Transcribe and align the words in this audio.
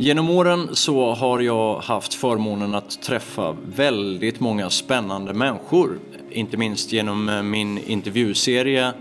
Genom 0.00 0.30
åren 0.30 0.68
så 0.72 1.14
har 1.14 1.40
jag 1.40 1.78
haft 1.78 2.14
förmånen 2.14 2.74
att 2.74 3.02
träffa 3.02 3.56
väldigt 3.76 4.40
många 4.40 4.70
spännande 4.70 5.34
människor. 5.34 5.98
Inte 6.30 6.56
minst 6.56 6.92
genom 6.92 7.28
eh, 7.28 7.42
min 7.42 7.78
intervjuserie, 7.78 8.92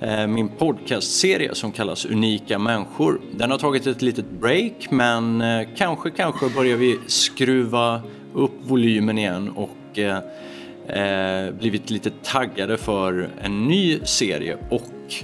eh, 0.00 0.26
min 0.26 0.48
podcastserie 0.48 1.54
som 1.54 1.72
kallas 1.72 2.04
Unika 2.04 2.58
människor. 2.58 3.20
Den 3.32 3.50
har 3.50 3.58
tagit 3.58 3.86
ett 3.86 4.02
litet 4.02 4.30
break 4.30 4.90
men 4.90 5.40
eh, 5.40 5.68
kanske, 5.76 6.10
kanske 6.10 6.48
börjar 6.48 6.76
vi 6.76 6.98
skruva 7.06 8.02
upp 8.34 8.54
volymen 8.62 9.18
igen 9.18 9.50
och 9.50 9.98
eh, 9.98 11.54
blivit 11.58 11.90
lite 11.90 12.10
taggade 12.10 12.76
för 12.76 13.28
en 13.42 13.68
ny 13.68 14.00
serie 14.04 14.56
och 14.70 15.14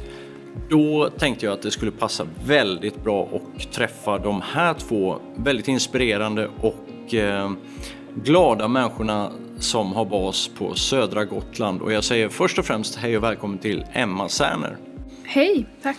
då 0.68 1.10
tänkte 1.18 1.46
jag 1.46 1.52
att 1.52 1.62
det 1.62 1.70
skulle 1.70 1.90
passa 1.90 2.26
väldigt 2.44 3.04
bra 3.04 3.28
att 3.32 3.72
träffa 3.72 4.18
de 4.18 4.42
här 4.52 4.74
två 4.74 5.16
väldigt 5.36 5.68
inspirerande 5.68 6.50
och 6.60 7.14
eh, 7.14 7.50
glada 8.14 8.68
människorna 8.68 9.32
som 9.58 9.92
har 9.92 10.04
bas 10.04 10.50
på 10.58 10.74
södra 10.74 11.24
Gotland. 11.24 11.82
Och 11.82 11.92
jag 11.92 12.04
säger 12.04 12.28
först 12.28 12.58
och 12.58 12.64
främst 12.64 12.96
hej 12.96 13.16
och 13.16 13.22
välkommen 13.22 13.58
till 13.58 13.84
Emma 13.92 14.28
Särner. 14.28 14.76
Hej, 15.24 15.66
tack. 15.82 15.96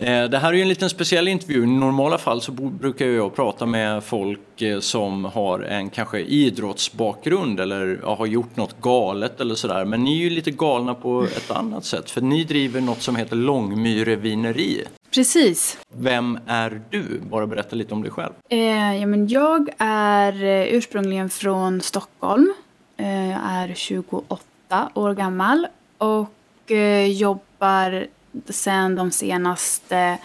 Eh, 0.00 0.24
det 0.24 0.38
här 0.38 0.48
är 0.48 0.52
ju 0.52 0.62
en 0.62 0.68
liten 0.68 0.90
speciell 0.90 1.28
intervju. 1.28 1.62
I 1.62 1.66
normala 1.66 2.18
fall 2.18 2.40
så 2.40 2.52
brukar 2.52 3.06
jag 3.06 3.34
prata 3.36 3.66
med 3.66 4.04
folk 4.04 4.62
eh, 4.62 4.80
som 4.80 5.24
har 5.24 5.60
en 5.60 5.90
kanske 5.90 6.20
idrottsbakgrund 6.20 7.60
eller 7.60 8.00
har 8.04 8.26
gjort 8.26 8.56
något 8.56 8.80
galet 8.80 9.40
eller 9.40 9.54
sådär. 9.54 9.84
Men 9.84 10.04
ni 10.04 10.18
är 10.18 10.24
ju 10.24 10.30
lite 10.30 10.50
galna 10.50 10.94
på 10.94 11.22
ett 11.22 11.50
annat 11.50 11.84
sätt 11.84 12.10
för 12.10 12.20
ni 12.20 12.44
driver 12.44 12.80
något 12.80 13.02
som 13.02 13.16
heter 13.16 13.36
Långmyrevineri. 13.36 14.84
Precis. 15.14 15.78
Vem 15.96 16.38
är 16.46 16.80
du? 16.90 17.20
Bara 17.30 17.46
berätta 17.46 17.76
lite 17.76 17.94
om 17.94 18.02
dig 18.02 18.10
själv. 18.10 18.32
Eh, 18.48 18.96
ja, 18.96 19.06
men 19.06 19.28
jag 19.28 19.68
är 19.78 20.44
eh, 20.44 20.74
ursprungligen 20.74 21.30
från 21.30 21.80
Stockholm. 21.80 22.54
Eh, 22.96 23.30
jag 23.30 23.40
är 23.44 23.74
28 23.74 24.90
år 24.94 25.14
gammal 25.14 25.66
och 25.98 26.70
eh, 26.70 27.06
jobbar 27.06 28.06
sen 28.46 28.94
de 28.94 29.10
senaste, 29.10 30.18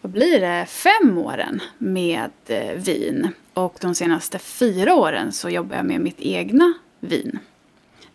vad 0.00 0.12
blir 0.12 0.40
det, 0.40 0.66
fem 0.68 1.18
åren 1.18 1.60
med 1.78 2.30
eh, 2.46 2.76
vin. 2.76 3.28
Och 3.54 3.76
de 3.80 3.94
senaste 3.94 4.38
fyra 4.38 4.94
åren 4.94 5.32
så 5.32 5.48
jobbar 5.50 5.76
jag 5.76 5.84
med 5.84 6.00
mitt 6.00 6.20
egna 6.20 6.72
vin. 7.00 7.38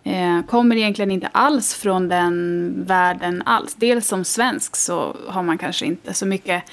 Eh, 0.04 0.42
kommer 0.48 0.76
egentligen 0.76 1.12
inte 1.12 1.28
alls 1.28 1.74
från 1.74 2.10
den 2.10 2.74
världen 2.88 3.44
alls. 3.46 3.76
Dels 3.76 4.08
som 4.08 4.24
svensk 4.24 4.76
så 4.76 5.16
har 5.28 5.44
man 5.44 5.58
kanske 5.58 5.86
inte 5.86 6.14
så 6.14 6.26
mycket 6.26 6.64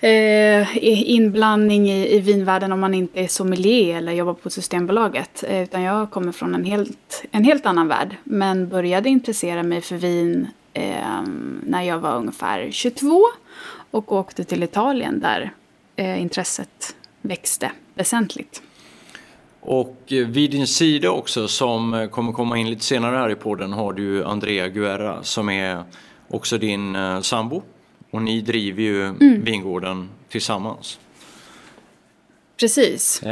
eh, 0.00 0.76
inblandning 1.10 1.90
i, 1.90 2.16
i 2.16 2.20
vinvärlden 2.20 2.72
om 2.72 2.80
man 2.80 2.94
inte 2.94 3.20
är 3.20 3.28
sommelier 3.28 3.96
eller 3.96 4.12
jobbar 4.12 4.34
på 4.34 4.50
Systembolaget. 4.50 5.44
Eh, 5.48 5.62
utan 5.62 5.82
jag 5.82 6.10
kommer 6.10 6.32
från 6.32 6.54
en 6.54 6.64
helt, 6.64 7.24
en 7.30 7.44
helt 7.44 7.66
annan 7.66 7.88
värld. 7.88 8.16
Men 8.24 8.68
började 8.68 9.08
intressera 9.08 9.62
mig 9.62 9.80
för 9.80 9.96
vin 9.96 10.48
eh, 10.74 11.22
när 11.62 11.82
jag 11.82 11.98
var 11.98 12.16
ungefär 12.16 12.70
22 12.70 13.20
och 13.90 14.12
åkte 14.12 14.44
till 14.44 14.62
Italien 14.62 15.20
där 15.20 15.52
eh, 15.96 16.22
intresset 16.22 16.96
växte 17.20 17.72
väsentligt. 17.94 18.62
Och 19.60 20.12
eh, 20.12 20.26
vid 20.26 20.50
din 20.50 20.66
sida 20.66 21.10
också 21.10 21.48
som 21.48 21.94
eh, 21.94 22.08
kommer 22.08 22.32
komma 22.32 22.58
in 22.58 22.70
lite 22.70 22.84
senare 22.84 23.16
här 23.16 23.30
i 23.30 23.34
podden 23.34 23.72
har 23.72 23.92
du 23.92 24.24
Andrea 24.24 24.68
Guerra 24.68 25.22
som 25.22 25.48
är 25.48 25.84
också 26.28 26.58
din 26.58 26.96
eh, 26.96 27.20
sambo. 27.20 27.62
Och 28.10 28.22
ni 28.22 28.40
driver 28.40 28.82
ju 28.82 29.04
mm. 29.04 29.44
vingården 29.44 30.08
tillsammans. 30.28 30.98
Precis. 32.60 33.22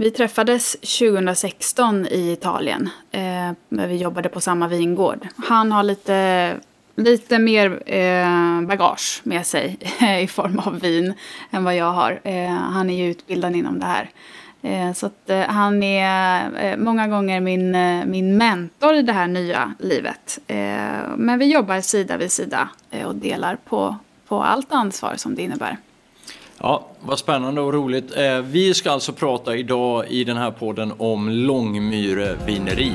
Vi 0.00 0.10
träffades 0.10 0.72
2016 0.72 2.06
i 2.06 2.32
Italien. 2.32 2.90
Eh, 3.10 3.52
vi 3.68 3.96
jobbade 3.96 4.28
på 4.28 4.40
samma 4.40 4.68
vingård. 4.68 5.28
Han 5.36 5.72
har 5.72 5.82
lite 5.82 6.56
lite 6.94 7.38
mer 7.38 7.82
eh, 7.86 8.62
bagage 8.62 9.20
med 9.24 9.46
sig 9.46 9.78
i 10.22 10.26
form 10.26 10.58
av 10.58 10.80
vin 10.80 11.14
än 11.50 11.64
vad 11.64 11.76
jag 11.76 11.92
har. 11.92 12.20
Eh, 12.24 12.48
han 12.48 12.90
är 12.90 12.96
ju 12.96 13.10
utbildad 13.10 13.56
inom 13.56 13.78
det 13.78 13.86
här. 13.86 14.10
Eh, 14.62 14.92
så 14.92 15.06
att, 15.06 15.30
eh, 15.30 15.40
han 15.40 15.82
är 15.82 16.50
eh, 16.64 16.76
många 16.76 17.08
gånger 17.08 17.40
min, 17.40 17.70
min 18.10 18.36
mentor 18.36 18.94
i 18.94 19.02
det 19.02 19.12
här 19.12 19.26
nya 19.26 19.74
livet. 19.78 20.38
men 21.16 21.38
vi 21.38 21.52
jobbar 21.52 21.80
sida 21.80 22.16
vid 22.16 22.32
sida 22.32 22.68
och 23.06 23.14
delar 23.14 23.56
på, 23.64 23.96
på 24.28 24.42
allt 24.42 24.72
ansvar 24.72 25.14
som 25.16 25.34
det 25.34 25.42
innebär. 25.42 25.76
Ja, 26.60 26.86
vad 27.00 27.18
spännande 27.18 27.60
och 27.60 27.72
roligt. 27.72 28.16
Eh, 28.16 28.38
vi 28.38 28.74
ska 28.74 28.90
alltså 28.90 29.12
prata 29.12 29.56
idag 29.56 30.08
i 30.08 30.24
den 30.24 30.36
här 30.36 30.50
podden 30.50 30.92
om 30.98 31.28
Långmyre 31.28 32.36
vineri. 32.46 32.92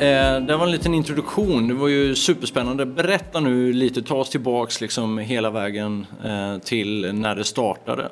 Eh, 0.00 0.40
det 0.40 0.56
var 0.56 0.66
en 0.66 0.70
liten 0.70 0.94
introduktion. 0.94 1.68
Det 1.68 1.74
var 1.74 1.88
ju 1.88 2.14
superspännande. 2.14 2.86
Berätta 2.86 3.40
nu 3.40 3.72
lite, 3.72 4.02
ta 4.02 4.14
oss 4.14 4.30
tillbaks 4.30 4.80
liksom 4.80 5.18
hela 5.18 5.50
vägen 5.50 6.06
eh, 6.24 6.58
till 6.58 7.14
när 7.14 7.34
det 7.34 7.44
startade. 7.44 8.08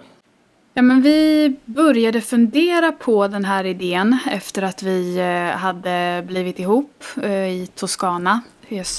Ja, 0.74 0.82
men 0.82 1.02
vi 1.02 1.54
började 1.64 2.20
fundera 2.20 2.92
på 2.92 3.28
den 3.28 3.44
här 3.44 3.64
idén 3.64 4.18
efter 4.30 4.62
att 4.62 4.82
vi 4.82 5.18
eh, 5.18 5.58
hade 5.58 6.24
blivit 6.26 6.58
ihop 6.58 7.04
i 7.50 7.68
Toscana 7.74 8.40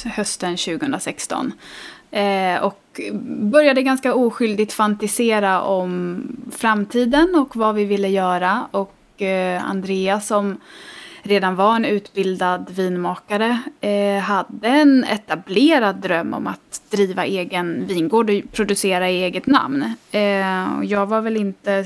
hösten 0.06 0.58
2016. 0.58 1.54
Och 2.62 3.02
började 3.24 3.82
ganska 3.82 4.14
oskyldigt 4.14 4.74
fantisera 4.74 5.62
om 5.62 6.22
framtiden 6.58 7.36
och 7.36 7.56
vad 7.56 7.76
vi 7.76 7.86
ville 7.86 8.08
göra. 8.08 8.68
Och 8.72 9.22
Andrea 9.62 10.22
som 10.22 10.58
redan 11.29 11.56
var 11.56 11.75
en 11.75 11.85
utbildad 11.85 12.69
vinmakare 12.69 13.59
eh, 13.81 14.22
hade 14.22 14.67
en 14.67 15.03
etablerad 15.03 15.95
dröm 15.95 16.34
om 16.34 16.47
att 16.47 16.81
driva 16.90 17.25
egen 17.25 17.85
vingård 17.88 18.29
och 18.29 18.51
producera 18.51 19.09
i 19.09 19.23
eget 19.23 19.47
namn. 19.47 19.94
Eh, 20.12 20.84
jag 20.84 21.06
var 21.06 21.22
väl 21.22 21.38
inte 21.38 21.85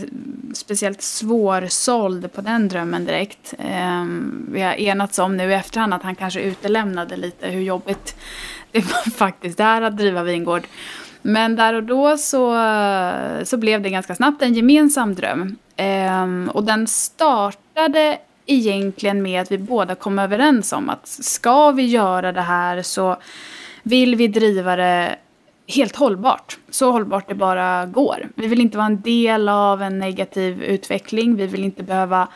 speciellt 0.53 1.01
svårsåld 1.01 2.33
på 2.33 2.41
den 2.41 2.67
drömmen 2.67 3.05
direkt. 3.05 3.53
Eh, 3.59 4.05
vi 4.51 4.61
har 4.61 4.73
enats 4.73 5.19
om 5.19 5.37
nu 5.37 5.51
i 5.51 5.53
efterhand 5.53 5.93
att 5.93 6.03
han 6.03 6.15
kanske 6.15 6.41
utelämnade 6.41 7.17
lite 7.17 7.47
hur 7.47 7.61
jobbigt 7.61 8.15
det 8.71 8.81
faktiskt 9.15 9.59
är 9.59 9.81
att 9.81 9.97
driva 9.97 10.23
vingård. 10.23 10.63
Men 11.21 11.55
där 11.55 11.73
och 11.73 11.83
då 11.83 12.17
så, 12.17 12.61
så 13.43 13.57
blev 13.57 13.81
det 13.81 13.89
ganska 13.89 14.15
snabbt 14.15 14.41
en 14.41 14.53
gemensam 14.53 15.15
dröm. 15.15 15.57
Eh, 15.75 16.49
och 16.51 16.63
den 16.63 16.87
startade 16.87 18.17
egentligen 18.45 19.21
med 19.21 19.41
att 19.41 19.51
vi 19.51 19.57
båda 19.57 19.95
kom 19.95 20.19
överens 20.19 20.73
om 20.73 20.89
att 20.89 21.07
ska 21.07 21.71
vi 21.71 21.85
göra 21.85 22.31
det 22.31 22.41
här 22.41 22.81
så 22.81 23.17
vill 23.83 24.15
vi 24.15 24.27
driva 24.27 24.75
det 24.75 25.15
helt 25.67 25.95
hållbart. 25.95 26.57
Så 26.69 26.91
hållbart 26.91 27.29
det 27.29 27.35
bara 27.35 27.85
går. 27.85 28.29
Vi 28.35 28.47
vill 28.47 28.61
inte 28.61 28.77
vara 28.77 28.87
en 28.87 29.01
del 29.01 29.49
av 29.49 29.81
en 29.81 29.99
negativ 29.99 30.63
utveckling. 30.63 31.35
Vi 31.35 31.47
vill 31.47 31.63
inte 31.63 31.83
behöva 31.83 32.27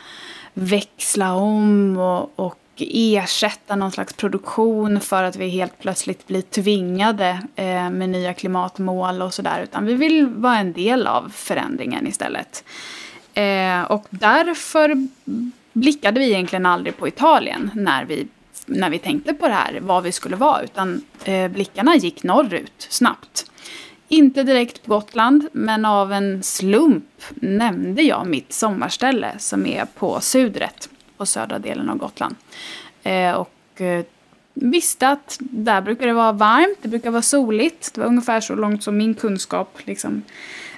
växla 0.54 1.34
om 1.34 1.96
och, 1.96 2.32
och 2.36 2.58
ersätta 2.80 3.76
någon 3.76 3.92
slags 3.92 4.12
produktion 4.12 5.00
för 5.00 5.22
att 5.22 5.36
vi 5.36 5.48
helt 5.48 5.78
plötsligt 5.78 6.26
blir 6.26 6.42
tvingade 6.42 7.42
eh, 7.56 7.90
med 7.90 8.08
nya 8.08 8.34
klimatmål 8.34 9.22
och 9.22 9.34
sådär. 9.34 9.62
Utan 9.62 9.86
vi 9.86 9.94
vill 9.94 10.26
vara 10.26 10.58
en 10.58 10.72
del 10.72 11.06
av 11.06 11.32
förändringen 11.34 12.06
istället. 12.06 12.64
Eh, 13.34 13.82
och 13.82 14.06
därför 14.10 15.08
blickade 15.80 16.20
vi 16.20 16.26
egentligen 16.26 16.66
aldrig 16.66 16.96
på 16.96 17.08
Italien 17.08 17.70
när 17.74 18.04
vi, 18.04 18.26
när 18.66 18.90
vi 18.90 18.98
tänkte 18.98 19.34
på 19.34 19.48
det 19.48 19.54
här, 19.54 19.78
vad 19.80 20.02
vi 20.02 20.12
skulle 20.12 20.36
vara, 20.36 20.62
utan 20.62 21.02
eh, 21.24 21.48
blickarna 21.48 21.96
gick 21.96 22.22
norrut 22.22 22.86
snabbt. 22.90 23.50
Inte 24.08 24.42
direkt 24.42 24.84
på 24.84 24.94
Gotland, 24.94 25.48
men 25.52 25.84
av 25.84 26.12
en 26.12 26.42
slump 26.42 27.22
nämnde 27.34 28.02
jag 28.02 28.26
mitt 28.26 28.52
sommarställe 28.52 29.34
som 29.38 29.66
är 29.66 29.84
på 29.84 30.20
Sudret, 30.20 30.88
på 31.16 31.26
södra 31.26 31.58
delen 31.58 31.90
av 31.90 31.96
Gotland. 31.96 32.34
Eh, 33.02 33.32
och 33.32 33.80
eh, 33.80 34.04
visste 34.54 35.08
att 35.08 35.36
där 35.40 35.80
brukar 35.80 36.06
det 36.06 36.12
vara 36.12 36.32
varmt, 36.32 36.78
det 36.82 36.88
brukar 36.88 37.10
vara 37.10 37.22
soligt. 37.22 37.94
Det 37.94 38.00
var 38.00 38.08
ungefär 38.08 38.40
så 38.40 38.54
långt 38.54 38.82
som 38.82 38.96
min 38.96 39.14
kunskap 39.14 39.78
liksom 39.84 40.22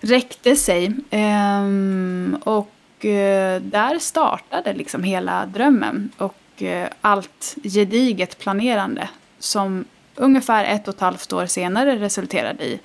räckte 0.01 0.57
sig. 0.57 0.93
Ehm, 1.11 2.37
och 2.45 2.73
Eh, 3.05 3.63
där 3.63 3.99
startade 3.99 4.73
liksom 4.73 5.03
hela 5.03 5.47
drömmen 5.47 6.11
och 6.17 6.63
eh, 6.63 6.89
allt 7.01 7.57
gediget 7.63 8.39
planerande 8.39 9.09
som 9.39 9.85
ungefär 10.15 10.65
ett 10.65 10.89
och 10.89 10.95
ett 10.95 11.01
halvt 11.01 11.33
år 11.33 11.47
senare 11.47 11.97
resulterade 11.97 12.65
i 12.65 12.81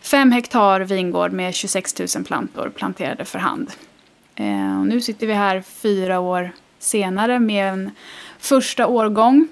fem 0.00 0.32
hektar 0.32 0.80
vingård 0.80 1.32
med 1.32 1.54
26 1.54 1.98
000 2.16 2.24
plantor 2.24 2.72
planterade 2.76 3.24
för 3.24 3.38
hand. 3.38 3.70
Eh, 4.34 4.80
och 4.80 4.86
nu 4.86 5.00
sitter 5.00 5.26
vi 5.26 5.32
här 5.32 5.62
fyra 5.62 6.20
år 6.20 6.50
senare 6.78 7.38
med 7.38 7.72
en 7.72 7.90
första 8.38 8.86
årgång 8.86 9.48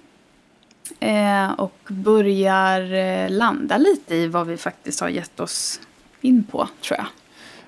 och 1.57 1.79
börjar 1.89 3.29
landa 3.29 3.79
lite 3.79 4.15
i 4.15 4.27
vad 4.27 4.47
vi 4.47 4.57
faktiskt 4.57 5.01
har 5.01 5.09
gett 5.09 5.41
oss 5.41 5.81
in 6.21 6.45
på, 6.45 6.69
tror 6.81 6.99
jag. 6.99 7.07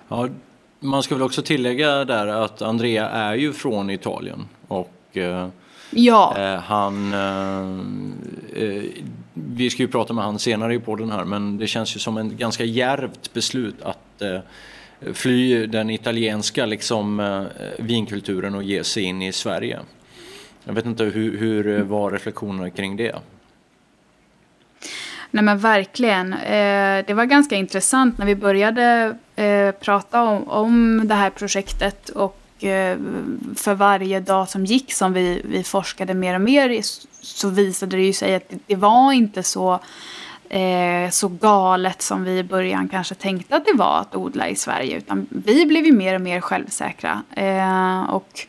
Ja, 0.09 0.29
man 0.83 1.03
ska 1.03 1.15
väl 1.15 1.23
också 1.23 1.43
tillägga 1.43 2.05
där 2.05 2.27
att 2.27 2.63
Andrea 2.63 3.09
är 3.09 3.35
ju 3.35 3.53
från 3.53 3.91
Italien 3.91 4.49
och 4.69 4.93
eh, 5.13 5.49
ja. 5.91 6.35
eh, 6.39 6.61
han... 6.61 7.13
Eh, 7.13 8.63
eh, 8.63 8.83
vi 9.35 9.71
ska 9.71 9.83
ju 9.83 9.89
prata 9.89 10.13
med 10.13 10.25
han 10.25 10.39
senare 10.39 10.75
i 10.75 10.79
podden 10.79 11.11
här 11.11 11.25
men 11.25 11.59
det 11.59 11.67
känns 11.67 11.97
ju 11.97 12.01
som 12.01 12.17
en 12.17 12.37
ganska 12.37 12.65
järvt 12.65 13.33
beslut 13.33 13.83
att 13.83 14.23
eh, 14.23 14.41
fly 15.13 15.67
den 15.67 15.91
italienska 15.91 16.67
liksom, 16.67 17.47
vinkulturen 17.79 18.55
och 18.55 18.63
ge 18.63 18.85
sig 18.85 19.03
in 19.03 19.23
i 19.23 19.33
Sverige. 19.33 19.81
Jag 20.65 20.73
vet 20.73 20.87
inte, 20.87 21.05
hur, 21.05 21.39
hur 21.39 21.83
var 21.83 22.11
reflektionerna 22.11 22.71
kring 22.71 22.97
det? 22.97 23.17
Nej 25.31 25.45
men 25.45 25.59
verkligen. 25.59 26.31
Det 27.07 27.15
var 27.15 27.25
ganska 27.25 27.57
intressant 27.57 28.19
när 28.19 28.27
vi 28.27 28.35
började 28.35 29.17
eh, 29.43 29.73
prata 29.73 30.23
om, 30.23 30.49
om 30.49 31.03
det 31.09 31.15
här 31.15 31.31
projektet 31.31 32.09
och 32.09 32.65
eh, 32.65 32.99
för 33.57 33.75
varje 33.75 34.21
dag 34.21 34.49
som 34.49 34.65
gick 34.65 34.93
som 34.93 35.13
vi, 35.13 35.43
vi 35.45 35.65
forskade 35.65 36.15
mer 36.15 36.35
och 36.35 36.41
mer 36.41 36.81
så 37.21 37.49
visade 37.49 37.97
det 37.97 38.03
ju 38.03 38.13
sig 38.13 38.35
att 38.35 38.49
det, 38.49 38.59
det 38.67 38.77
var 38.77 39.13
inte 39.13 39.43
så, 39.43 39.81
eh, 40.49 41.11
så 41.11 41.29
galet 41.29 42.03
som 42.03 42.25
vi 42.25 42.39
i 42.39 42.45
början 42.45 42.89
kanske 42.89 43.15
tänkte 43.15 43.57
att 43.57 43.65
det 43.65 43.77
var 43.77 44.01
att 44.01 44.17
odla 44.17 44.49
i 44.49 44.57
Sverige 44.57 44.97
utan 44.97 45.27
vi 45.31 45.67
blev 45.67 45.85
ju 45.85 45.93
mer 45.93 46.15
och 46.15 46.21
mer 46.21 46.41
självsäkra. 46.41 47.23
Eh, 47.31 48.03
och 48.03 48.47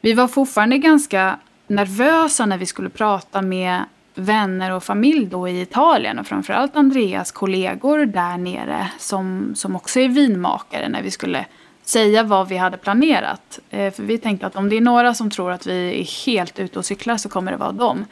vi 0.00 0.12
var 0.12 0.28
fortfarande 0.28 0.78
ganska 0.78 1.38
nervösa 1.66 2.46
när 2.46 2.58
vi 2.58 2.66
skulle 2.66 2.88
prata 2.88 3.42
med 3.42 3.82
vänner 4.18 4.72
och 4.72 4.84
familj 4.84 5.26
då 5.26 5.48
i 5.48 5.60
Italien 5.60 6.18
och 6.18 6.26
framförallt 6.26 6.76
Andreas 6.76 7.32
kollegor 7.32 8.06
där 8.06 8.38
nere 8.38 8.90
som, 8.98 9.52
som 9.54 9.76
också 9.76 10.00
är 10.00 10.08
vinmakare 10.08 10.88
när 10.88 11.02
vi 11.02 11.10
skulle 11.10 11.46
säga 11.82 12.22
vad 12.22 12.48
vi 12.48 12.56
hade 12.56 12.76
planerat. 12.76 13.58
Eh, 13.70 13.92
för 13.92 14.02
vi 14.02 14.18
tänkte 14.18 14.46
att 14.46 14.56
om 14.56 14.68
det 14.68 14.76
är 14.76 14.80
några 14.80 15.14
som 15.14 15.30
tror 15.30 15.52
att 15.52 15.66
vi 15.66 16.00
är 16.00 16.26
helt 16.26 16.58
ute 16.58 16.78
och 16.78 16.84
cyklar 16.84 17.16
så 17.16 17.28
kommer 17.28 17.52
det 17.52 17.56
vara 17.56 17.72
dem. 17.72 18.04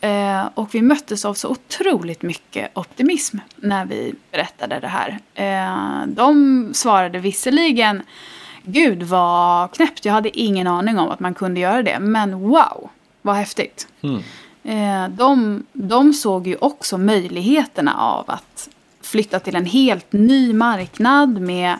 Eh, 0.00 0.48
och 0.54 0.74
vi 0.74 0.82
möttes 0.82 1.24
av 1.24 1.34
så 1.34 1.48
otroligt 1.48 2.22
mycket 2.22 2.78
optimism 2.78 3.38
när 3.56 3.86
vi 3.86 4.14
berättade 4.32 4.80
det 4.80 4.88
här. 4.88 5.18
Eh, 5.34 6.06
de 6.06 6.70
svarade 6.74 7.18
visserligen 7.18 8.02
Gud 8.62 9.02
vad 9.02 9.72
knäppt, 9.72 10.04
jag 10.04 10.12
hade 10.12 10.38
ingen 10.38 10.66
aning 10.66 10.98
om 10.98 11.08
att 11.08 11.20
man 11.20 11.34
kunde 11.34 11.60
göra 11.60 11.82
det. 11.82 11.98
Men 12.00 12.38
wow, 12.40 12.90
vad 13.22 13.36
häftigt. 13.36 13.88
Mm. 14.02 14.22
Eh, 14.66 15.08
de, 15.08 15.62
de 15.72 16.12
såg 16.12 16.46
ju 16.46 16.56
också 16.56 16.98
möjligheterna 16.98 17.94
av 17.94 18.24
att 18.26 18.68
flytta 19.00 19.40
till 19.40 19.56
en 19.56 19.66
helt 19.66 20.12
ny 20.12 20.52
marknad 20.52 21.40
med 21.40 21.76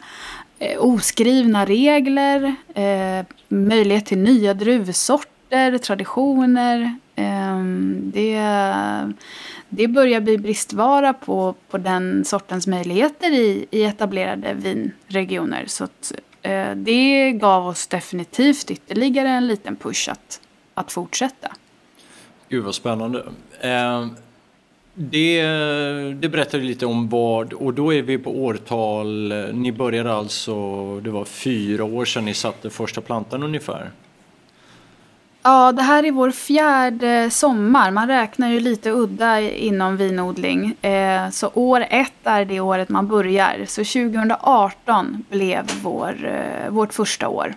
eh, 0.59 0.79
oskrivna 0.79 1.65
regler, 1.67 2.55
eh, 2.75 3.27
möjlighet 3.49 4.06
till 4.06 4.19
nya 4.19 4.55
druvsorter, 4.55 5.79
traditioner. 5.79 6.97
Eh, 7.17 7.65
det, 7.99 8.41
det 9.69 9.88
börjar 9.88 10.21
bli 10.21 10.38
bristvara 10.38 11.12
på, 11.12 11.55
på 11.71 11.79
den 11.79 12.25
sortens 12.25 12.67
möjligheter 12.67 13.33
i, 13.33 13.67
i 13.71 13.85
etablerade 13.85 14.55
vinregioner. 14.55 15.65
Så 15.67 15.85
att, 15.85 16.12
eh, 16.43 16.71
det 16.71 17.33
gav 17.33 17.67
oss 17.67 17.87
definitivt 17.87 18.71
ytterligare 18.71 19.29
en 19.29 19.47
liten 19.47 19.77
push 19.77 20.09
att, 20.11 20.41
att 20.75 20.93
fortsätta. 20.93 21.49
Gud 22.48 22.64
vad 22.64 22.75
spännande. 22.75 23.22
Eh, 23.60 24.06
det, 24.94 25.43
det 26.12 26.28
berättar 26.28 26.58
lite 26.58 26.87
om 26.87 27.08
vad, 27.08 27.52
och 27.52 27.75
då 27.75 27.94
är 27.94 28.02
vi 28.02 28.19
på 28.19 28.31
årtal, 28.31 29.34
ni 29.52 29.72
började 29.72 30.12
alltså, 30.14 30.54
det 31.00 31.10
var 31.10 31.25
fyra 31.25 31.84
år 31.84 32.04
sedan 32.04 32.25
ni 32.25 32.34
satte 32.34 32.70
första 32.70 33.00
plantan 33.00 33.43
ungefär? 33.43 33.90
Ja, 35.46 35.72
det 35.72 35.82
här 35.82 36.04
är 36.04 36.12
vår 36.12 36.31
fjärde 36.31 37.31
sommar. 37.31 37.90
Man 37.90 38.08
räknar 38.08 38.49
ju 38.49 38.60
lite 38.60 38.90
udda 38.90 39.40
inom 39.40 39.96
vinodling. 39.96 40.76
Eh, 40.82 41.31
så 41.31 41.50
år 41.54 41.87
ett 41.90 42.12
är 42.25 42.44
det 42.44 42.60
året 42.60 42.88
man 42.88 43.06
börjar. 43.06 43.64
Så 43.66 43.84
2018 43.84 45.25
blev 45.31 45.64
vår, 45.82 46.25
eh, 46.25 46.70
vårt 46.70 46.94
första 46.94 47.28
år. 47.28 47.54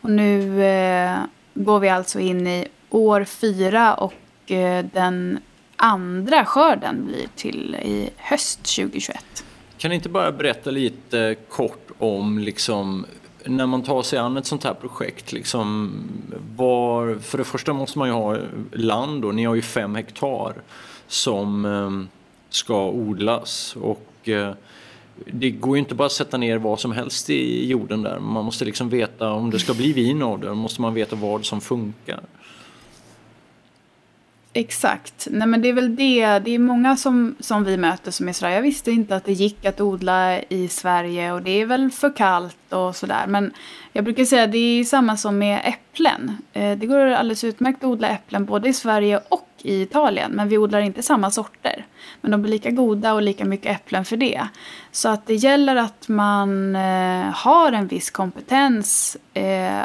Och 0.00 0.10
nu 0.10 0.64
eh, 0.64 1.16
går 1.54 1.78
vi 1.80 1.88
alltså 1.88 2.20
in 2.20 2.46
i 2.46 2.68
år 2.90 3.24
fyra 3.24 3.94
och 3.94 4.50
eh, 4.50 4.84
den 4.92 5.38
andra 5.76 6.44
skörden 6.44 7.06
blir 7.06 7.28
till 7.36 7.74
i 7.74 8.10
höst 8.16 8.76
2021. 8.76 9.44
Kan 9.78 9.88
ni 9.88 9.94
inte 9.94 10.08
bara 10.08 10.32
berätta 10.32 10.70
lite 10.70 11.36
kort 11.48 11.90
om 11.98 12.38
liksom 12.38 13.06
när 13.44 13.66
man 13.66 13.82
tar 13.82 14.02
sig 14.02 14.18
an 14.18 14.36
ett 14.36 14.46
sånt 14.46 14.64
här 14.64 14.74
projekt, 14.74 15.32
liksom, 15.32 15.92
var, 16.56 17.18
för 17.18 17.38
det 17.38 17.44
första 17.44 17.72
måste 17.72 17.98
man 17.98 18.08
ju 18.08 18.14
ha 18.14 18.38
land 18.72 19.24
och 19.24 19.34
ni 19.34 19.44
har 19.44 19.54
ju 19.54 19.62
fem 19.62 19.94
hektar 19.94 20.54
som 21.06 21.64
eh, 21.64 22.14
ska 22.50 22.88
odlas 22.88 23.76
och 23.76 24.28
eh, 24.28 24.52
det 25.26 25.50
går 25.50 25.76
ju 25.76 25.78
inte 25.78 25.94
bara 25.94 26.06
att 26.06 26.12
sätta 26.12 26.36
ner 26.36 26.58
vad 26.58 26.80
som 26.80 26.92
helst 26.92 27.30
i 27.30 27.66
jorden 27.66 28.02
där. 28.02 28.18
Man 28.18 28.44
måste 28.44 28.64
liksom 28.64 28.88
veta 28.88 29.32
om 29.32 29.50
det 29.50 29.58
ska 29.58 29.74
bli 29.74 29.92
vin 29.92 30.22
av 30.22 30.40
det, 30.40 30.54
måste 30.54 30.80
man 30.80 30.94
veta 30.94 31.16
vad 31.16 31.44
som 31.44 31.60
funkar. 31.60 32.20
Exakt. 34.52 35.28
Nej, 35.30 35.48
men 35.48 35.62
det 35.62 35.68
är 35.68 35.72
väl 35.72 35.96
det. 35.96 36.38
Det 36.38 36.54
är 36.54 36.58
många 36.58 36.96
som, 36.96 37.34
som 37.40 37.64
vi 37.64 37.76
möter 37.76 38.10
som 38.10 38.28
är 38.28 38.32
sådär, 38.32 38.52
jag 38.52 38.62
visste 38.62 38.90
inte 38.90 39.16
att 39.16 39.24
det 39.24 39.32
gick 39.32 39.64
att 39.64 39.80
odla 39.80 40.40
i 40.42 40.68
Sverige 40.68 41.32
och 41.32 41.42
det 41.42 41.50
är 41.50 41.66
väl 41.66 41.90
för 41.90 42.16
kallt 42.16 42.72
och 42.72 42.96
sådär. 42.96 43.26
Men 43.26 43.52
jag 43.92 44.04
brukar 44.04 44.24
säga 44.24 44.44
att 44.44 44.52
det 44.52 44.80
är 44.80 44.84
samma 44.84 45.16
som 45.16 45.38
med 45.38 45.60
äpplen. 45.64 46.36
Eh, 46.52 46.78
det 46.78 46.86
går 46.86 46.98
alldeles 46.98 47.44
utmärkt 47.44 47.78
att 47.78 47.90
odla 47.90 48.08
äpplen 48.08 48.44
både 48.44 48.68
i 48.68 48.72
Sverige 48.72 49.20
och 49.28 49.48
i 49.62 49.82
Italien. 49.82 50.32
Men 50.32 50.48
vi 50.48 50.58
odlar 50.58 50.80
inte 50.80 51.02
samma 51.02 51.30
sorter. 51.30 51.86
Men 52.20 52.30
de 52.30 52.42
blir 52.42 52.52
lika 52.52 52.70
goda 52.70 53.14
och 53.14 53.22
lika 53.22 53.44
mycket 53.44 53.76
äpplen 53.76 54.04
för 54.04 54.16
det. 54.16 54.48
Så 54.92 55.08
att 55.08 55.26
det 55.26 55.34
gäller 55.34 55.76
att 55.76 56.08
man 56.08 56.76
eh, 56.76 57.26
har 57.32 57.72
en 57.72 57.86
viss 57.86 58.10
kompetens 58.10 59.16
eh, 59.34 59.82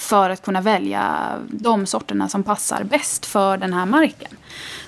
för 0.00 0.30
att 0.30 0.42
kunna 0.42 0.60
välja 0.60 1.32
de 1.48 1.86
sorterna 1.86 2.28
som 2.28 2.42
passar 2.42 2.84
bäst 2.84 3.26
för 3.26 3.56
den 3.56 3.72
här 3.72 3.86
marken. 3.86 4.30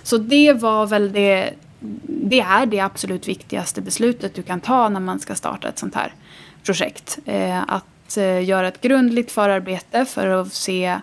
Så 0.02 0.18
det 0.18 0.52
var 0.52 0.86
väl 0.86 1.12
det, 1.12 1.54
det 2.06 2.40
är 2.40 2.66
det 2.66 2.80
absolut 2.80 3.28
viktigaste 3.28 3.80
beslutet 3.80 4.34
du 4.34 4.42
kan 4.42 4.60
ta 4.60 4.88
när 4.88 5.00
man 5.00 5.20
ska 5.20 5.34
starta 5.34 5.68
ett 5.68 5.78
sånt 5.78 5.94
här 5.94 6.14
projekt. 6.64 7.18
Eh, 7.24 7.62
att 7.68 8.16
eh, 8.16 8.44
göra 8.44 8.68
ett 8.68 8.80
grundligt 8.80 9.32
förarbete 9.32 10.04
för 10.04 10.26
att 10.26 10.52
se 10.52 10.98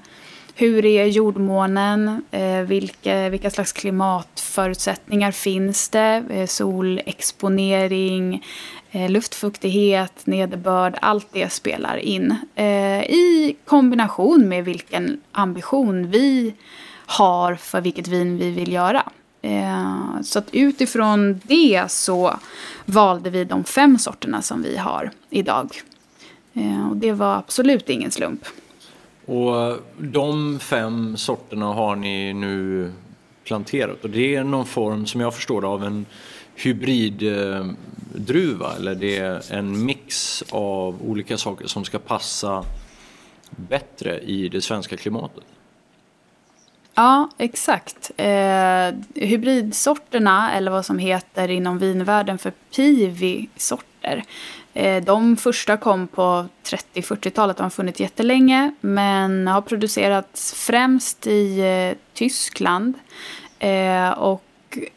hur 0.55 0.85
är 0.85 1.05
jordmånen? 1.05 2.23
Eh, 2.31 2.61
vilka, 2.61 3.29
vilka 3.29 3.49
slags 3.49 3.73
klimatförutsättningar 3.73 5.31
finns 5.31 5.89
det? 5.89 6.23
Solexponering, 6.47 8.43
Eh, 8.91 9.09
luftfuktighet, 9.09 10.25
nederbörd, 10.25 10.97
allt 11.01 11.27
det 11.31 11.49
spelar 11.49 11.97
in. 11.97 12.35
Eh, 12.55 13.01
I 13.03 13.55
kombination 13.65 14.49
med 14.49 14.65
vilken 14.65 15.21
ambition 15.31 16.11
vi 16.11 16.53
har 17.05 17.55
för 17.55 17.81
vilket 17.81 18.07
vin 18.07 18.37
vi 18.37 18.51
vill 18.51 18.71
göra. 18.71 19.03
Eh, 19.41 20.21
så 20.23 20.39
att 20.39 20.47
utifrån 20.51 21.41
det 21.43 21.91
så 21.91 22.39
valde 22.85 23.29
vi 23.29 23.43
de 23.43 23.63
fem 23.63 23.97
sorterna 23.97 24.41
som 24.41 24.61
vi 24.61 24.77
har 24.77 25.11
idag. 25.29 25.81
Eh, 26.53 26.89
och 26.89 26.97
det 26.97 27.11
var 27.11 27.35
absolut 27.35 27.89
ingen 27.89 28.11
slump. 28.11 28.45
Och 29.25 29.61
eh, 29.61 29.75
de 29.97 30.59
fem 30.59 31.17
sorterna 31.17 31.65
har 31.65 31.95
ni 31.95 32.33
nu 32.33 32.91
planterat 33.43 34.03
och 34.03 34.09
det 34.09 34.35
är 34.35 34.43
någon 34.43 34.65
form 34.65 35.05
som 35.05 35.21
jag 35.21 35.35
förstår 35.35 35.61
det, 35.61 35.67
av 35.67 35.83
en 35.83 36.05
hybriddruva 36.55 38.75
eller 38.75 38.95
det 38.95 39.17
är 39.17 39.53
en 39.53 39.85
mix 39.85 40.43
av 40.49 41.01
olika 41.01 41.37
saker 41.37 41.67
som 41.67 41.85
ska 41.85 41.99
passa 41.99 42.65
bättre 43.49 44.19
i 44.19 44.49
det 44.49 44.61
svenska 44.61 44.97
klimatet? 44.97 45.43
Ja, 46.99 47.29
exakt. 47.37 48.11
Eh, 48.17 48.91
hybridsorterna, 49.15 50.53
eller 50.53 50.71
vad 50.71 50.85
som 50.85 50.99
heter 50.99 51.49
inom 51.49 51.79
vinvärlden 51.79 52.37
för 52.37 52.53
piwi-sorter, 52.75 54.23
eh, 54.73 55.03
de 55.03 55.37
första 55.37 55.77
kom 55.77 56.07
på 56.07 56.45
30-40-talet, 56.63 57.57
de 57.57 57.63
har 57.63 57.69
funnits 57.69 57.99
jättelänge, 57.99 58.73
men 58.81 59.47
har 59.47 59.61
producerats 59.61 60.53
främst 60.53 61.27
i 61.27 61.59
eh, 61.59 61.97
Tyskland. 62.13 62.93
Eh, 63.59 64.09
och 64.09 64.43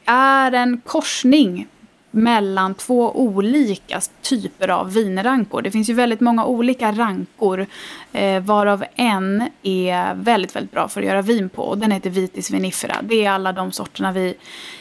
är 0.04 0.52
en 0.52 0.80
korsning 0.86 1.66
mellan 2.12 2.74
två 2.74 3.16
olika 3.16 4.00
typer 4.22 4.68
av 4.68 4.92
vinrankor. 4.92 5.62
Det 5.62 5.70
finns 5.70 5.90
ju 5.90 5.94
väldigt 5.94 6.20
många 6.20 6.44
olika 6.44 6.92
rankor 6.92 7.66
eh, 8.12 8.42
varav 8.42 8.84
en 8.94 9.48
är 9.62 10.14
väldigt, 10.14 10.56
väldigt 10.56 10.72
bra 10.72 10.88
för 10.88 11.00
att 11.00 11.06
göra 11.06 11.22
vin 11.22 11.48
på 11.48 11.62
och 11.62 11.78
den 11.78 11.90
heter 11.90 12.10
Vitis 12.10 12.50
vinifera. 12.50 12.96
Det 13.02 13.24
är 13.24 13.30
alla 13.30 13.52
de 13.52 13.72
sorterna 13.72 14.12
vi 14.12 14.34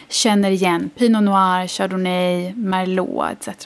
känner 0.10 0.51
igen. 0.51 0.89
Pinot 0.98 1.24
Noir, 1.24 1.67
Chardonnay, 1.67 2.53
Merlot 2.53 3.48
etc. 3.48 3.65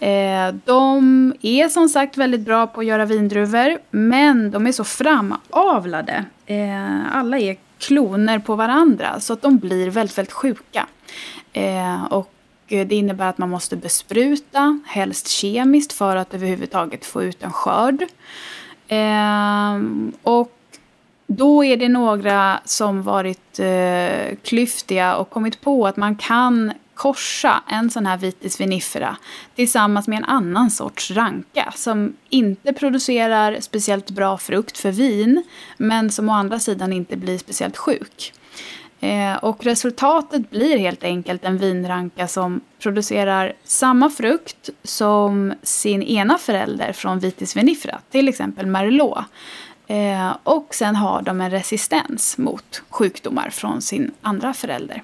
Eh, 0.00 0.54
de 0.64 1.34
är 1.42 1.68
som 1.68 1.88
sagt 1.88 2.16
väldigt 2.16 2.40
bra 2.40 2.66
på 2.66 2.80
att 2.80 2.86
göra 2.86 3.04
vindruvor 3.04 3.78
men 3.90 4.50
de 4.50 4.66
är 4.66 4.72
så 4.72 4.84
framavlade. 4.84 6.24
Eh, 6.46 7.16
alla 7.16 7.38
är 7.38 7.56
kloner 7.80 8.38
på 8.38 8.56
varandra 8.56 9.20
så 9.20 9.32
att 9.32 9.42
de 9.42 9.58
blir 9.58 9.90
väldigt, 9.90 10.18
väldigt 10.18 10.32
sjuka. 10.32 10.86
Eh, 11.52 12.04
och 12.04 12.32
det 12.68 12.92
innebär 12.92 13.28
att 13.28 13.38
man 13.38 13.50
måste 13.50 13.76
bespruta, 13.76 14.80
helst 14.86 15.28
kemiskt 15.28 15.92
för 15.92 16.16
att 16.16 16.34
överhuvudtaget 16.34 17.04
få 17.04 17.22
ut 17.22 17.42
en 17.42 17.52
skörd. 17.52 18.02
Eh, 18.88 19.80
och 20.22 20.56
då 21.26 21.64
är 21.64 21.76
det 21.76 21.88
några 21.88 22.60
som 22.64 23.02
varit 23.02 23.58
eh, 23.58 24.36
klyftiga 24.42 25.16
och 25.16 25.30
kommit 25.30 25.60
på 25.60 25.86
att 25.86 25.96
man 25.96 26.16
kan 26.16 26.72
korsa 27.00 27.62
en 27.66 27.90
sån 27.90 28.06
här 28.06 28.16
vitis 28.16 28.60
vinifera 28.60 29.16
tillsammans 29.54 30.08
med 30.08 30.16
en 30.16 30.24
annan 30.24 30.70
sorts 30.70 31.10
ranka 31.10 31.72
som 31.76 32.16
inte 32.28 32.72
producerar 32.72 33.60
speciellt 33.60 34.10
bra 34.10 34.38
frukt 34.38 34.78
för 34.78 34.90
vin 34.90 35.42
men 35.76 36.10
som 36.10 36.28
å 36.28 36.32
andra 36.32 36.58
sidan 36.58 36.92
inte 36.92 37.16
blir 37.16 37.38
speciellt 37.38 37.76
sjuk. 37.76 38.32
Eh, 39.00 39.34
och 39.34 39.64
resultatet 39.64 40.50
blir 40.50 40.78
helt 40.78 41.04
enkelt 41.04 41.44
en 41.44 41.58
vinranka 41.58 42.28
som 42.28 42.60
producerar 42.78 43.52
samma 43.64 44.10
frukt 44.10 44.70
som 44.82 45.54
sin 45.62 46.02
ena 46.02 46.38
förälder 46.38 46.92
från 46.92 47.18
vitis 47.18 47.56
vinifera, 47.56 48.00
till 48.10 48.28
exempel 48.28 48.66
Merlot. 48.66 49.18
Eh, 49.86 50.36
och 50.42 50.74
sen 50.74 50.96
har 50.96 51.22
de 51.22 51.40
en 51.40 51.50
resistens 51.50 52.38
mot 52.38 52.82
sjukdomar 52.88 53.50
från 53.50 53.82
sin 53.82 54.10
andra 54.22 54.54
förälder. 54.54 55.02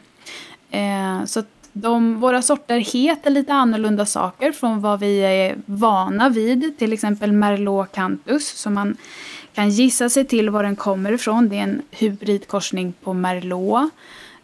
Eh, 0.71 1.25
så 1.25 1.43
de, 1.81 2.21
våra 2.21 2.43
sorter 2.43 2.79
heter 2.79 3.31
lite 3.31 3.53
annorlunda 3.53 4.07
saker 4.07 4.53
från 4.53 4.81
vad 4.81 5.01
vi 5.01 5.19
är 5.19 5.57
vana 5.67 6.29
vid. 6.29 6.79
Till 6.79 6.93
exempel 6.93 7.33
Merlot 7.33 7.93
cantus 7.93 8.49
som 8.49 8.75
man 8.75 8.97
kan 9.55 9.71
gissa 9.71 10.09
sig 10.09 10.25
till 10.25 10.51
var 10.51 10.63
den 10.63 10.77
kommer 10.77 11.13
ifrån. 11.13 11.49
Det 11.49 11.59
är 11.59 11.63
en 11.63 11.83
hybridkorsning 11.91 12.93
på 13.03 13.13
Merlot. 13.13 13.91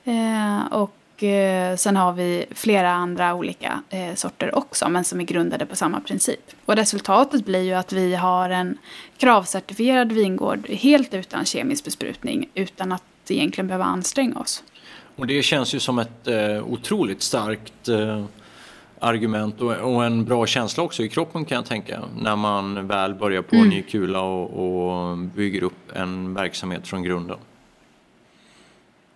Eh, 0.05 0.73
och 0.73 1.23
eh, 1.23 1.77
sen 1.77 1.97
har 1.97 2.12
vi 2.12 2.45
flera 2.51 2.91
andra 2.91 3.35
olika 3.35 3.83
eh, 3.91 4.15
sorter 4.15 4.55
också 4.59 4.89
men 4.89 5.05
som 5.05 5.21
är 5.21 5.25
grundade 5.25 5.67
på 5.67 5.77
samma 5.77 6.01
princip. 6.01 6.51
Och 6.65 6.77
resultatet 6.77 7.45
blir 7.45 7.62
ju 7.62 7.75
att 7.75 7.93
vi 7.93 8.15
har 8.15 8.51
en 8.51 8.79
kravcertifierad 9.17 10.12
vingård 10.12 10.69
helt 10.69 11.15
utan 11.15 11.45
kemisk 11.45 11.85
besprutning 11.85 12.49
utan 12.55 12.93
att 12.93 13.03
egentligen 13.29 13.69
behöva 13.69 13.85
anstränga 13.85 14.39
oss. 14.39 14.62
Och 15.16 15.26
det 15.26 15.42
känns 15.42 15.75
ju 15.75 15.81
som 15.81 15.99
ett 15.99 16.26
eh, 16.26 16.69
otroligt 16.69 17.23
starkt 17.23 17.88
eh, 17.88 18.25
argument 18.99 19.61
och, 19.61 19.73
och, 19.73 20.04
en 20.04 20.25
bra 20.25 20.47
känsla 20.47 20.83
också 20.83 21.02
i 21.02 21.09
kroppen 21.09 21.45
kan 21.45 21.57
jag 21.57 21.66
tänka. 21.66 22.00
När 22.16 22.37
man 22.37 22.87
väl 22.88 23.14
börjar 23.14 23.42
på 23.42 23.54
mm. 23.57 23.66
en 23.66 23.71
ny 23.71 23.83
kula 23.83 24.21
och, 24.21 25.11
och 25.11 25.19
bygger 25.19 25.62
upp 25.62 25.97
en 25.97 26.35
verksamhet 26.35 26.88
från 26.88 27.02
grunden. 27.02 27.38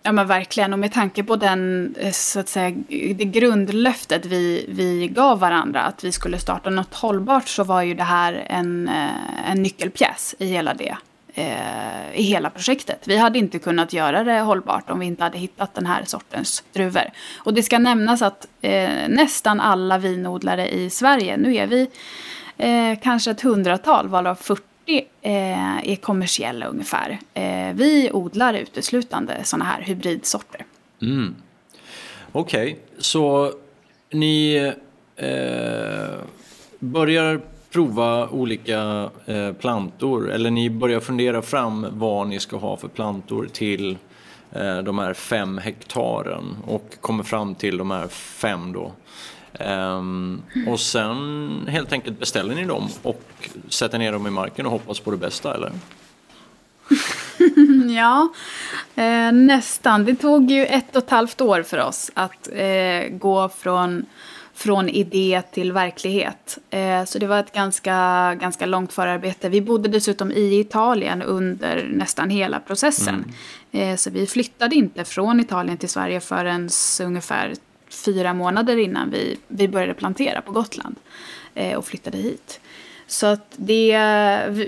Ja 0.03 0.11
men 0.11 0.27
verkligen 0.27 0.73
och 0.73 0.79
med 0.79 0.93
tanke 0.93 1.23
på 1.23 1.35
den, 1.35 1.95
eh, 1.99 2.11
så 2.11 2.39
att 2.39 2.49
säga, 2.49 2.75
det 2.89 3.25
grundlöftet 3.25 4.25
vi, 4.25 4.65
vi 4.69 5.07
gav 5.07 5.39
varandra 5.39 5.81
att 5.81 6.03
vi 6.03 6.11
skulle 6.11 6.37
starta 6.39 6.69
något 6.69 6.93
hållbart 6.93 7.47
så 7.47 7.63
var 7.63 7.81
ju 7.81 7.93
det 7.93 8.03
här 8.03 8.33
en, 8.33 8.87
eh, 8.87 9.51
en 9.51 9.63
nyckelpjäs 9.63 10.35
i 10.39 10.45
hela 10.45 10.73
det 10.73 10.97
eh, 11.37 12.19
i 12.19 12.21
hela 12.21 12.49
projektet. 12.49 13.07
Vi 13.07 13.17
hade 13.17 13.39
inte 13.39 13.59
kunnat 13.59 13.93
göra 13.93 14.23
det 14.23 14.39
hållbart 14.39 14.89
om 14.89 14.99
vi 14.99 15.05
inte 15.05 15.23
hade 15.23 15.37
hittat 15.37 15.73
den 15.73 15.85
här 15.85 16.03
sortens 16.03 16.63
druvor. 16.73 17.03
Och 17.37 17.53
det 17.53 17.63
ska 17.63 17.79
nämnas 17.79 18.21
att 18.21 18.47
eh, 18.61 18.89
nästan 19.07 19.59
alla 19.59 19.97
vinodlare 19.97 20.69
i 20.69 20.89
Sverige, 20.89 21.37
nu 21.37 21.55
är 21.55 21.67
vi 21.67 21.89
eh, 22.57 22.99
kanske 23.03 23.31
ett 23.31 23.41
hundratal, 23.41 24.07
varav 24.07 24.35
40 24.35 24.63
eh, 25.21 25.89
är 25.91 25.95
kommersiella 25.95 26.65
ungefär. 26.65 27.19
Eh, 27.33 27.73
vi 27.73 28.09
odlar 28.13 28.53
uteslutande 28.53 29.43
sådana 29.43 29.65
här 29.65 29.81
hybridsorter. 29.81 30.65
Mm. 31.01 31.35
Okej, 32.31 32.71
okay. 32.71 32.83
så 32.97 33.53
ni 34.11 34.55
eh, 35.15 36.19
börjar 36.79 37.41
prova 37.77 38.29
olika 38.29 39.09
eh, 39.25 39.53
plantor 39.53 40.31
eller 40.31 40.51
ni 40.51 40.69
börjar 40.69 40.99
fundera 40.99 41.41
fram 41.41 41.87
vad 41.91 42.27
ni 42.27 42.39
ska 42.39 42.57
ha 42.57 42.77
för 42.77 42.87
plantor 42.87 43.47
till 43.53 43.97
eh, 44.51 44.77
de 44.77 44.99
här 44.99 45.13
fem 45.13 45.57
hektaren 45.57 46.57
och 46.67 46.95
kommer 47.01 47.23
fram 47.23 47.55
till 47.55 47.77
de 47.77 47.91
här 47.91 48.07
fem 48.07 48.73
då. 48.73 48.91
Um, 49.65 50.41
och 50.67 50.79
sen 50.79 51.49
helt 51.67 51.93
enkelt 51.93 52.19
beställer 52.19 52.55
ni 52.55 52.65
dem 52.65 52.87
och 53.03 53.49
sätter 53.69 53.99
ner 53.99 54.11
dem 54.11 54.27
i 54.27 54.29
marken 54.29 54.65
och 54.65 54.71
hoppas 54.71 54.99
på 54.99 55.11
det 55.11 55.17
bästa 55.17 55.55
eller? 55.55 55.71
ja, 57.95 58.29
eh, 58.95 59.31
nästan. 59.31 60.05
Det 60.05 60.15
tog 60.15 60.51
ju 60.51 60.65
ett 60.65 60.95
och 60.95 61.03
ett 61.03 61.09
halvt 61.09 61.41
år 61.41 61.63
för 61.63 61.77
oss 61.77 62.11
att 62.13 62.49
eh, 62.53 63.09
gå 63.09 63.49
från 63.49 64.05
från 64.57 64.89
idé 64.89 65.41
till 65.51 65.71
verklighet. 65.71 66.57
Eh, 66.69 67.05
så 67.05 67.19
det 67.19 67.27
var 67.27 67.39
ett 67.39 67.53
ganska, 67.53 68.35
ganska 68.35 68.65
långt 68.65 68.93
förarbete. 68.93 69.49
Vi 69.49 69.61
bodde 69.61 69.89
dessutom 69.89 70.31
i 70.31 70.59
Italien 70.59 71.21
under 71.21 71.89
nästan 71.93 72.29
hela 72.29 72.59
processen. 72.59 73.33
Mm. 73.71 73.89
Eh, 73.89 73.95
så 73.95 74.09
vi 74.09 74.27
flyttade 74.27 74.75
inte 74.75 75.05
från 75.05 75.39
Italien 75.39 75.77
till 75.77 75.89
Sverige 75.89 76.19
förrän 76.19 76.69
ungefär 77.01 77.53
fyra 77.89 78.33
månader 78.33 78.77
innan 78.77 79.11
vi, 79.11 79.37
vi 79.47 79.67
började 79.67 79.93
plantera 79.93 80.41
på 80.41 80.51
Gotland 80.51 80.95
eh, 81.55 81.77
och 81.77 81.85
flyttade 81.85 82.17
hit. 82.17 82.59
Så 83.07 83.27
att 83.27 83.53
det, 83.55 83.99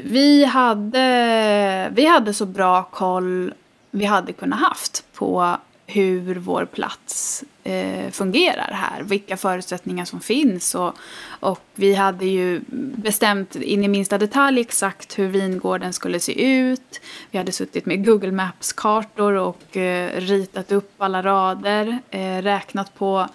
vi, 0.03 0.46
hade, 0.46 1.89
vi 1.93 2.05
hade 2.05 2.34
så 2.34 2.46
bra 2.46 2.84
koll 2.84 3.53
vi 3.91 4.05
hade 4.05 4.34
kunnat 4.34 4.60
haft 4.60 5.03
på 5.13 5.58
hur 5.89 6.36
vår 6.36 6.65
plats 6.65 7.43
eh, 7.63 8.12
fungerar 8.12 8.72
här. 8.74 9.03
Vilka 9.03 9.38
förutsättningar 9.38 10.05
som 10.05 10.19
finns. 10.19 10.75
Och, 10.75 10.93
och 11.39 11.62
vi 11.75 11.93
hade 11.96 12.25
ju 12.25 12.62
bestämt 12.96 13.55
in 13.55 13.84
i 13.84 13.88
minsta 13.88 14.17
detalj 14.17 14.62
exakt 14.62 15.19
hur 15.19 15.27
vingården 15.27 15.93
skulle 15.93 16.19
se 16.19 16.46
ut. 16.48 17.01
Vi 17.31 17.38
hade 17.38 17.51
suttit 17.51 17.86
med 17.86 18.05
Google 18.05 18.31
Maps-kartor 18.31 19.34
och 19.34 19.77
eh, 19.77 20.22
ritat 20.22 20.72
upp 20.72 20.93
alla 20.98 21.22
rader. 21.22 22.00
Eh, 22.12 22.41
räknat 22.41 22.96
på 22.96 23.27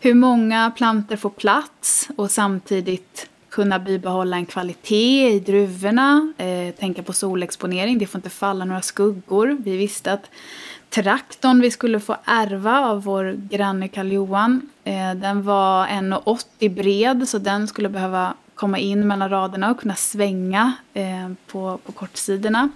hur 0.00 0.14
många 0.14 0.72
planter 0.76 1.16
får 1.16 1.30
plats 1.30 2.08
och 2.16 2.30
samtidigt 2.30 3.30
kunna 3.50 3.78
bibehålla 3.78 4.36
en 4.36 4.46
kvalitet 4.46 5.28
i 5.28 5.40
druvorna. 5.40 6.32
Eh, 6.38 6.74
tänka 6.74 7.02
på 7.02 7.12
solexponering, 7.12 7.98
det 7.98 8.06
får 8.06 8.18
inte 8.18 8.30
falla 8.30 8.64
några 8.64 8.82
skuggor. 8.82 9.56
Vi 9.60 9.76
visste 9.76 10.12
att 10.12 10.30
traktorn 10.90 11.60
vi 11.60 11.70
skulle 11.70 12.00
få 12.00 12.16
ärva 12.24 12.80
av 12.80 13.02
vår 13.02 13.32
granne 13.50 13.88
Karl 13.88 14.12
Johan. 14.12 14.70
Eh, 14.84 15.14
den 15.14 15.42
var 15.42 15.86
1,80 15.86 16.74
bred 16.74 17.28
så 17.28 17.38
den 17.38 17.68
skulle 17.68 17.88
behöva 17.88 18.34
komma 18.54 18.78
in 18.78 19.06
mellan 19.06 19.30
raderna 19.30 19.70
och 19.70 19.80
kunna 19.80 19.94
svänga 19.94 20.72
eh, 20.94 21.30
på, 21.46 21.78
på 21.84 21.92
kortsidorna. 21.92 22.68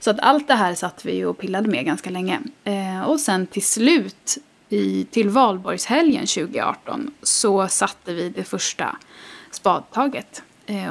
Så 0.00 0.10
att 0.10 0.20
allt 0.20 0.48
det 0.48 0.54
här 0.54 0.74
satt 0.74 1.04
vi 1.04 1.24
och 1.24 1.38
pillade 1.38 1.68
med 1.68 1.84
ganska 1.84 2.10
länge. 2.10 2.40
Eh, 2.64 3.02
och 3.02 3.20
sen 3.20 3.46
till 3.46 3.64
slut 3.64 4.38
i, 4.68 5.04
till 5.04 5.28
valborgshelgen 5.28 6.26
2018 6.26 7.10
så 7.22 7.68
satte 7.68 8.14
vi 8.14 8.28
det 8.28 8.44
första 8.44 8.96
spadtaget 9.50 10.42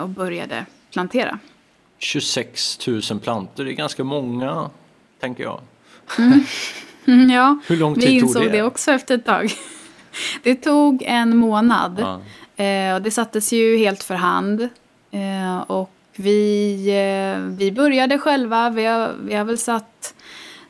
och 0.02 0.10
började 0.10 0.66
plantera. 0.92 1.40
26 1.98 2.88
000 2.88 3.02
plantor, 3.22 3.64
det 3.64 3.72
är 3.72 3.74
ganska 3.74 4.04
många 4.04 4.70
tänker 5.20 5.44
jag. 5.44 5.62
Mm. 6.18 6.44
Ja, 7.32 7.60
Hur 7.68 7.78
lång 7.78 7.96
tid 7.96 8.04
vi 8.04 8.16
insåg 8.16 8.34
tog 8.34 8.44
det? 8.44 8.58
det 8.58 8.64
också 8.64 8.92
efter 8.92 9.16
ett 9.16 9.26
tag. 9.26 9.52
Det 10.44 10.56
tog 10.56 11.04
en 11.06 11.38
månad. 11.38 12.00
Ja. 12.00 12.22
Eh, 12.64 12.96
och 12.96 13.02
det 13.02 13.12
sattes 13.12 13.54
ju 13.54 13.78
helt 13.78 14.04
för 14.04 14.16
hand. 14.16 14.70
Eh, 15.12 15.58
och 15.58 15.92
vi, 16.16 16.74
eh, 16.88 17.42
vi 17.58 17.72
började 17.72 18.18
själva. 18.18 18.70
Vi 18.70 18.86
har, 18.86 19.12
vi 19.26 19.36
har 19.36 19.46
väl 19.46 19.58
satt, 19.58 20.14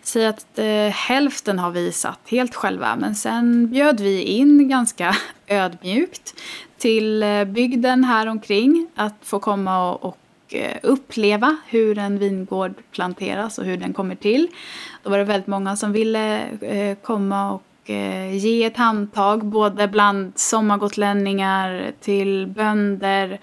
säg 0.03 0.25
att 0.25 0.59
hälften 0.93 1.59
har 1.59 1.71
vi 1.71 1.91
satt 1.91 2.19
helt 2.25 2.55
själva. 2.55 2.95
Men 2.95 3.15
sen 3.15 3.69
bjöd 3.69 3.99
vi 3.99 4.21
in 4.21 4.69
ganska 4.69 5.15
ödmjukt 5.47 6.33
till 6.77 7.23
bygden 7.47 8.03
här 8.03 8.27
omkring 8.27 8.87
att 8.95 9.15
få 9.21 9.39
komma 9.39 9.91
och, 9.91 10.03
och 10.03 10.17
och 10.53 10.93
uppleva 10.93 11.57
hur 11.67 11.97
en 11.97 12.19
vingård 12.19 12.73
planteras 12.91 13.57
och 13.57 13.65
hur 13.65 13.77
den 13.77 13.93
kommer 13.93 14.15
till. 14.15 14.47
Då 15.03 15.09
var 15.09 15.17
det 15.17 15.23
väldigt 15.23 15.47
många 15.47 15.75
som 15.75 15.91
ville 15.91 16.41
eh, 16.61 16.97
komma 17.01 17.51
och 17.51 17.89
eh, 17.89 18.35
ge 18.37 18.63
ett 18.63 18.77
handtag 18.77 19.45
både 19.45 19.87
bland 19.87 20.31
sommargotlänningar 20.35 21.91
till 21.99 22.47
bönder, 22.47 23.39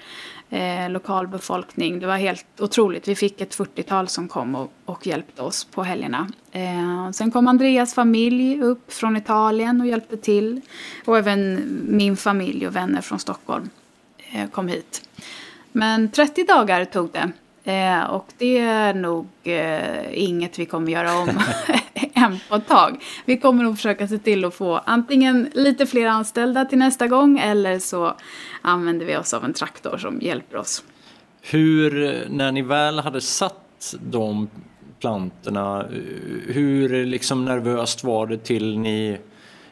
eh, 0.51 0.91
lokalbefolkning. 0.91 2.01
Det 2.01 2.07
var 2.07 2.17
helt 2.17 2.47
otroligt. 2.61 3.09
Vi 3.09 3.15
fick 3.15 3.41
ett 3.41 3.57
40-tal 3.57 4.09
som 4.09 4.29
kom 4.29 4.55
och, 4.55 4.73
och, 4.85 5.07
hjälpte 5.07 5.43
oss 5.43 5.65
på 5.65 5.83
helgerna. 5.83 6.29
Eh, 6.53 7.11
sen 7.13 7.31
kom 7.31 7.49
Andreas 7.49 7.95
familj 7.95 8.63
upp 8.63 8.93
från 8.93 9.17
Italien 9.17 9.81
och 9.81 9.87
hjälpte 9.87 10.17
till. 10.17 10.61
Och 11.05 11.19
även 11.19 11.61
min 11.89 12.17
familj 12.17 12.67
och 12.67 12.77
vänner 12.77 13.01
från 13.01 13.19
Stockholm 13.19 13.71
eh, 14.33 14.49
kom 14.49 14.69
hit. 14.69 15.09
Men 15.73 16.11
30 16.11 16.45
dagar 16.45 16.85
tog 16.85 17.11
det. 17.13 17.33
Eh, 17.73 18.03
och 18.03 18.27
det 18.39 18.59
är 18.59 18.95
nog 18.95 19.27
eh, 19.43 20.25
inget 20.25 20.59
vi 20.59 20.67
kommer 20.67 20.93
göra 20.93 21.15
om 21.15 21.29
än 22.15 22.39
på 22.49 22.55
ett 22.55 22.69
tag. 22.69 23.05
Vi 23.25 23.37
kommer 23.37 23.65
nog 23.65 23.77
försöka 23.77 24.09
se 24.09 24.19
till 24.19 24.45
att 24.45 24.55
få 24.55 24.81
antingen 24.87 25.51
lite 25.55 25.87
fler 25.87 26.07
anställda 26.07 26.65
till 26.65 26.79
nästa 26.79 27.07
gång 27.07 27.39
eller 27.39 27.79
så 27.79 28.15
använder 28.63 29.07
vi 29.07 29.17
oss 29.17 29.35
av 29.35 29.45
en 29.45 29.53
traktor 29.53 29.99
som 29.99 30.21
hjälper 30.21 30.57
oss. 30.57 30.85
Hur, 31.43 32.25
när 32.31 32.53
ni 32.53 32.63
väl 32.63 32.99
hade 32.99 33.21
satt 33.21 33.95
de 34.01 34.49
plantorna, 35.01 35.87
hur 36.47 37.07
liksom 37.07 37.45
nervöst 37.45 38.05
var 38.05 38.27
det 38.27 38.39
till 38.39 38.79
ni 38.79 39.19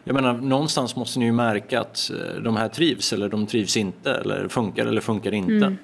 jag 0.08 0.14
menar, 0.14 0.34
någonstans 0.34 0.96
måste 0.96 1.18
ni 1.18 1.24
ju 1.24 1.32
märka 1.32 1.80
att 1.80 2.10
eh, 2.10 2.42
de 2.42 2.56
här 2.56 2.68
trivs 2.68 3.12
eller 3.12 3.28
de 3.28 3.46
trivs 3.46 3.76
inte 3.76 4.14
eller 4.14 4.48
funkar 4.48 4.86
eller 4.86 5.00
funkar 5.00 5.34
inte. 5.34 5.66
Mm. 5.66 5.78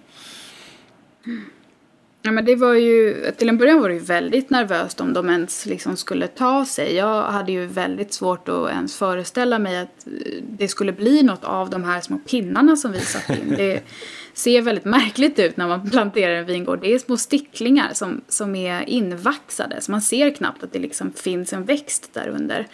Ja, 2.24 2.32
men 2.32 2.44
det 2.44 2.56
var 2.56 2.74
ju, 2.74 3.30
till 3.36 3.48
en 3.48 3.58
början 3.58 3.80
var 3.80 3.88
det 3.88 3.94
ju 3.94 4.00
väldigt 4.00 4.50
nervöst 4.50 5.00
om 5.00 5.12
de 5.12 5.30
ens 5.30 5.66
liksom 5.66 5.96
skulle 5.96 6.26
ta 6.26 6.64
sig. 6.64 6.94
Jag 6.94 7.22
hade 7.22 7.52
ju 7.52 7.66
väldigt 7.66 8.12
svårt 8.12 8.48
att 8.48 8.70
ens 8.70 8.96
föreställa 8.96 9.58
mig 9.58 9.78
att 9.78 10.06
det 10.42 10.68
skulle 10.68 10.92
bli 10.92 11.22
något 11.22 11.44
av 11.44 11.70
de 11.70 11.84
här 11.84 12.00
små 12.00 12.18
pinnarna 12.18 12.76
som 12.76 12.92
vi 12.92 13.00
satt 13.00 13.30
in. 13.30 13.54
Det 13.56 13.82
ser 14.34 14.62
väldigt 14.62 14.84
märkligt 14.84 15.38
ut 15.38 15.56
när 15.56 15.68
man 15.68 15.90
planterar 15.90 16.34
en 16.34 16.46
vingård. 16.46 16.80
Det 16.82 16.94
är 16.94 16.98
små 16.98 17.16
sticklingar 17.16 17.90
som, 17.92 18.20
som 18.28 18.54
är 18.54 18.88
invaxade 18.88 19.80
så 19.80 19.90
man 19.90 20.02
ser 20.02 20.30
knappt 20.30 20.62
att 20.62 20.72
det 20.72 20.78
liksom 20.78 21.12
finns 21.12 21.52
en 21.52 21.64
växt 21.64 22.10
där 22.14 22.28
under. 22.28 22.66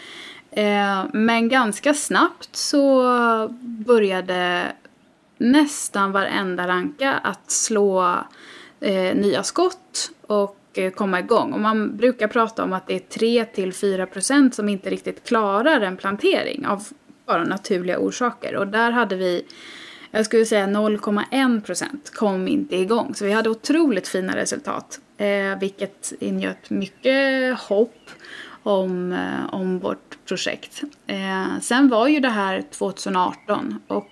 Eh, 0.51 1.05
men 1.13 1.49
ganska 1.49 1.95
snabbt 1.95 2.57
så 2.57 3.03
började 3.61 4.67
nästan 5.39 6.13
varenda 6.13 6.69
ranka 6.69 7.13
att 7.13 7.51
slå 7.51 8.17
eh, 8.81 9.17
nya 9.17 9.43
skott 9.43 10.11
och 10.27 10.59
eh, 10.75 10.93
komma 10.93 11.19
igång. 11.19 11.53
Och 11.53 11.61
man 11.61 11.97
brukar 11.97 12.29
prata 12.29 12.65
om 12.65 12.73
att 12.73 12.87
det 12.87 12.95
är 12.95 13.45
3-4 13.45 14.07
procent 14.07 14.55
som 14.55 14.69
inte 14.69 14.91
riktigt 14.91 15.29
klarar 15.29 15.81
en 15.81 15.97
plantering 15.97 16.67
av 16.67 16.85
bara 17.27 17.45
naturliga 17.45 17.99
orsaker. 17.99 18.57
Och 18.57 18.67
där 18.67 18.91
hade 18.91 19.17
vi, 19.17 19.45
jag 20.11 20.27
skulle 20.27 20.47
säga 20.47 20.67
0,1 20.67 21.61
procent 21.61 22.11
kom 22.15 22.49
inte 22.49 22.77
igång. 22.77 23.15
Så 23.15 23.25
vi 23.25 23.33
hade 23.33 23.51
otroligt 23.51 24.09
fina 24.09 24.37
resultat. 24.37 25.01
Eh, 25.17 25.59
vilket 25.61 26.13
ingöt 26.21 26.71
mycket 26.71 27.59
hopp 27.59 28.11
om, 28.63 29.13
eh, 29.13 29.55
om 29.55 29.79
vårt 29.79 30.19
projekt. 30.25 30.83
Eh, 31.07 31.59
sen 31.61 31.89
var 31.89 32.09
ju 32.09 32.21
det 32.21 32.29
här 32.29 32.63
2018 32.71 33.81
och 33.87 34.11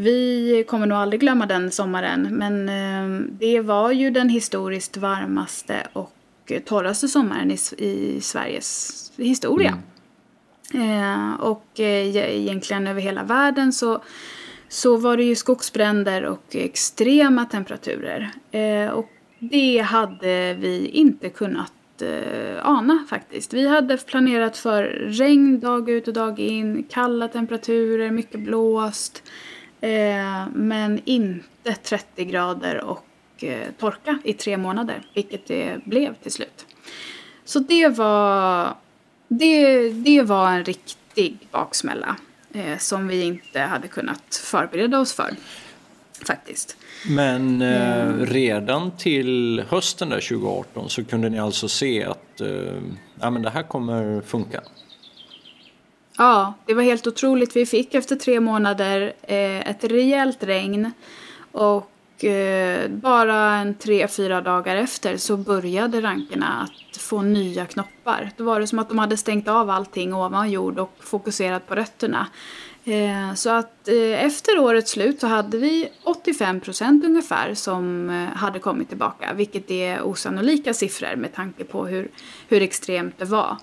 vi 0.00 0.64
kommer 0.68 0.86
nog 0.86 0.98
aldrig 0.98 1.20
glömma 1.20 1.46
den 1.46 1.70
sommaren 1.70 2.28
men 2.30 2.68
eh, 2.68 3.26
det 3.30 3.60
var 3.60 3.92
ju 3.92 4.10
den 4.10 4.28
historiskt 4.28 4.96
varmaste 4.96 5.86
och 5.92 6.12
torraste 6.64 7.08
sommaren 7.08 7.50
i, 7.50 7.58
i 7.78 8.20
Sveriges 8.20 9.12
historia. 9.16 9.68
Mm. 9.68 9.80
Eh, 10.74 11.40
och 11.40 11.80
eh, 11.80 12.36
egentligen 12.36 12.86
över 12.86 13.00
hela 13.00 13.22
världen 13.22 13.72
så, 13.72 14.02
så 14.68 14.96
var 14.96 15.16
det 15.16 15.22
ju 15.22 15.34
skogsbränder 15.34 16.24
och 16.24 16.56
extrema 16.56 17.44
temperaturer. 17.44 18.30
Eh, 18.50 18.90
och 18.90 19.10
det 19.38 19.78
hade 19.78 20.54
vi 20.54 20.88
inte 20.92 21.28
kunnat 21.28 22.02
eh, 22.02 22.66
ana 22.66 23.04
faktiskt. 23.10 23.54
Vi 23.54 23.68
hade 23.68 23.96
planerat 23.96 24.56
för 24.56 24.82
regn 25.06 25.60
dag 25.60 25.90
ut 25.90 26.08
och 26.08 26.14
dag 26.14 26.38
in, 26.40 26.84
kalla 26.90 27.28
temperaturer, 27.28 28.10
mycket 28.10 28.40
blåst. 28.40 29.22
Eh, 29.80 30.46
men 30.54 31.00
inte 31.04 31.74
30 31.82 32.24
grader 32.24 32.84
och 32.84 33.44
eh, 33.44 33.68
torka 33.78 34.18
i 34.24 34.32
tre 34.32 34.56
månader, 34.56 35.02
vilket 35.14 35.46
det 35.46 35.84
blev 35.84 36.14
till 36.14 36.32
slut. 36.32 36.66
Så 37.44 37.58
det 37.58 37.88
var, 37.88 38.74
det, 39.28 39.88
det 39.90 40.22
var 40.22 40.50
en 40.50 40.64
riktig 40.64 41.38
baksmälla 41.50 42.16
eh, 42.52 42.78
som 42.78 43.08
vi 43.08 43.22
inte 43.22 43.60
hade 43.60 43.88
kunnat 43.88 44.42
förbereda 44.44 45.00
oss 45.00 45.12
för. 45.12 45.30
Faktiskt. 46.26 46.76
Men 47.08 47.62
eh, 47.62 48.02
mm. 48.02 48.26
redan 48.26 48.90
till 48.96 49.64
hösten 49.68 50.08
där 50.08 50.20
2018 50.20 50.90
så 50.90 51.04
kunde 51.04 51.28
ni 51.28 51.38
alltså 51.38 51.68
se 51.68 52.04
att 52.04 52.40
eh, 52.40 52.48
ja, 53.20 53.30
men 53.30 53.42
det 53.42 53.50
här 53.50 53.62
kommer 53.62 54.20
funka? 54.20 54.60
Ja, 56.20 56.54
det 56.66 56.74
var 56.74 56.82
helt 56.82 57.06
otroligt. 57.06 57.56
Vi 57.56 57.66
fick 57.66 57.94
efter 57.94 58.16
tre 58.16 58.40
månader 58.40 59.12
eh, 59.22 59.70
ett 59.70 59.84
rejält 59.84 60.42
regn 60.42 60.90
och 61.52 62.24
eh, 62.24 62.90
bara 62.90 63.54
en 63.54 63.74
tre, 63.74 64.08
fyra 64.08 64.40
dagar 64.40 64.76
efter 64.76 65.16
så 65.16 65.36
började 65.36 66.00
rankerna 66.00 66.46
att 66.62 66.96
få 66.96 67.22
nya 67.22 67.66
knoppar. 67.66 68.30
Då 68.36 68.44
var 68.44 68.60
det 68.60 68.66
som 68.66 68.78
att 68.78 68.88
de 68.88 68.98
hade 68.98 69.16
stängt 69.16 69.48
av 69.48 69.70
allting 69.70 70.14
ovan 70.14 70.50
jord 70.50 70.78
och 70.78 70.96
fokuserat 71.00 71.68
på 71.68 71.74
rötterna. 71.74 72.26
Eh, 72.84 73.34
så 73.34 73.50
att 73.50 73.88
eh, 73.88 74.24
efter 74.24 74.58
årets 74.58 74.90
slut 74.90 75.20
så 75.20 75.26
hade 75.26 75.58
vi 75.58 75.88
85 76.04 76.60
procent 76.60 77.04
ungefär 77.04 77.54
som 77.54 78.10
eh, 78.10 78.38
hade 78.38 78.58
kommit 78.58 78.88
tillbaka, 78.88 79.32
vilket 79.34 79.70
är 79.70 80.02
osannolika 80.02 80.74
siffror 80.74 81.16
med 81.16 81.34
tanke 81.34 81.64
på 81.64 81.86
hur, 81.86 82.10
hur 82.48 82.62
extremt 82.62 83.18
det 83.18 83.24
var. 83.24 83.56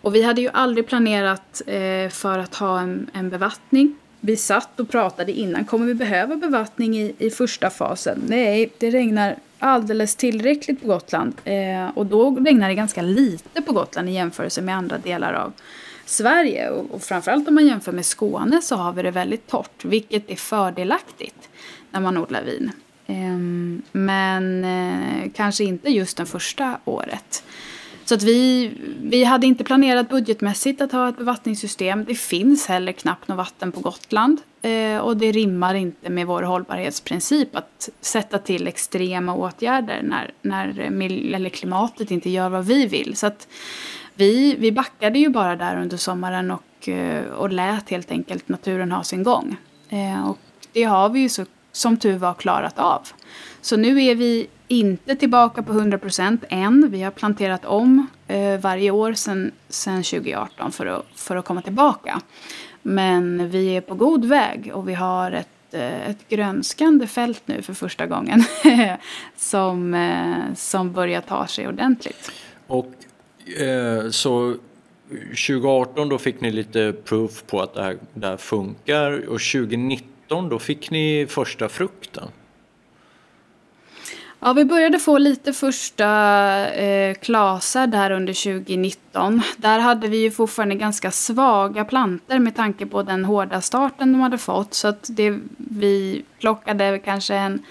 Och 0.00 0.14
vi 0.14 0.22
hade 0.22 0.40
ju 0.40 0.48
aldrig 0.52 0.86
planerat 0.86 1.62
eh, 1.66 2.08
för 2.10 2.38
att 2.38 2.54
ha 2.54 2.80
en, 2.80 3.10
en 3.12 3.30
bevattning. 3.30 3.96
Vi 4.20 4.36
satt 4.36 4.80
och 4.80 4.90
pratade 4.90 5.32
innan, 5.32 5.64
kommer 5.64 5.86
vi 5.86 5.94
behöva 5.94 6.36
bevattning 6.36 6.98
i, 6.98 7.14
i 7.18 7.30
första 7.30 7.70
fasen? 7.70 8.22
Nej, 8.28 8.72
det 8.78 8.90
regnar 8.90 9.36
alldeles 9.58 10.16
tillräckligt 10.16 10.82
på 10.82 10.88
Gotland. 10.88 11.34
Eh, 11.44 11.88
och 11.94 12.06
då 12.06 12.30
regnar 12.30 12.68
det 12.68 12.74
ganska 12.74 13.02
lite 13.02 13.62
på 13.62 13.72
Gotland 13.72 14.08
i 14.08 14.12
jämförelse 14.12 14.62
med 14.62 14.76
andra 14.76 14.98
delar 14.98 15.32
av 15.32 15.52
Sverige. 16.04 16.70
Och, 16.70 16.90
och 16.90 17.02
framförallt 17.02 17.48
om 17.48 17.54
man 17.54 17.66
jämför 17.66 17.92
med 17.92 18.06
Skåne 18.06 18.62
så 18.62 18.76
har 18.76 18.92
vi 18.92 19.02
det 19.02 19.10
väldigt 19.10 19.46
torrt, 19.46 19.84
vilket 19.84 20.30
är 20.30 20.36
fördelaktigt 20.36 21.48
när 21.90 22.00
man 22.00 22.18
odlar 22.18 22.42
vin. 22.42 22.72
Eh, 23.06 23.38
men 23.92 24.64
eh, 24.64 25.30
kanske 25.34 25.64
inte 25.64 25.90
just 25.90 26.16
det 26.16 26.26
första 26.26 26.78
året. 26.84 27.44
Så 28.08 28.14
att 28.14 28.22
vi, 28.22 28.70
vi 29.02 29.24
hade 29.24 29.46
inte 29.46 29.64
planerat 29.64 30.08
budgetmässigt 30.08 30.80
att 30.80 30.92
ha 30.92 31.08
ett 31.08 31.18
bevattningssystem. 31.18 32.04
Det 32.04 32.14
finns 32.14 32.66
heller 32.66 32.92
knappt 32.92 33.28
något 33.28 33.36
vatten 33.36 33.72
på 33.72 33.80
Gotland. 33.80 34.40
Eh, 34.62 34.98
och 34.98 35.16
det 35.16 35.32
rimmar 35.32 35.74
inte 35.74 36.10
med 36.10 36.26
vår 36.26 36.42
hållbarhetsprincip 36.42 37.56
att 37.56 37.88
sätta 38.00 38.38
till 38.38 38.66
extrema 38.66 39.34
åtgärder 39.34 40.02
när, 40.02 40.30
när 40.42 40.80
eller 41.34 41.48
klimatet 41.48 42.10
inte 42.10 42.30
gör 42.30 42.48
vad 42.48 42.66
vi 42.66 42.86
vill. 42.86 43.16
Så 43.16 43.26
att 43.26 43.48
vi, 44.14 44.56
vi 44.58 44.72
backade 44.72 45.18
ju 45.18 45.28
bara 45.28 45.56
där 45.56 45.82
under 45.82 45.96
sommaren 45.96 46.50
och, 46.50 46.88
eh, 46.88 47.24
och 47.24 47.52
lät 47.52 47.90
helt 47.90 48.10
enkelt 48.10 48.48
naturen 48.48 48.92
ha 48.92 49.04
sin 49.04 49.22
gång. 49.22 49.56
Eh, 49.88 50.28
och 50.30 50.38
det 50.72 50.82
har 50.82 51.08
vi 51.08 51.20
ju 51.20 51.28
så, 51.28 51.44
som 51.78 51.96
tur 51.96 52.16
var 52.18 52.34
klarat 52.34 52.78
av. 52.78 53.08
Så 53.60 53.76
nu 53.76 54.02
är 54.02 54.14
vi 54.14 54.46
inte 54.68 55.16
tillbaka 55.16 55.62
på 55.62 55.72
100% 55.72 56.44
än. 56.48 56.90
Vi 56.90 57.02
har 57.02 57.10
planterat 57.10 57.64
om 57.64 58.06
eh, 58.26 58.60
varje 58.60 58.90
år 58.90 59.12
sedan, 59.12 59.52
2018 59.84 60.72
för 60.72 60.86
att, 60.86 61.06
för 61.14 61.36
att 61.36 61.44
komma 61.44 61.62
tillbaka. 61.62 62.20
Men 62.82 63.50
vi 63.50 63.76
är 63.76 63.80
på 63.80 63.94
god 63.94 64.24
väg 64.24 64.70
och 64.74 64.88
vi 64.88 64.94
har 64.94 65.32
ett, 65.32 65.48
eh, 65.70 66.10
ett 66.10 66.28
grönskande 66.28 67.06
fält 67.06 67.42
nu 67.46 67.62
för 67.62 67.74
första 67.74 68.06
gången 68.06 68.44
som, 69.36 69.94
eh, 69.94 70.54
som 70.54 70.92
börjar 70.92 71.20
ta 71.20 71.46
sig 71.46 71.68
ordentligt. 71.68 72.32
Och 72.66 72.92
eh, 73.60 74.10
så 74.10 74.54
2018 75.48 76.08
då 76.08 76.18
fick 76.18 76.40
ni 76.40 76.50
lite 76.50 76.94
proof 77.04 77.44
på 77.46 77.60
att 77.60 77.74
det 77.74 77.82
här, 77.82 77.96
det 78.14 78.26
här 78.26 78.36
funkar 78.36 79.28
och 79.28 79.40
2019 79.40 80.17
då 80.28 80.58
fick 80.58 80.90
ni 80.90 81.26
första 81.28 81.68
frukten. 81.68 82.28
Ja, 84.40 84.52
vi 84.52 84.64
började 84.64 84.98
få 84.98 85.18
lite 85.18 85.52
första 85.52 86.06
eh, 86.70 87.14
klasar 87.14 87.86
där 87.86 88.10
under 88.10 88.32
2019. 88.32 89.42
Där 89.56 89.78
hade 89.78 90.08
vi 90.08 90.16
ju 90.16 90.30
fortfarande 90.30 90.74
ganska 90.74 91.10
svaga 91.10 91.84
planter 91.84 92.38
med 92.38 92.56
tanke 92.56 92.86
på 92.86 93.02
den 93.02 93.24
hårda 93.24 93.60
starten 93.60 94.12
de 94.12 94.20
hade 94.20 94.38
fått. 94.38 94.74
Så 94.74 94.88
att 94.88 95.06
det, 95.10 95.38
vi 95.56 96.22
plockade 96.40 96.98
kanske 96.98 97.34
en, 97.34 97.62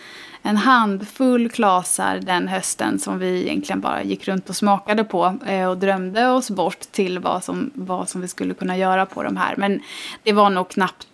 en 0.42 0.58
handfull 0.58 1.50
klasar 1.50 2.20
den 2.20 2.48
hösten 2.48 3.00
som 3.00 3.20
vi 3.20 3.44
egentligen 3.44 3.82
bara 3.82 4.04
gick 4.04 4.28
runt 4.28 4.50
och 4.50 4.56
smakade 4.56 5.04
på 5.04 5.38
eh, 5.46 5.70
och 5.70 5.78
drömde 5.78 6.28
oss 6.28 6.50
bort 6.50 6.80
till 6.80 7.20
vad 7.20 7.44
som, 7.44 7.72
vad 7.74 8.10
som 8.10 8.22
vi 8.22 8.28
skulle 8.28 8.54
kunna 8.54 8.78
göra 8.78 9.06
på 9.06 9.24
de 9.24 9.38
här. 9.38 9.56
Men 9.58 9.82
det 10.24 10.34
var 10.34 10.50
nog 10.50 10.70
knappt 10.70 11.08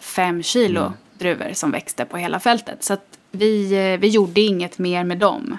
fem 0.00 0.42
kilo 0.42 0.80
mm. 0.80 0.92
druvor 1.18 1.52
som 1.52 1.70
växte 1.70 2.04
på 2.04 2.16
hela 2.16 2.40
fältet. 2.40 2.84
Så 2.84 2.96
vi, 3.30 3.72
eh, 3.92 4.00
vi 4.00 4.08
gjorde 4.08 4.40
inget 4.40 4.78
mer 4.78 5.04
med 5.04 5.18
dem. 5.18 5.58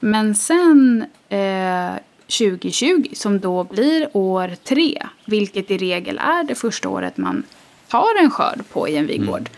Men 0.00 0.34
sen 0.34 1.04
eh, 1.28 1.92
2020, 2.26 3.08
som 3.12 3.40
då 3.40 3.64
blir 3.64 4.08
år 4.12 4.50
tre, 4.64 5.06
vilket 5.24 5.70
i 5.70 5.78
regel 5.78 6.18
är 6.18 6.44
det 6.44 6.54
första 6.54 6.88
året 6.88 7.16
man 7.16 7.42
tar 7.88 8.22
en 8.22 8.30
skörd 8.30 8.62
på 8.72 8.88
i 8.88 8.96
en 8.96 9.06
vingård. 9.06 9.48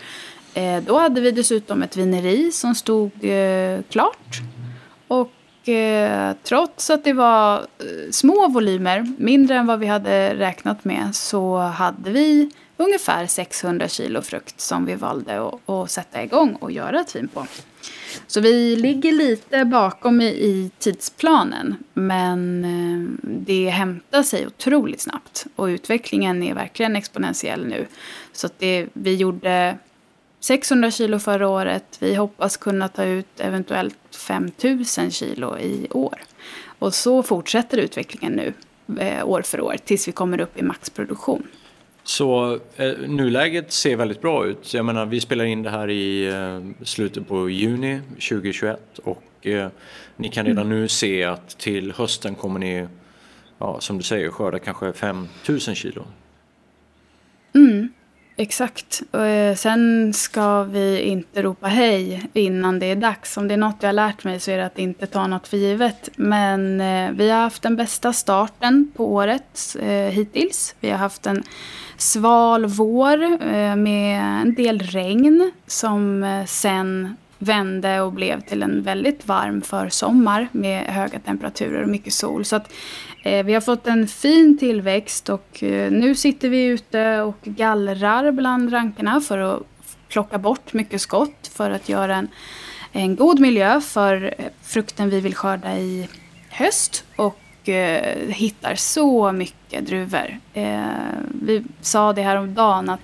Mm. 0.54 0.76
Eh, 0.76 0.84
då 0.84 0.98
hade 0.98 1.20
vi 1.20 1.30
dessutom 1.30 1.82
ett 1.82 1.96
vineri 1.96 2.52
som 2.52 2.74
stod 2.74 3.10
eh, 3.20 3.80
klart. 3.88 4.40
Och 5.08 5.68
eh, 5.68 6.32
trots 6.42 6.90
att 6.90 7.04
det 7.04 7.12
var 7.12 7.58
eh, 7.58 8.10
små 8.10 8.48
volymer, 8.48 9.14
mindre 9.18 9.56
än 9.56 9.66
vad 9.66 9.78
vi 9.78 9.86
hade 9.86 10.34
räknat 10.34 10.84
med, 10.84 11.14
så 11.14 11.58
hade 11.58 12.10
vi 12.10 12.50
ungefär 12.80 13.26
600 13.26 13.88
kilo 13.88 14.22
frukt 14.22 14.60
som 14.60 14.86
vi 14.86 14.94
valde 14.94 15.48
att, 15.48 15.70
att 15.70 15.90
sätta 15.90 16.22
igång 16.22 16.54
och 16.54 16.72
göra 16.72 17.00
ett 17.00 17.16
vin 17.16 17.28
på. 17.28 17.46
Så 18.26 18.40
vi 18.40 18.76
ligger 18.76 19.12
lite 19.12 19.64
bakom 19.64 20.20
i, 20.20 20.26
i 20.26 20.70
tidsplanen 20.78 21.76
men 21.94 22.64
eh, 22.64 23.28
det 23.30 23.68
hämtar 23.68 24.22
sig 24.22 24.46
otroligt 24.46 25.00
snabbt 25.00 25.46
och 25.56 25.64
utvecklingen 25.64 26.42
är 26.42 26.54
verkligen 26.54 26.96
exponentiell 26.96 27.66
nu. 27.66 27.86
Så 28.32 28.46
att 28.46 28.58
det, 28.58 28.86
vi 28.92 29.14
gjorde 29.14 29.78
600 30.40 30.90
kilo 30.90 31.18
förra 31.18 31.48
året. 31.48 31.96
Vi 31.98 32.14
hoppas 32.14 32.56
kunna 32.56 32.88
ta 32.88 33.04
ut 33.04 33.40
eventuellt 33.40 34.16
5000 34.16 35.10
kilo 35.10 35.58
i 35.58 35.86
år. 35.90 36.22
Och 36.78 36.94
så 36.94 37.22
fortsätter 37.22 37.78
utvecklingen 37.78 38.32
nu 38.32 38.52
eh, 39.00 39.28
år 39.28 39.42
för 39.42 39.60
år 39.60 39.76
tills 39.84 40.08
vi 40.08 40.12
kommer 40.12 40.40
upp 40.40 40.58
i 40.58 40.62
maxproduktion. 40.62 41.46
Så 42.10 42.58
eh, 42.76 42.92
nuläget 42.98 43.72
ser 43.72 43.96
väldigt 43.96 44.20
bra 44.20 44.46
ut. 44.46 44.74
Jag 44.74 44.84
menar, 44.84 45.06
vi 45.06 45.20
spelar 45.20 45.44
in 45.44 45.62
det 45.62 45.70
här 45.70 45.90
i 45.90 46.28
eh, 46.28 46.84
slutet 46.84 47.28
på 47.28 47.50
juni 47.50 48.00
2021 48.08 48.98
och 48.98 49.46
eh, 49.46 49.68
ni 50.16 50.28
kan 50.28 50.46
redan 50.46 50.66
mm. 50.66 50.80
nu 50.80 50.88
se 50.88 51.24
att 51.24 51.58
till 51.58 51.92
hösten 51.92 52.34
kommer 52.34 52.60
ni, 52.60 52.86
ja, 53.58 53.80
som 53.80 53.96
du 53.98 54.02
säger, 54.02 54.30
skörda 54.30 54.58
kanske 54.58 54.92
5000 54.92 55.74
kilo. 55.74 56.04
Mm. 57.54 57.88
Exakt. 58.36 59.02
Eh, 59.12 59.56
sen 59.56 60.12
ska 60.12 60.64
vi 60.64 61.00
inte 61.00 61.42
ropa 61.42 61.66
hej 61.66 62.30
innan 62.32 62.78
det 62.78 62.86
är 62.86 62.96
dags. 62.96 63.36
Om 63.36 63.48
det 63.48 63.54
är 63.54 63.58
något 63.58 63.76
jag 63.80 63.88
har 63.88 63.92
lärt 63.92 64.24
mig 64.24 64.40
så 64.40 64.50
är 64.50 64.58
det 64.58 64.66
att 64.66 64.78
inte 64.78 65.06
ta 65.06 65.26
något 65.26 65.48
för 65.48 65.56
givet. 65.56 66.08
Men 66.16 66.80
eh, 66.80 67.10
vi 67.10 67.30
har 67.30 67.40
haft 67.40 67.62
den 67.62 67.76
bästa 67.76 68.12
starten 68.12 68.92
på 68.96 69.14
året 69.14 69.76
eh, 69.80 69.88
hittills. 69.88 70.74
Vi 70.80 70.90
har 70.90 70.98
haft 70.98 71.26
en 71.26 71.42
sval 72.02 72.66
vår 72.66 73.22
eh, 73.22 73.76
med 73.76 74.20
en 74.42 74.54
del 74.54 74.78
regn 74.78 75.50
som 75.66 76.22
eh, 76.22 76.44
sen 76.44 77.16
vände 77.38 78.00
och 78.00 78.12
blev 78.12 78.40
till 78.40 78.62
en 78.62 78.82
väldigt 78.82 79.26
varm 79.26 79.62
försommar 79.62 80.48
med 80.52 80.84
höga 80.84 81.18
temperaturer 81.18 81.82
och 81.82 81.88
mycket 81.88 82.12
sol. 82.12 82.44
Så 82.44 82.56
att 82.56 82.72
Eh, 83.22 83.44
vi 83.44 83.54
har 83.54 83.60
fått 83.60 83.86
en 83.86 84.08
fin 84.08 84.58
tillväxt 84.58 85.28
och 85.28 85.62
eh, 85.62 85.92
nu 85.92 86.14
sitter 86.14 86.48
vi 86.48 86.64
ute 86.64 87.20
och 87.20 87.38
gallrar 87.42 88.32
bland 88.32 88.72
rankerna 88.72 89.20
för 89.20 89.38
att 89.38 89.62
plocka 90.08 90.38
bort 90.38 90.72
mycket 90.72 91.00
skott 91.00 91.50
för 91.52 91.70
att 91.70 91.88
göra 91.88 92.16
en, 92.16 92.28
en 92.92 93.16
god 93.16 93.40
miljö 93.40 93.80
för 93.80 94.34
eh, 94.38 94.44
frukten 94.62 95.10
vi 95.10 95.20
vill 95.20 95.34
skörda 95.34 95.78
i 95.78 96.08
höst. 96.48 97.04
Och 97.16 97.68
eh, 97.68 98.28
hittar 98.28 98.74
så 98.74 99.32
mycket 99.32 99.59
druvor. 99.70 100.38
Eh, 100.54 100.80
vi 101.42 101.62
sa 101.80 102.12
det 102.12 102.22
här 102.22 102.36
om 102.36 102.54
dagen 102.54 102.90
att 102.90 103.00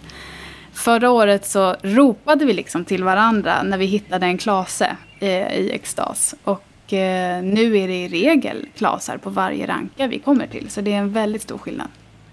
förra 0.72 1.10
året 1.10 1.46
så 1.46 1.76
ropade 1.82 2.44
vi 2.44 2.52
liksom 2.52 2.84
till 2.84 3.04
varandra 3.04 3.62
när 3.62 3.78
vi 3.78 3.84
hittade 3.84 4.26
en 4.26 4.38
klase 4.38 4.96
eh, 5.20 5.58
i 5.58 5.70
extas. 5.72 6.34
Och 6.44 6.92
eh, 6.92 7.42
nu 7.42 7.78
är 7.78 7.88
det 7.88 7.96
i 7.96 8.08
regel 8.08 8.66
klasar 8.76 9.16
på 9.16 9.30
varje 9.30 9.66
ranka 9.66 10.06
vi 10.06 10.18
kommer 10.18 10.46
till. 10.46 10.70
Så 10.70 10.80
det 10.80 10.92
är 10.92 10.98
en 10.98 11.12
väldigt 11.12 11.42
stor 11.42 11.58
skillnad. 11.58 11.88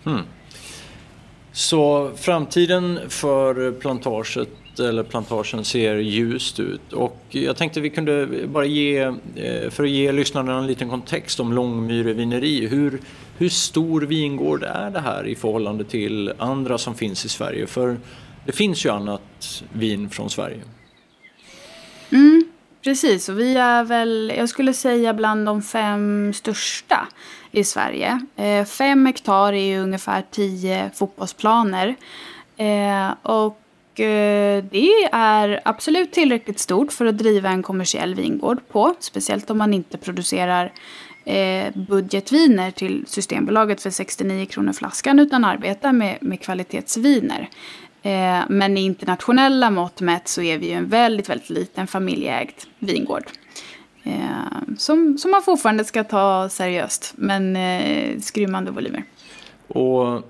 Mm. 0.06 0.22
Så 1.52 2.12
framtiden 2.15 3.00
för 3.10 3.72
plantaget 3.72 4.50
eller 4.80 5.04
plantagen 5.04 5.65
ser 5.65 5.96
ljust 5.96 6.60
ut 6.60 6.93
och 6.93 7.17
jag 7.30 7.58
tänkte 7.58 7.82
vi 7.82 7.89
kunde 7.89 8.28
bara 8.48 8.65
ge, 8.65 9.00
eh, 9.36 9.69
för 9.69 9.84
att 9.84 9.89
ge 9.89 10.12
lyssnarna 10.12 10.58
en 10.58 10.67
liten 10.67 10.89
kontext 10.89 11.39
om 11.39 11.54
Långmyre 11.54 12.13
vineri. 12.13 12.67
Hur, 12.67 13.00
hur 13.38 13.50
stor 13.50 14.02
vingård 14.02 14.63
är 14.63 14.89
det 14.89 15.00
här 15.00 15.28
i 15.28 15.36
förhållande 15.36 15.84
till 15.84 16.34
andra 16.38 16.78
som 16.78 16.96
finns 16.96 17.26
i 17.26 17.30
Sverige? 17.30 17.67
För 17.67 17.98
det 18.46 18.52
finns 18.52 18.86
ju 18.86 18.89
annat 18.89 19.63
vin 19.74 20.10
från 20.10 20.30
Sverige. 20.30 20.62
Mm. 22.10 22.43
Precis, 22.84 23.30
och 23.30 23.39
vi 23.39 23.56
är 23.56 23.84
väl, 23.84 24.34
jag 24.38 24.50
skulle 24.50 24.74
säga 24.74 25.13
bland 25.13 25.46
de 25.46 25.62
fem 25.62 26.34
största 26.34 27.08
i 27.52 27.63
Sverige. 27.63 28.26
Eh, 28.36 28.65
fem 28.65 29.06
hektar 29.06 29.54
är 29.54 29.65
ju 29.65 29.80
ungefär 29.80 30.24
tio 30.32 30.91
fotbollsplaner. 30.93 31.96
Eh, 32.58 33.12
och 33.22 34.00
eh, 34.00 34.63
det 34.63 35.10
är 35.12 35.62
absolut 35.65 36.12
tillräckligt 36.12 36.60
stort 36.60 36.91
för 36.91 37.06
att 37.06 37.17
driva 37.17 37.50
en 37.50 37.63
kommersiell 37.63 38.15
vingård 38.15 38.60
på. 38.72 38.96
Speciellt 39.00 39.50
om 39.50 39.58
man 39.58 39.74
inte 39.74 39.98
producerar 39.98 40.74
eh, 41.26 41.74
budgetviner 41.74 42.72
till 42.72 43.04
Systembolaget 43.08 43.82
för 43.82 43.90
69 43.90 44.46
kronor 44.46 44.74
flaskan 44.74 45.20
utan 45.20 45.46
arbetar 45.46 45.94
med, 45.94 46.18
med 46.22 46.42
kvalitetsviner. 46.42 47.50
Eh, 48.02 48.42
men 48.50 48.78
i 48.78 48.82
internationella 48.82 49.72
mått 49.72 50.02
mätt 50.02 50.28
så 50.28 50.42
är 50.42 50.58
vi 50.58 50.68
ju 50.68 50.74
en 50.74 50.90
väldigt, 50.90 51.30
väldigt 51.30 51.50
liten 51.50 51.88
familjeägd 51.88 52.56
vingård. 52.80 53.24
Eh, 54.04 54.76
som, 54.78 55.18
som 55.18 55.32
man 55.32 55.42
fortfarande 55.42 55.84
ska 55.84 56.04
ta 56.04 56.50
seriöst, 56.50 57.14
men 57.16 57.56
eh, 57.56 58.20
skrymmande 58.20 58.72
volymer. 58.72 59.04
Och 59.68 60.24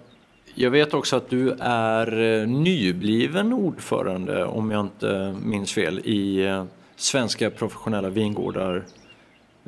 jag 0.56 0.72
vet 0.72 0.94
också 0.94 1.16
att 1.16 1.30
du 1.30 1.52
är 1.60 2.22
eh, 2.22 2.48
nybliven 2.48 3.54
ordförande, 3.54 4.46
om 4.46 4.72
jag 4.72 4.82
inte 4.82 5.36
minns 5.44 5.74
fel, 5.74 6.00
i 6.00 6.46
eh, 6.46 6.66
Svenska 6.96 7.50
professionella 7.50 8.10
vingårdar. 8.10 8.84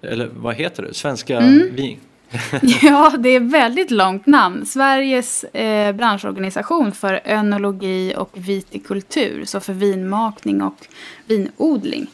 Eller 0.05 0.29
vad 0.35 0.55
heter 0.55 0.83
det? 0.83 0.93
Svenska 0.93 1.37
mm. 1.37 1.75
vin... 1.75 1.99
ja, 2.81 3.13
det 3.19 3.29
är 3.29 3.41
ett 3.41 3.51
väldigt 3.51 3.91
långt 3.91 4.25
namn. 4.25 4.65
Sveriges 4.65 5.43
eh, 5.43 5.95
branschorganisation 5.95 6.91
för 6.91 7.21
önologi 7.25 8.13
och 8.17 8.29
vitikultur. 8.33 9.45
Så 9.45 9.59
för 9.59 9.73
vinmakning 9.73 10.61
och 10.61 10.87
vinodling. 11.25 12.07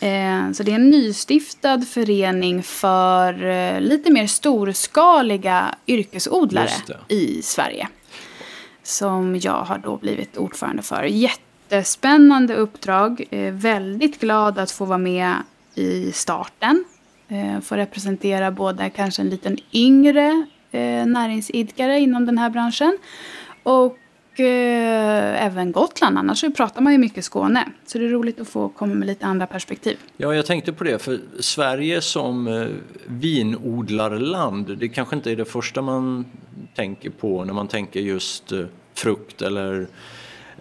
Eh, 0.00 0.52
så 0.52 0.62
det 0.62 0.70
är 0.70 0.74
en 0.74 0.90
nystiftad 0.90 1.80
förening 1.80 2.62
för 2.62 3.44
eh, 3.44 3.80
lite 3.80 4.12
mer 4.12 4.26
storskaliga 4.26 5.74
yrkesodlare 5.86 6.70
i 7.08 7.42
Sverige. 7.42 7.88
Som 8.82 9.36
jag 9.36 9.64
har 9.64 9.78
då 9.78 9.96
blivit 9.96 10.36
ordförande 10.36 10.82
för. 10.82 11.02
Jättespännande 11.02 12.54
uppdrag. 12.54 13.24
Eh, 13.30 13.52
väldigt 13.52 14.20
glad 14.20 14.58
att 14.58 14.70
få 14.70 14.84
vara 14.84 14.98
med 14.98 15.34
i 15.74 16.12
starten 16.12 16.84
Eh, 17.32 17.60
får 17.60 17.76
representera 17.76 18.50
både 18.50 18.90
kanske 18.90 19.22
en 19.22 19.30
liten 19.30 19.58
yngre 19.72 20.46
eh, 20.70 21.06
näringsidkare 21.06 22.00
inom 22.00 22.26
den 22.26 22.38
här 22.38 22.50
branschen 22.50 22.98
och 23.62 24.40
eh, 24.40 25.46
även 25.46 25.72
Gotland. 25.72 26.18
Annars 26.18 26.40
så 26.40 26.50
pratar 26.50 26.80
man 26.80 26.92
ju 26.92 26.98
mycket 26.98 27.24
Skåne. 27.24 27.68
Så 27.86 27.98
det 27.98 28.04
är 28.04 28.08
roligt 28.08 28.40
att 28.40 28.48
få 28.48 28.68
komma 28.68 28.94
med 28.94 29.06
lite 29.06 29.26
andra 29.26 29.46
perspektiv. 29.46 29.96
Ja, 30.16 30.34
jag 30.34 30.46
tänkte 30.46 30.72
på 30.72 30.84
det. 30.84 30.98
För 31.02 31.20
Sverige 31.40 32.00
som 32.00 32.46
eh, 32.46 32.66
vinodlarland, 33.06 34.78
det 34.78 34.88
kanske 34.88 35.16
inte 35.16 35.30
är 35.30 35.36
det 35.36 35.44
första 35.44 35.82
man 35.82 36.26
tänker 36.74 37.10
på 37.10 37.44
när 37.44 37.54
man 37.54 37.68
tänker 37.68 38.00
just 38.00 38.52
eh, 38.52 38.64
frukt 38.94 39.42
eller 39.42 39.86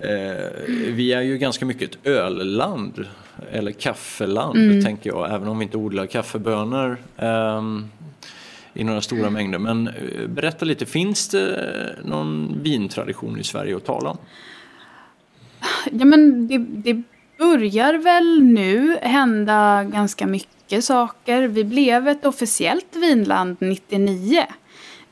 Eh, 0.02 0.52
vi 0.68 1.14
är 1.14 1.22
ju 1.22 1.38
ganska 1.38 1.66
mycket 1.66 1.96
ett 1.96 2.08
ölland, 2.08 3.06
eller 3.52 3.72
kaffeland 3.72 4.56
mm. 4.56 4.84
tänker 4.84 5.10
jag, 5.10 5.34
även 5.34 5.48
om 5.48 5.60
vi 5.60 5.66
inte 5.66 5.78
odlar 5.78 6.06
kaffebönor 6.06 6.98
eh, 7.18 7.62
i 8.74 8.84
några 8.84 9.02
stora 9.02 9.22
mm. 9.22 9.34
mängder. 9.34 9.60
Men 9.60 9.88
eh, 9.88 10.28
berätta 10.28 10.66
lite, 10.66 10.86
finns 10.86 11.28
det 11.28 11.96
någon 12.04 12.60
vintradition 12.64 13.40
i 13.40 13.44
Sverige 13.44 13.76
att 13.76 13.86
tala 13.86 14.10
om? 14.10 14.18
Ja 15.92 16.06
men 16.06 16.48
det, 16.48 16.58
det 16.58 17.04
börjar 17.38 17.94
väl 17.94 18.44
nu 18.44 18.98
hända 19.02 19.84
ganska 19.84 20.28
mycket 20.28 20.84
saker. 20.84 21.48
Vi 21.48 21.64
blev 21.64 22.08
ett 22.08 22.26
officiellt 22.26 22.96
vinland 22.96 23.58
99. 23.60 24.46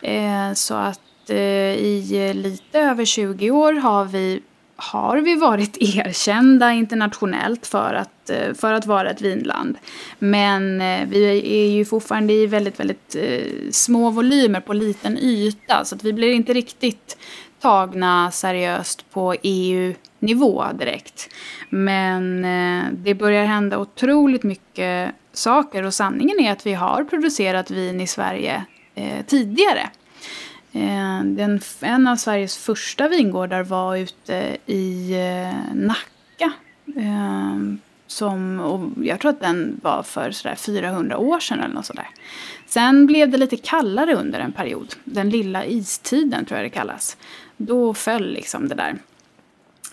Eh, 0.01 0.53
så 0.53 0.73
att 0.73 1.29
eh, 1.29 1.37
i 1.73 2.33
lite 2.35 2.79
över 2.79 3.05
20 3.05 3.51
år 3.51 3.73
har 3.73 4.05
vi, 4.05 4.41
har 4.79 5.17
vi 5.17 5.35
varit 5.35 5.77
erkända 5.79 6.71
internationellt 6.73 7.67
för 7.67 7.93
att, 7.93 8.29
eh, 8.29 8.53
för 8.53 8.73
att 8.73 8.85
vara 8.85 9.09
ett 9.09 9.21
vinland. 9.21 9.77
Men 10.19 10.81
eh, 10.81 11.07
vi 11.07 11.25
är 11.65 11.71
ju 11.71 11.85
fortfarande 11.85 12.33
i 12.33 12.47
väldigt, 12.47 12.79
väldigt 12.79 13.15
eh, 13.15 13.71
små 13.71 14.09
volymer 14.09 14.59
på 14.59 14.73
liten 14.73 15.17
yta. 15.17 15.85
Så 15.85 15.95
att 15.95 16.03
vi 16.03 16.13
blir 16.13 16.31
inte 16.31 16.53
riktigt 16.53 17.17
tagna 17.61 18.31
seriöst 18.31 19.11
på 19.11 19.35
EU-nivå 19.43 20.65
direkt. 20.73 21.29
Men 21.69 22.41
det 22.91 23.13
börjar 23.13 23.45
hända 23.45 23.77
otroligt 23.77 24.43
mycket 24.43 25.11
saker 25.33 25.83
och 25.83 25.93
sanningen 25.93 26.39
är 26.39 26.51
att 26.51 26.65
vi 26.65 26.73
har 26.73 27.03
producerat 27.03 27.71
vin 27.71 28.01
i 28.01 28.07
Sverige 28.07 28.65
tidigare. 29.27 29.89
Eh, 30.71 31.23
den, 31.23 31.61
en 31.81 32.07
av 32.07 32.15
Sveriges 32.15 32.57
första 32.57 33.07
vingårdar 33.07 33.63
var 33.63 33.97
ute 33.97 34.57
i 34.65 35.13
eh, 35.13 35.75
Nacka. 35.75 36.51
Eh, 36.95 37.57
som, 38.07 38.59
och 38.59 39.05
jag 39.05 39.19
tror 39.19 39.31
att 39.31 39.41
den 39.41 39.79
var 39.83 40.03
för 40.03 40.31
sådär 40.31 40.55
400 40.55 41.17
år 41.17 41.39
sedan 41.39 41.59
eller 41.59 41.75
något 41.75 41.85
sådär. 41.85 42.07
Sen 42.65 43.05
blev 43.05 43.29
det 43.29 43.37
lite 43.37 43.57
kallare 43.57 44.15
under 44.15 44.39
en 44.39 44.51
period. 44.51 44.95
Den 45.03 45.29
lilla 45.29 45.65
istiden 45.65 46.45
tror 46.45 46.59
jag 46.59 46.65
det 46.65 46.69
kallas. 46.69 47.17
Då 47.57 47.93
föll 47.93 48.33
liksom 48.33 48.67
det 48.67 48.75
där. 48.75 48.95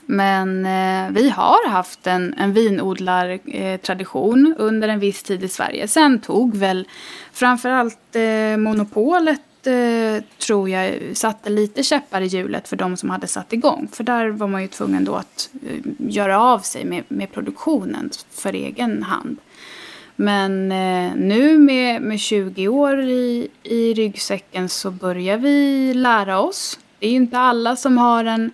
Men 0.06 0.66
eh, 0.66 1.10
vi 1.10 1.30
har 1.30 1.68
haft 1.68 2.06
en, 2.06 2.34
en 2.38 2.52
vinodlartradition 2.52 4.54
eh, 4.58 4.64
under 4.64 4.88
en 4.88 4.98
viss 4.98 5.22
tid 5.22 5.44
i 5.44 5.48
Sverige. 5.48 5.88
Sen 5.88 6.20
tog 6.20 6.56
väl 6.56 6.88
framförallt 7.32 8.16
eh, 8.16 8.56
monopolet 8.56 9.40
Eh, 9.66 10.22
tror 10.38 10.68
jag 10.68 11.16
satte 11.16 11.50
lite 11.50 11.82
käppar 11.82 12.20
i 12.20 12.26
hjulet 12.26 12.68
för 12.68 12.76
de 12.76 12.96
som 12.96 13.10
hade 13.10 13.26
satt 13.26 13.52
igång. 13.52 13.88
För 13.92 14.04
där 14.04 14.28
var 14.28 14.48
man 14.48 14.62
ju 14.62 14.68
tvungen 14.68 15.04
då 15.04 15.14
att 15.14 15.50
eh, 15.66 15.80
göra 15.98 16.40
av 16.40 16.58
sig 16.58 16.84
med, 16.84 17.04
med 17.08 17.32
produktionen 17.32 18.10
för 18.30 18.52
egen 18.52 19.02
hand. 19.02 19.36
Men 20.16 20.72
eh, 20.72 21.12
nu 21.16 21.58
med, 21.58 22.02
med 22.02 22.20
20 22.20 22.68
år 22.68 23.00
i, 23.00 23.48
i 23.62 23.94
ryggsäcken 23.94 24.68
så 24.68 24.90
börjar 24.90 25.36
vi 25.36 25.94
lära 25.94 26.40
oss. 26.40 26.78
Det 26.98 27.06
är 27.06 27.10
ju 27.10 27.16
inte 27.16 27.38
alla 27.38 27.76
som 27.76 27.98
har 27.98 28.24
en 28.24 28.50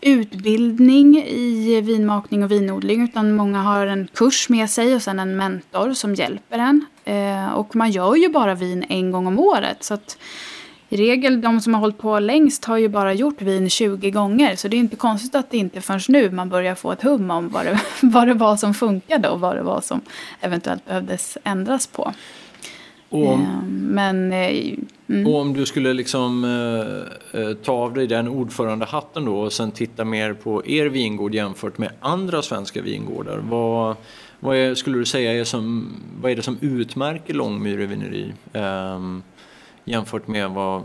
utbildning 0.00 1.16
i 1.26 1.80
vinmakning 1.80 2.44
och 2.44 2.50
vinodling 2.50 3.04
utan 3.04 3.36
många 3.36 3.62
har 3.62 3.86
en 3.86 4.08
kurs 4.14 4.48
med 4.48 4.70
sig 4.70 4.94
och 4.94 5.02
sen 5.02 5.18
en 5.18 5.36
mentor 5.36 5.92
som 5.92 6.14
hjälper 6.14 6.58
en. 6.58 6.86
Eh, 7.04 7.52
och 7.52 7.76
man 7.76 7.90
gör 7.90 8.14
ju 8.14 8.28
bara 8.28 8.54
vin 8.54 8.84
en 8.88 9.10
gång 9.10 9.26
om 9.26 9.38
året 9.38 9.84
så 9.84 9.94
att 9.94 10.18
i 10.88 10.96
regel 10.96 11.40
de 11.40 11.60
som 11.60 11.74
har 11.74 11.80
hållit 11.80 11.98
på 11.98 12.18
längst 12.18 12.64
har 12.64 12.78
ju 12.78 12.88
bara 12.88 13.12
gjort 13.12 13.42
vin 13.42 13.70
20 13.70 14.10
gånger. 14.10 14.56
Så 14.56 14.68
det 14.68 14.76
är 14.76 14.78
inte 14.78 14.96
konstigt 14.96 15.34
att 15.34 15.50
det 15.50 15.56
inte 15.56 15.80
förrän 15.80 16.00
nu 16.08 16.30
man 16.30 16.48
börjar 16.48 16.74
få 16.74 16.92
ett 16.92 17.02
hum 17.02 17.30
om 17.30 17.48
vad 17.48 17.64
det, 17.64 17.80
vad 18.02 18.28
det 18.28 18.34
var 18.34 18.56
som 18.56 18.74
funkade 18.74 19.28
och 19.28 19.40
vad 19.40 19.56
det 19.56 19.62
var 19.62 19.80
som 19.80 20.00
eventuellt 20.40 20.86
behövdes 20.86 21.38
ändras 21.44 21.86
på. 21.86 22.12
Och 23.08 23.32
om, 23.32 23.40
eh, 23.40 23.62
Men, 23.70 24.32
eh, 24.32 24.74
mm. 25.08 25.26
och 25.26 25.40
om 25.40 25.54
du 25.54 25.66
skulle 25.66 25.92
liksom 25.92 26.44
eh, 26.44 27.40
eh, 27.40 27.54
ta 27.54 27.72
av 27.72 27.94
dig 27.94 28.06
den 28.06 28.28
ordförandehatten 28.28 29.24
då 29.24 29.38
och 29.38 29.52
sen 29.52 29.70
titta 29.70 30.04
mer 30.04 30.32
på 30.32 30.66
er 30.66 30.86
vingård 30.86 31.34
jämfört 31.34 31.78
med 31.78 31.90
andra 32.00 32.42
svenska 32.42 32.82
vingårdar. 32.82 33.38
Vad, 33.48 33.96
vad 34.40 34.56
är, 34.56 34.74
skulle 34.74 34.98
du 34.98 35.04
säga 35.04 35.32
är 35.32 35.44
som, 35.44 35.88
vad 36.20 36.32
är 36.32 36.36
det 36.36 36.42
som 36.42 36.58
utmärker 36.60 37.34
Långmyre 37.34 37.86
vineri? 37.86 38.32
Jämfört 39.84 40.28
med 40.28 40.50
vad 40.50 40.82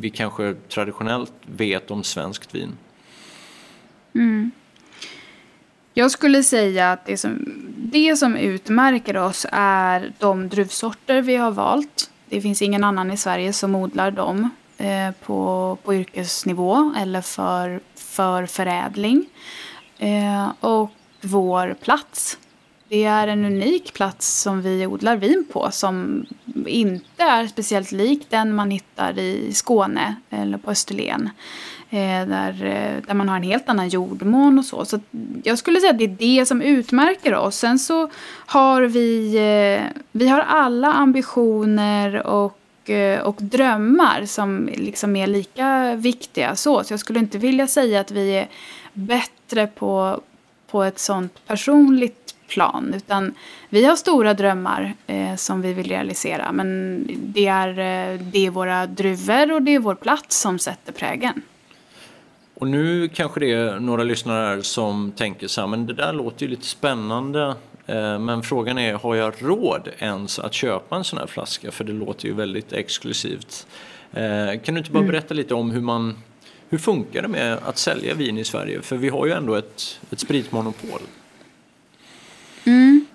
vi 0.00 0.10
kanske 0.10 0.54
traditionellt 0.68 1.32
vet 1.46 1.90
om 1.90 2.04
svenskt 2.04 2.54
vin? 2.54 2.76
Mm. 4.14 4.50
Jag 5.94 6.10
skulle 6.10 6.42
säga 6.42 6.92
att 6.92 7.06
det 7.06 7.16
som, 7.16 7.44
det 7.76 8.16
som 8.16 8.36
utmärker 8.36 9.16
oss 9.16 9.46
är 9.52 10.12
de 10.18 10.48
druvsorter 10.48 11.22
vi 11.22 11.36
har 11.36 11.50
valt. 11.50 12.10
Det 12.28 12.40
finns 12.40 12.62
ingen 12.62 12.84
annan 12.84 13.10
i 13.10 13.16
Sverige 13.16 13.52
som 13.52 13.74
odlar 13.74 14.10
dem 14.10 14.50
eh, 14.78 15.10
på, 15.24 15.78
på 15.84 15.94
yrkesnivå 15.94 16.94
eller 16.98 17.20
för, 17.20 17.80
för 17.94 18.46
förädling. 18.46 19.26
Eh, 19.98 20.48
och 20.60 20.90
vår 21.20 21.74
plats 21.74 22.38
det 22.88 23.04
är 23.04 23.28
en 23.28 23.44
unik 23.44 23.92
plats 23.94 24.40
som 24.40 24.62
vi 24.62 24.86
odlar 24.86 25.16
vin 25.16 25.44
på 25.52 25.68
som 25.70 26.26
inte 26.66 27.22
är 27.22 27.46
speciellt 27.46 27.92
lik 27.92 28.26
den 28.28 28.54
man 28.54 28.70
hittar 28.70 29.18
i 29.18 29.52
Skåne 29.52 30.14
eller 30.30 30.58
på 30.58 30.70
Österlen. 30.70 31.30
Eh, 31.90 32.26
där, 32.26 32.64
eh, 32.64 33.06
där 33.06 33.14
man 33.14 33.28
har 33.28 33.36
en 33.36 33.42
helt 33.42 33.68
annan 33.68 33.88
jordmån 33.88 34.58
och 34.58 34.64
så. 34.64 34.84
Så 34.84 35.00
jag 35.42 35.58
skulle 35.58 35.80
säga 35.80 35.90
att 35.90 35.98
det 35.98 36.04
är 36.04 36.38
det 36.38 36.46
som 36.46 36.62
utmärker 36.62 37.34
oss. 37.34 37.56
Sen 37.56 37.78
så 37.78 38.10
har 38.46 38.82
vi, 38.82 39.36
eh, 39.36 40.00
vi 40.12 40.28
har 40.28 40.40
alla 40.40 40.92
ambitioner 40.92 42.26
och 42.26 42.58
och 43.22 43.36
drömmar 43.38 44.26
som 44.26 44.70
liksom 44.74 45.16
är 45.16 45.26
lika 45.26 45.94
viktiga. 45.94 46.56
Så, 46.56 46.84
så 46.84 46.92
jag 46.92 47.00
skulle 47.00 47.18
inte 47.18 47.38
vilja 47.38 47.66
säga 47.66 48.00
att 48.00 48.10
vi 48.10 48.30
är 48.30 48.48
bättre 48.92 49.66
på, 49.66 50.20
på 50.70 50.82
ett 50.82 50.98
sånt 50.98 51.46
personligt 51.46 52.23
plan. 52.48 52.94
Utan 52.96 53.34
vi 53.68 53.84
har 53.84 53.96
stora 53.96 54.34
drömmar 54.34 54.94
eh, 55.06 55.36
som 55.36 55.62
vi 55.62 55.72
vill 55.72 55.88
realisera. 55.88 56.52
Men 56.52 57.00
det 57.18 57.46
är, 57.46 57.68
eh, 57.68 58.20
det 58.20 58.46
är 58.46 58.50
våra 58.50 58.86
druvor 58.86 59.52
och 59.52 59.62
det 59.62 59.74
är 59.74 59.78
vår 59.78 59.94
plats 59.94 60.40
som 60.40 60.58
sätter 60.58 60.92
prägen. 60.92 61.42
Och 62.54 62.68
nu 62.68 63.08
kanske 63.08 63.40
det 63.40 63.52
är 63.52 63.80
några 63.80 64.02
lyssnare 64.02 64.62
som 64.62 65.12
tänker 65.12 65.48
så 65.48 65.60
här, 65.60 65.68
men 65.68 65.86
det 65.86 65.94
där 65.94 66.12
låter 66.12 66.42
ju 66.42 66.50
lite 66.50 66.66
spännande. 66.66 67.54
Eh, 67.86 68.18
men 68.18 68.42
frågan 68.42 68.78
är, 68.78 68.94
har 68.94 69.14
jag 69.14 69.34
råd 69.38 69.88
ens 69.98 70.38
att 70.38 70.54
köpa 70.54 70.96
en 70.96 71.04
sån 71.04 71.18
här 71.18 71.26
flaska? 71.26 71.70
För 71.70 71.84
det 71.84 71.92
låter 71.92 72.28
ju 72.28 72.34
väldigt 72.34 72.72
exklusivt. 72.72 73.66
Eh, 74.12 74.60
kan 74.64 74.74
du 74.74 74.78
inte 74.78 74.90
bara 74.90 74.98
mm. 74.98 75.10
berätta 75.10 75.34
lite 75.34 75.54
om 75.54 75.70
hur 75.70 75.80
man 75.80 76.18
hur 76.68 76.78
funkar 76.78 77.22
det 77.22 77.28
med 77.28 77.58
att 77.64 77.78
sälja 77.78 78.14
vin 78.14 78.38
i 78.38 78.44
Sverige? 78.44 78.82
För 78.82 78.96
vi 78.96 79.08
har 79.08 79.26
ju 79.26 79.32
ändå 79.32 79.54
ett, 79.54 80.00
ett 80.10 80.20
spritmonopol. 80.20 81.00
Mm. 82.64 83.06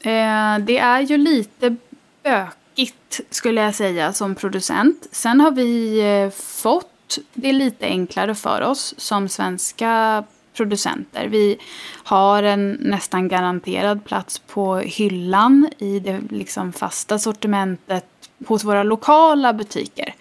Eh, 0.00 0.64
det 0.64 0.78
är 0.78 1.00
ju 1.00 1.16
lite 1.16 1.76
bökigt 2.22 3.20
skulle 3.30 3.60
jag 3.60 3.74
säga 3.74 4.12
som 4.12 4.34
producent. 4.34 5.06
Sen 5.12 5.40
har 5.40 5.50
vi 5.50 6.00
eh, 6.00 6.30
fått 6.30 7.18
det 7.34 7.52
lite 7.52 7.86
enklare 7.86 8.34
för 8.34 8.60
oss 8.62 8.94
som 8.96 9.28
svenska 9.28 10.24
producenter. 10.54 11.28
Vi 11.28 11.58
har 12.04 12.42
en 12.42 12.72
nästan 12.80 13.28
garanterad 13.28 14.04
plats 14.04 14.38
på 14.38 14.76
hyllan 14.76 15.68
i 15.78 16.00
det 16.00 16.20
liksom 16.30 16.72
fasta 16.72 17.18
sortimentet 17.18 18.06
hos 18.46 18.64
våra 18.64 18.82
lokala 18.82 19.52
butiker. 19.52 20.14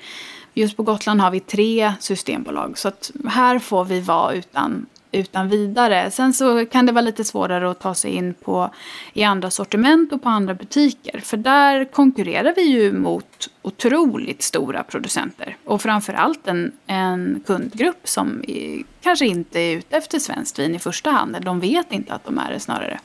Just 0.53 0.77
på 0.77 0.83
Gotland 0.83 1.21
har 1.21 1.31
vi 1.31 1.39
tre 1.39 1.93
systembolag 1.99 2.77
så 2.77 2.87
att 2.87 3.11
här 3.29 3.59
får 3.59 3.85
vi 3.85 3.99
vara 3.99 4.33
utan 4.33 4.85
utan 5.11 5.49
vidare. 5.49 6.11
Sen 6.11 6.33
så 6.33 6.65
kan 6.65 6.85
det 6.85 6.91
vara 6.91 7.01
lite 7.01 7.23
svårare 7.23 7.71
att 7.71 7.79
ta 7.79 7.93
sig 7.95 8.11
in 8.11 8.33
på, 8.33 8.69
i 9.13 9.23
andra 9.23 9.51
sortiment 9.51 10.13
och 10.13 10.23
på 10.23 10.29
andra 10.29 10.53
butiker. 10.53 11.19
För 11.19 11.37
där 11.37 11.85
konkurrerar 11.85 12.53
vi 12.55 12.61
ju 12.61 12.93
mot 12.93 13.49
otroligt 13.61 14.43
stora 14.43 14.83
producenter. 14.83 15.57
Och 15.65 15.81
framförallt 15.81 16.47
en, 16.47 16.71
en 16.87 17.43
kundgrupp 17.47 18.07
som 18.07 18.43
är, 18.47 18.83
kanske 19.01 19.25
inte 19.25 19.59
är 19.59 19.77
ute 19.77 19.97
efter 19.97 20.19
svenskt 20.19 20.59
vin 20.59 20.75
i 20.75 20.79
första 20.79 21.11
hand. 21.11 21.37
De 21.41 21.59
vet 21.59 21.91
inte 21.91 22.13
att 22.13 22.25
de 22.25 22.37
är 22.37 22.51
det 22.53 22.59
snarare. 22.59 22.99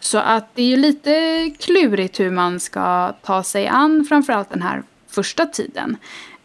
Så 0.00 0.18
att 0.18 0.54
det 0.54 0.62
är 0.62 0.66
ju 0.66 0.76
lite 0.76 1.50
klurigt 1.58 2.20
hur 2.20 2.30
man 2.30 2.60
ska 2.60 3.12
ta 3.22 3.42
sig 3.42 3.68
an 3.68 4.04
framförallt 4.08 4.50
den 4.50 4.62
här 4.62 4.82
första 5.08 5.46
tiden. 5.46 5.96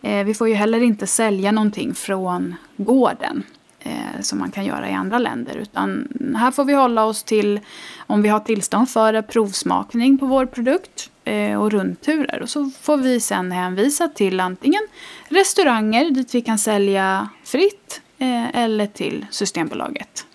Eh, 0.02 0.26
vi 0.26 0.34
får 0.34 0.50
ju 0.50 0.54
heller 0.54 0.82
inte 0.82 1.08
sälja 1.08 1.52
någonting 1.52 1.94
från 1.94 2.56
gården 2.78 3.44
eh, 3.88 4.22
som 4.22 4.40
man 4.40 4.52
kan 4.52 4.66
göra 4.66 4.90
i 4.90 4.94
andra 4.94 5.18
länder. 5.18 5.56
Utan 5.56 6.08
här 6.38 6.52
får 6.52 6.66
vi 6.66 6.74
hålla 6.74 7.06
oss 7.06 7.24
till 7.24 7.60
om 8.08 8.22
vi 8.22 8.30
har 8.30 8.40
tillstånd 8.40 8.90
för 8.90 9.22
provsmakning 9.22 10.18
på 10.18 10.26
vår 10.26 10.46
produkt 10.46 11.10
eh, 11.24 11.62
och 11.62 11.72
rundturer. 11.72 12.42
Och 12.42 12.50
så 12.50 12.72
får 12.82 12.98
vi 12.98 13.20
sen 13.20 13.52
hänvisa 13.52 14.08
till 14.08 14.40
antingen 14.40 14.82
restauranger 15.28 16.12
dit 16.12 16.36
vi 16.36 16.42
kan 16.42 16.58
sälja 16.58 17.30
fritt 17.44 18.02
eh, 18.18 18.56
eller 18.56 18.88
till 18.88 19.26
Systembolaget. 19.32 20.26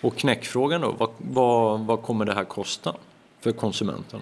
Och 0.00 0.16
knäckfrågan 0.16 0.80
då, 0.80 0.94
vad, 0.98 1.10
vad, 1.18 1.80
vad 1.80 2.02
kommer 2.02 2.24
det 2.24 2.34
här 2.34 2.44
kosta 2.44 2.94
för 3.40 3.52
konsumenten? 3.52 4.20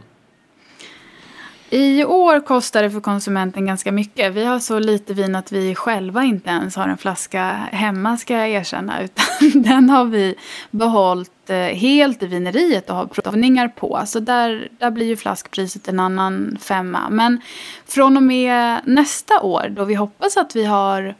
I 1.75 2.05
år 2.05 2.41
kostar 2.41 2.83
det 2.83 2.91
för 2.91 3.01
konsumenten 3.01 3.67
ganska 3.67 3.93
mycket. 3.93 4.35
Vi 4.35 4.45
har 4.45 4.59
så 4.59 4.79
lite 4.79 5.15
vin 5.15 5.35
att 5.35 5.53
vi 5.53 5.75
själva 5.75 6.25
inte 6.25 6.51
ens 6.51 6.77
har 6.77 6.89
en 6.89 6.99
flaska 6.99 7.43
hemma 7.73 8.17
ska 8.17 8.37
jag 8.37 8.51
erkänna. 8.51 9.03
Utan 9.41 9.63
den 9.63 9.91
har 9.91 10.05
vi 10.05 10.35
behållit 10.71 11.51
eh, 11.51 11.57
helt 11.57 12.23
i 12.23 12.27
vineriet 12.27 12.91
och 12.91 12.97
har 12.97 13.07
provningar 13.07 13.69
på. 13.69 14.03
Så 14.07 14.21
där, 14.21 14.69
där 14.79 14.91
blir 14.91 15.07
ju 15.07 15.17
flaskpriset 15.17 15.89
en 15.89 16.01
annan 16.01 16.59
femma. 16.61 17.11
Men 17.11 17.41
från 17.87 18.17
och 18.17 18.23
med 18.23 18.81
nästa 18.85 19.41
år 19.41 19.69
då 19.71 19.85
vi 19.85 19.95
hoppas 19.95 20.37
att 20.37 20.57
vi 20.57 20.65
har 20.65 21.15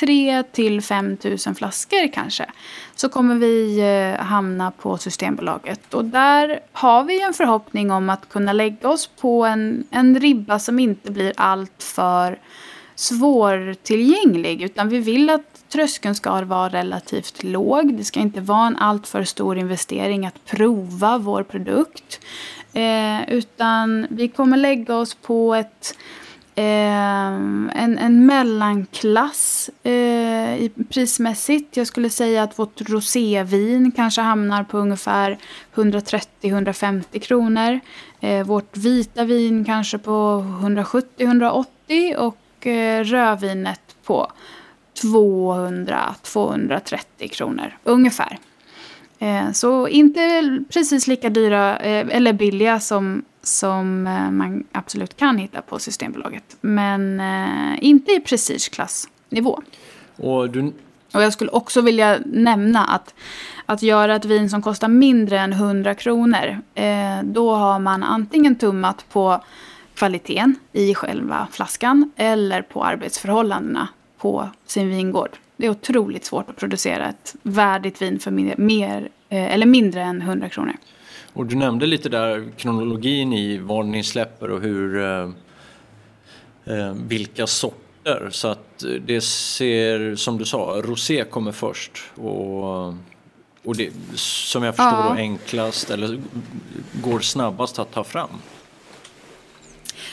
3 0.00 0.42
till 0.52 0.82
5 0.82 1.16
000 1.46 1.54
flaskor 1.54 2.12
kanske. 2.12 2.46
Så 2.96 3.08
kommer 3.08 3.34
vi 3.34 3.80
eh, 3.80 4.24
hamna 4.24 4.70
på 4.70 4.98
Systembolaget. 4.98 5.94
Och 5.94 6.04
där 6.04 6.60
har 6.72 7.04
vi 7.04 7.22
en 7.22 7.32
förhoppning 7.32 7.90
om 7.90 8.10
att 8.10 8.28
kunna 8.28 8.52
lägga 8.52 8.88
oss 8.88 9.06
på 9.06 9.44
en, 9.44 9.84
en 9.90 10.20
ribba 10.20 10.58
som 10.58 10.78
inte 10.78 11.10
blir 11.10 11.32
alltför 11.36 12.38
svårtillgänglig. 12.94 14.62
Utan 14.62 14.88
vi 14.88 14.98
vill 14.98 15.30
att 15.30 15.68
tröskeln 15.68 16.14
ska 16.14 16.44
vara 16.44 16.68
relativt 16.68 17.42
låg. 17.42 17.94
Det 17.94 18.04
ska 18.04 18.20
inte 18.20 18.40
vara 18.40 18.66
en 18.66 18.76
alltför 18.76 19.24
stor 19.24 19.58
investering 19.58 20.26
att 20.26 20.44
prova 20.44 21.18
vår 21.18 21.42
produkt. 21.42 22.20
Eh, 22.72 23.28
utan 23.28 24.06
vi 24.10 24.28
kommer 24.28 24.56
lägga 24.56 24.96
oss 24.96 25.14
på 25.14 25.54
ett 25.54 25.96
Eh, 26.54 27.34
en, 27.74 27.98
en 27.98 28.26
mellanklass 28.26 29.70
eh, 29.82 30.70
prismässigt. 30.88 31.76
Jag 31.76 31.86
skulle 31.86 32.10
säga 32.10 32.42
att 32.42 32.58
vårt 32.58 32.90
rosévin 32.90 33.92
kanske 33.92 34.20
hamnar 34.20 34.64
på 34.64 34.78
ungefär 34.78 35.38
130-150 35.74 37.18
kronor. 37.18 37.80
Eh, 38.20 38.46
vårt 38.46 38.76
vita 38.76 39.24
vin 39.24 39.64
kanske 39.64 39.98
på 39.98 40.44
170-180 40.62 42.16
och 42.16 42.66
eh, 42.66 43.04
rödvinet 43.04 43.96
på 44.04 44.32
200-230 45.02 47.28
kronor 47.30 47.76
ungefär. 47.84 48.38
Eh, 49.18 49.52
så 49.52 49.88
inte 49.88 50.58
precis 50.72 51.06
lika 51.06 51.30
dyra 51.30 51.78
eh, 51.78 52.16
eller 52.16 52.32
billiga 52.32 52.80
som 52.80 53.24
som 53.50 54.06
eh, 54.06 54.30
man 54.30 54.64
absolut 54.72 55.16
kan 55.16 55.38
hitta 55.38 55.62
på 55.62 55.78
Systembolaget. 55.78 56.56
Men 56.60 57.20
eh, 57.20 57.84
inte 57.84 58.12
i 58.12 58.20
prestigeklassnivå. 58.20 59.62
Och, 60.16 60.50
du... 60.50 60.72
och 61.12 61.22
jag 61.22 61.32
skulle 61.32 61.50
också 61.50 61.80
vilja 61.80 62.18
nämna 62.26 62.84
att 62.84 63.14
att 63.66 63.82
göra 63.82 64.16
ett 64.16 64.24
vin 64.24 64.50
som 64.50 64.62
kostar 64.62 64.88
mindre 64.88 65.38
än 65.38 65.52
100 65.52 65.94
kronor, 65.94 66.62
eh, 66.74 67.22
då 67.22 67.54
har 67.54 67.78
man 67.78 68.02
antingen 68.02 68.56
tummat 68.56 69.04
på 69.12 69.44
kvaliteten 69.94 70.56
i 70.72 70.94
själva 70.94 71.48
flaskan 71.50 72.12
eller 72.16 72.62
på 72.62 72.84
arbetsförhållandena 72.84 73.88
på 74.18 74.48
sin 74.66 74.88
vingård. 74.88 75.30
Det 75.56 75.66
är 75.66 75.70
otroligt 75.70 76.24
svårt 76.24 76.50
att 76.50 76.56
producera 76.56 77.08
ett 77.08 77.34
värdigt 77.42 78.02
vin 78.02 78.18
för 78.18 78.30
mer, 78.60 79.08
eller 79.28 79.66
mindre 79.66 80.02
än 80.02 80.22
100 80.22 80.48
kronor. 80.48 80.76
Och 81.32 81.46
du 81.46 81.56
nämnde 81.56 81.86
lite 81.86 82.08
där 82.08 82.48
kronologin 82.56 83.32
i 83.32 83.58
vad 83.58 83.86
ni 83.86 84.02
släpper 84.02 84.50
och 84.50 84.60
hur, 84.60 85.02
eh, 85.02 85.30
eh, 86.64 86.92
vilka 87.08 87.46
sorter. 87.46 88.28
Så 88.30 88.48
att 88.48 88.84
det 89.06 89.20
ser, 89.20 90.16
som 90.16 90.38
du 90.38 90.44
sa, 90.44 90.82
rosé 90.84 91.24
kommer 91.24 91.52
först. 91.52 92.02
Och, 92.14 92.86
och 93.64 93.76
det, 93.76 93.92
som 94.14 94.62
jag 94.62 94.76
förstår 94.76 95.04
ja. 95.06 95.16
enklast 95.16 95.90
eller 95.90 96.20
går 97.02 97.20
snabbast 97.20 97.78
att 97.78 97.92
ta 97.92 98.04
fram. 98.04 98.30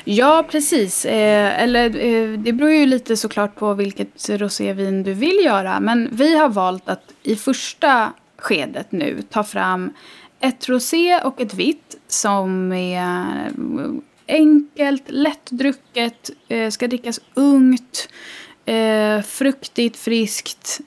Ja, 0.03 0.45
precis. 0.51 1.05
Eh, 1.05 1.63
eller 1.63 1.85
eh, 1.85 2.39
det 2.39 2.53
beror 2.53 2.71
ju 2.71 2.85
lite 2.85 3.17
såklart 3.17 3.55
på 3.55 3.73
vilket 3.73 4.29
rosévin 4.29 5.03
du 5.03 5.13
vill 5.13 5.39
göra. 5.45 5.79
Men 5.79 6.09
vi 6.11 6.37
har 6.37 6.49
valt 6.49 6.89
att 6.89 7.13
i 7.23 7.35
första 7.35 8.13
skedet 8.37 8.91
nu 8.91 9.21
ta 9.29 9.43
fram 9.43 9.93
ett 10.39 10.69
rosé 10.69 11.19
och 11.21 11.41
ett 11.41 11.53
vitt 11.53 11.95
som 12.07 12.71
är 12.71 13.45
eh, 13.45 13.91
enkelt, 14.27 15.03
lättdrucket, 15.07 16.29
eh, 16.47 16.69
ska 16.69 16.87
drickas 16.87 17.19
ungt, 17.33 18.09
eh, 18.65 19.21
fruktigt, 19.21 19.97
friskt, 19.97 20.81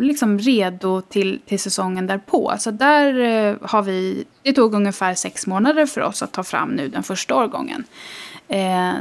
liksom 0.00 0.38
redo 0.38 1.00
till, 1.00 1.40
till 1.46 1.60
säsongen 1.60 2.06
därpå. 2.06 2.54
Så 2.58 2.70
där 2.70 3.58
har 3.66 3.82
vi, 3.82 4.24
det 4.42 4.52
tog 4.52 4.74
ungefär 4.74 5.14
sex 5.14 5.46
månader 5.46 5.86
för 5.86 6.00
oss 6.00 6.22
att 6.22 6.32
ta 6.32 6.42
fram 6.42 6.70
nu 6.70 6.88
den 6.88 7.02
första 7.02 7.34
årgången. 7.34 7.84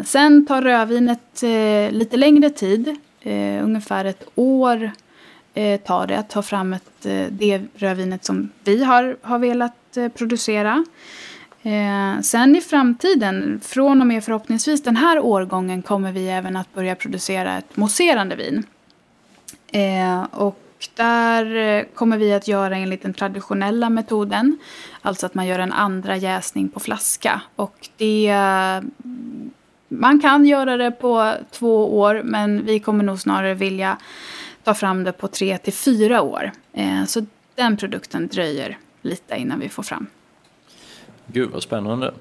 Sen 0.05 0.45
tar 0.45 0.61
rödvinet 0.61 1.43
lite 1.93 2.17
längre 2.17 2.49
tid, 2.49 2.97
ungefär 3.61 4.05
ett 4.05 4.23
år 4.35 4.91
eh, 5.53 5.79
tar 5.79 6.07
det 6.07 6.19
att 6.19 6.29
ta 6.29 6.41
fram 6.41 6.73
ett, 6.73 7.05
eh, 7.05 7.25
det 7.29 7.61
rödvinet 7.75 8.25
som 8.25 8.49
vi 8.63 8.83
har, 8.83 9.17
har 9.21 9.39
velat 9.39 9.97
eh, 9.97 10.07
producera. 10.07 10.85
Eh, 11.63 12.21
sen 12.21 12.55
i 12.55 12.61
framtiden, 12.61 13.61
från 13.63 14.01
och 14.01 14.07
med 14.07 14.23
förhoppningsvis 14.23 14.83
den 14.83 14.95
här 14.95 15.19
årgången, 15.19 15.81
kommer 15.81 16.11
vi 16.11 16.29
även 16.29 16.55
att 16.55 16.73
börja 16.73 16.95
producera 16.95 17.57
ett 17.57 17.77
mousserande 17.77 18.35
vin. 18.35 18.63
Eh, 19.67 20.23
och 20.31 20.59
där 20.95 21.55
eh, 21.55 21.83
kommer 21.95 22.17
vi 22.17 22.33
att 22.33 22.47
göra 22.47 22.77
enligt 22.77 23.03
den 23.03 23.13
traditionella 23.13 23.89
metoden. 23.89 24.57
Alltså 25.01 25.25
att 25.25 25.33
man 25.33 25.47
gör 25.47 25.59
en 25.59 25.73
andra 25.73 26.17
jäsning 26.17 26.69
på 26.69 26.79
flaska. 26.79 27.41
Och 27.55 27.89
det, 27.97 28.35
man 29.87 30.19
kan 30.21 30.45
göra 30.45 30.77
det 30.77 30.91
på 30.91 31.33
två 31.51 31.99
år 31.99 32.21
men 32.23 32.65
vi 32.65 32.79
kommer 32.79 33.03
nog 33.03 33.19
snarare 33.19 33.53
vilja 33.53 33.97
ta 34.63 34.73
fram 34.73 35.03
det 35.03 35.11
på 35.11 35.27
tre 35.27 35.57
till 35.57 35.73
fyra 35.73 36.21
år. 36.21 36.51
Eh, 36.73 37.05
så 37.05 37.25
den 37.55 37.77
produkten 37.77 38.27
dröjer 38.27 38.77
lite 39.01 39.35
innan 39.35 39.59
vi 39.59 39.69
får 39.69 39.83
fram. 39.83 40.07
Gud 41.27 41.49
vad 41.49 41.63
spännande. 41.63 42.13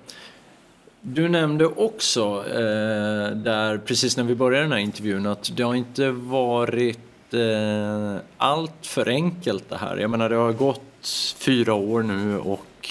Du 1.02 1.28
nämnde 1.28 1.66
också 1.66 2.44
eh, 2.48 3.36
där 3.36 3.78
precis 3.78 4.16
när 4.16 4.24
vi 4.24 4.34
började 4.34 4.64
den 4.64 4.72
här 4.72 4.78
intervjun 4.78 5.26
att 5.26 5.56
det 5.56 5.62
har 5.62 5.74
inte 5.74 6.10
varit 6.10 7.34
eh, 7.34 8.16
allt 8.36 8.86
för 8.86 9.08
enkelt 9.08 9.68
det 9.68 9.76
här. 9.76 9.96
Jag 9.96 10.10
menar 10.10 10.28
det 10.28 10.36
har 10.36 10.52
gått 10.52 11.34
fyra 11.38 11.74
år 11.74 12.02
nu 12.02 12.38
och 12.38 12.88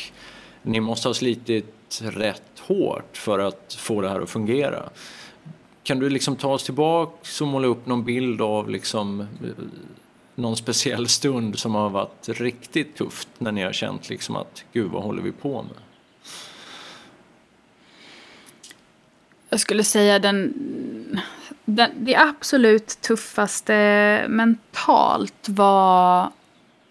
ni 0.62 0.80
måste 0.80 1.08
ha 1.08 1.14
slitit 1.14 2.02
rätt 2.02 2.60
hårt 2.60 3.18
för 3.18 3.40
att 3.40 3.74
få 3.80 4.02
det 4.02 4.10
här 4.10 4.22
att 4.22 4.30
fungera. 4.30 4.90
Kan 5.90 6.00
du 6.00 6.10
liksom 6.10 6.36
ta 6.36 6.48
oss 6.48 6.64
tillbaka 6.64 7.12
och 7.42 7.48
måla 7.48 7.68
upp 7.68 7.86
någon 7.86 8.04
bild 8.04 8.42
av 8.42 8.70
liksom 8.70 9.22
eh, 9.22 9.28
någon 10.36 10.58
speciell 10.58 11.08
stund 11.08 11.60
som 11.60 11.76
har 11.76 11.90
varit 11.90 12.30
riktigt 12.30 12.96
tufft 12.96 13.28
när 13.38 13.52
ni 13.52 13.64
har 13.64 13.72
känt 13.72 14.10
liksom 14.10 14.36
att 14.36 14.64
gud 14.74 14.92
vad 14.92 15.04
håller 15.04 15.22
vi 15.22 15.32
på 15.32 15.64
med? 15.64 15.72
Jag 19.50 19.60
skulle 19.60 19.84
säga 19.84 20.20
den, 20.20 20.54
den 21.66 21.92
det 21.96 22.16
absolut 22.16 22.88
tuffaste 23.02 24.26
mentalt 24.30 25.50
var 25.50 26.32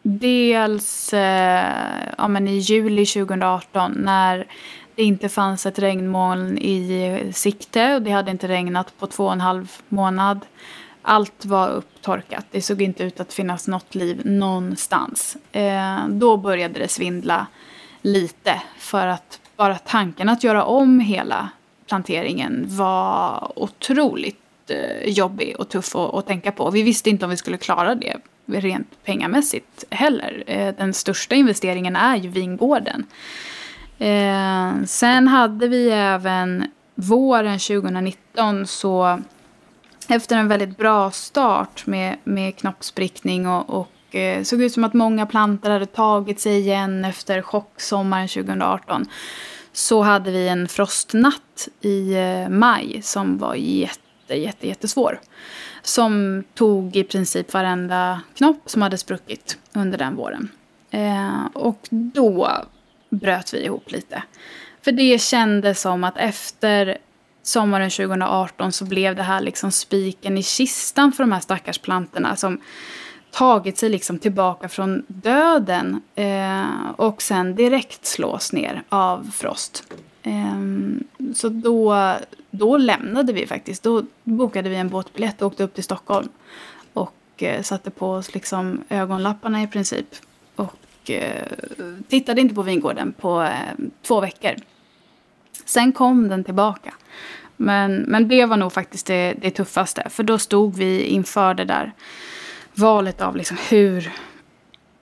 dels 0.02 1.12
eh, 1.12 1.74
ja, 2.18 2.28
men 2.28 2.48
i 2.48 2.58
juli 2.58 3.06
2018 3.06 3.92
när 3.92 4.46
det 4.98 5.04
inte 5.04 5.28
fanns 5.28 5.66
ett 5.66 5.78
regnmoln 5.78 6.58
i 6.58 7.06
eh, 7.24 7.32
sikte 7.32 7.94
och 7.94 8.02
det 8.02 8.10
hade 8.10 8.30
inte 8.30 8.48
regnat 8.48 8.98
på 8.98 9.06
två 9.06 9.24
och 9.24 9.32
en 9.32 9.40
halv 9.40 9.72
månad. 9.88 10.40
Allt 11.02 11.44
var 11.44 11.68
upptorkat. 11.68 12.46
Det 12.50 12.62
såg 12.62 12.82
inte 12.82 13.04
ut 13.04 13.20
att 13.20 13.32
finnas 13.32 13.68
något 13.68 13.94
liv 13.94 14.20
någonstans. 14.24 15.36
Eh, 15.52 16.08
då 16.08 16.36
började 16.36 16.78
det 16.78 16.88
svindla 16.88 17.46
lite 18.02 18.62
för 18.78 19.06
att 19.06 19.40
bara 19.56 19.78
tanken 19.78 20.28
att 20.28 20.44
göra 20.44 20.64
om 20.64 21.00
hela 21.00 21.48
planteringen 21.88 22.64
var 22.68 23.52
otroligt 23.56 24.70
eh, 24.70 25.08
jobbig 25.08 25.56
och 25.58 25.68
tuff 25.68 25.96
att, 25.96 26.14
att 26.14 26.26
tänka 26.26 26.52
på. 26.52 26.70
Vi 26.70 26.82
visste 26.82 27.10
inte 27.10 27.24
om 27.24 27.30
vi 27.30 27.36
skulle 27.36 27.58
klara 27.58 27.94
det 27.94 28.16
rent 28.46 29.04
pengamässigt 29.04 29.84
heller. 29.90 30.44
Eh, 30.46 30.74
den 30.78 30.94
största 30.94 31.34
investeringen 31.34 31.96
är 31.96 32.16
ju 32.16 32.28
vingården. 32.28 33.06
Eh, 33.98 34.84
sen 34.86 35.28
hade 35.28 35.68
vi 35.68 35.90
även 35.90 36.64
våren 36.94 37.58
2019 37.58 38.66
så 38.66 39.20
efter 40.08 40.36
en 40.36 40.48
väldigt 40.48 40.76
bra 40.76 41.10
start 41.10 41.86
med, 41.86 42.16
med 42.24 42.56
knoppsprickning 42.56 43.48
och, 43.48 43.70
och 43.70 44.14
eh, 44.14 44.42
såg 44.42 44.62
ut 44.62 44.72
som 44.72 44.84
att 44.84 44.94
många 44.94 45.26
plantor 45.26 45.70
hade 45.70 45.86
tagit 45.86 46.40
sig 46.40 46.58
igen 46.58 47.04
efter 47.04 47.42
chocksommaren 47.42 48.28
2018 48.28 49.06
så 49.72 50.02
hade 50.02 50.30
vi 50.30 50.48
en 50.48 50.68
frostnatt 50.68 51.68
i 51.80 52.14
eh, 52.14 52.48
maj 52.48 53.00
som 53.02 53.38
var 53.38 53.54
jätte, 53.54 54.34
jätte, 54.34 54.68
jättesvår. 54.68 55.20
Som 55.82 56.44
tog 56.54 56.96
i 56.96 57.04
princip 57.04 57.52
varenda 57.52 58.20
knopp 58.36 58.62
som 58.66 58.82
hade 58.82 58.98
spruckit 58.98 59.58
under 59.72 59.98
den 59.98 60.16
våren. 60.16 60.48
Eh, 60.90 61.46
och 61.52 61.78
då 61.90 62.50
bröt 63.08 63.54
vi 63.54 63.64
ihop 63.64 63.90
lite. 63.90 64.22
För 64.82 64.92
det 64.92 65.20
kändes 65.20 65.80
som 65.80 66.04
att 66.04 66.16
efter 66.16 66.98
sommaren 67.42 67.90
2018 67.90 68.72
så 68.72 68.84
blev 68.84 69.16
det 69.16 69.22
här 69.22 69.40
liksom 69.40 69.70
spiken 69.70 70.38
i 70.38 70.42
kistan 70.42 71.12
för 71.12 71.22
de 71.22 71.32
här 71.32 71.40
stackars 71.40 71.78
plantorna 71.78 72.36
som 72.36 72.60
tagit 73.30 73.78
sig 73.78 73.88
liksom 73.88 74.18
tillbaka 74.18 74.68
från 74.68 75.04
döden 75.06 76.02
eh, 76.14 76.90
och 76.96 77.22
sen 77.22 77.54
direkt 77.54 78.06
slås 78.06 78.52
ner 78.52 78.82
av 78.88 79.30
frost. 79.34 79.84
Eh, 80.22 80.58
så 81.34 81.48
då, 81.48 82.14
då 82.50 82.76
lämnade 82.76 83.32
vi 83.32 83.46
faktiskt. 83.46 83.82
Då 83.82 84.02
bokade 84.24 84.68
vi 84.68 84.76
en 84.76 84.88
båtbiljett 84.88 85.42
och 85.42 85.46
åkte 85.46 85.64
upp 85.64 85.74
till 85.74 85.84
Stockholm. 85.84 86.28
Och 86.92 87.42
eh, 87.42 87.62
satte 87.62 87.90
på 87.90 88.10
oss 88.10 88.34
liksom 88.34 88.84
ögonlapparna 88.88 89.62
i 89.62 89.66
princip. 89.66 90.06
Och 90.56 90.74
och 91.10 92.08
tittade 92.08 92.40
inte 92.40 92.54
på 92.54 92.62
vingården 92.62 93.12
på 93.12 93.42
eh, 93.42 93.84
två 94.02 94.20
veckor. 94.20 94.54
Sen 95.64 95.92
kom 95.92 96.28
den 96.28 96.44
tillbaka. 96.44 96.94
Men, 97.56 97.96
men 97.96 98.28
det 98.28 98.46
var 98.46 98.56
nog 98.56 98.72
faktiskt 98.72 99.06
det, 99.06 99.34
det 99.38 99.50
tuffaste. 99.50 100.06
För 100.10 100.22
då 100.22 100.38
stod 100.38 100.76
vi 100.76 101.02
inför 101.02 101.54
det 101.54 101.64
där 101.64 101.92
valet 102.74 103.20
av 103.20 103.36
liksom 103.36 103.56
hur, 103.70 104.12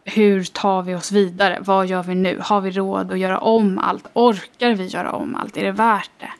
hur 0.05 0.45
tar 0.45 0.83
vi 0.83 0.95
oss 0.95 1.13
vidare? 1.13 1.59
Vad 1.61 1.87
gör 1.87 2.03
vi 2.03 2.15
nu? 2.15 2.39
Har 2.43 2.61
vi 2.61 2.71
råd 2.71 3.13
att 3.13 3.19
göra 3.19 3.39
om 3.39 3.79
allt? 3.79 4.07
Orkar 4.13 4.75
vi 4.75 4.87
göra 4.87 5.13
om 5.13 5.35
allt? 5.35 5.57
Är 5.57 5.65
det 5.65 5.73
värt 5.73 6.11
det? 6.19 6.31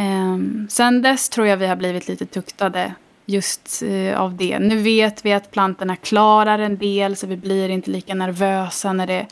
Um, 0.00 0.66
sen 0.70 1.02
dess 1.02 1.28
tror 1.28 1.46
jag 1.46 1.56
vi 1.56 1.66
har 1.66 1.76
blivit 1.76 2.08
lite 2.08 2.26
tuktade 2.26 2.94
just 3.26 3.82
eh, 3.82 4.20
av 4.20 4.36
det. 4.36 4.58
Nu 4.58 4.76
vet 4.76 5.24
vi 5.24 5.32
att 5.32 5.50
plantorna 5.50 5.96
klarar 5.96 6.58
en 6.58 6.76
del 6.76 7.16
så 7.16 7.26
vi 7.26 7.36
blir 7.36 7.68
inte 7.68 7.90
lika 7.90 8.14
nervösa 8.14 8.92
när 8.92 9.06
det 9.06 9.26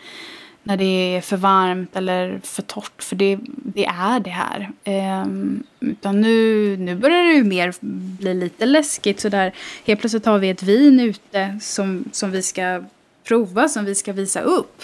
när 0.63 0.77
det 0.77 0.85
är 1.17 1.21
för 1.21 1.37
varmt 1.37 1.97
eller 1.97 2.41
för 2.45 2.63
torrt. 2.63 3.03
För 3.03 3.17
det, 3.17 3.39
det 3.47 3.87
är 3.87 4.21
det 4.21 4.31
här. 4.31 4.71
Ehm, 4.85 5.63
utan 5.81 6.21
nu, 6.21 6.77
nu 6.77 6.95
börjar 6.95 7.25
det 7.25 7.33
ju 7.33 7.45
mer 7.45 7.75
bli 7.81 8.35
lite 8.35 8.67
läskigt. 8.67 9.21
Så 9.21 9.29
där, 9.29 9.55
helt 9.85 10.01
plötsligt 10.01 10.27
har 10.27 10.39
vi 10.39 10.51
ett 10.51 10.63
vin 10.63 11.01
ute 11.01 11.59
som, 11.63 12.05
som 12.13 12.31
vi 12.31 12.43
ska 12.43 12.83
prova, 13.25 13.69
som 13.69 13.85
vi 13.85 13.95
ska 13.95 14.13
visa 14.13 14.41
upp. 14.41 14.83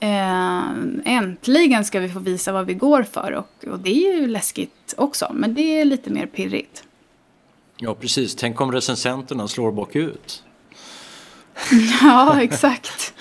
Ehm, 0.00 1.02
äntligen 1.04 1.84
ska 1.84 2.00
vi 2.00 2.08
få 2.08 2.18
visa 2.18 2.52
vad 2.52 2.66
vi 2.66 2.74
går 2.74 3.02
för. 3.02 3.32
Och, 3.32 3.64
och 3.72 3.78
det 3.78 3.90
är 3.90 4.20
ju 4.20 4.26
läskigt 4.26 4.94
också, 4.96 5.30
men 5.34 5.54
det 5.54 5.80
är 5.80 5.84
lite 5.84 6.10
mer 6.10 6.26
pirrigt. 6.26 6.84
Ja, 7.84 7.94
precis. 7.94 8.34
Tänk 8.34 8.60
om 8.60 8.72
recensenterna 8.72 9.48
slår 9.48 9.72
bakut. 9.72 10.42
ja, 12.02 12.42
exakt. 12.42 13.14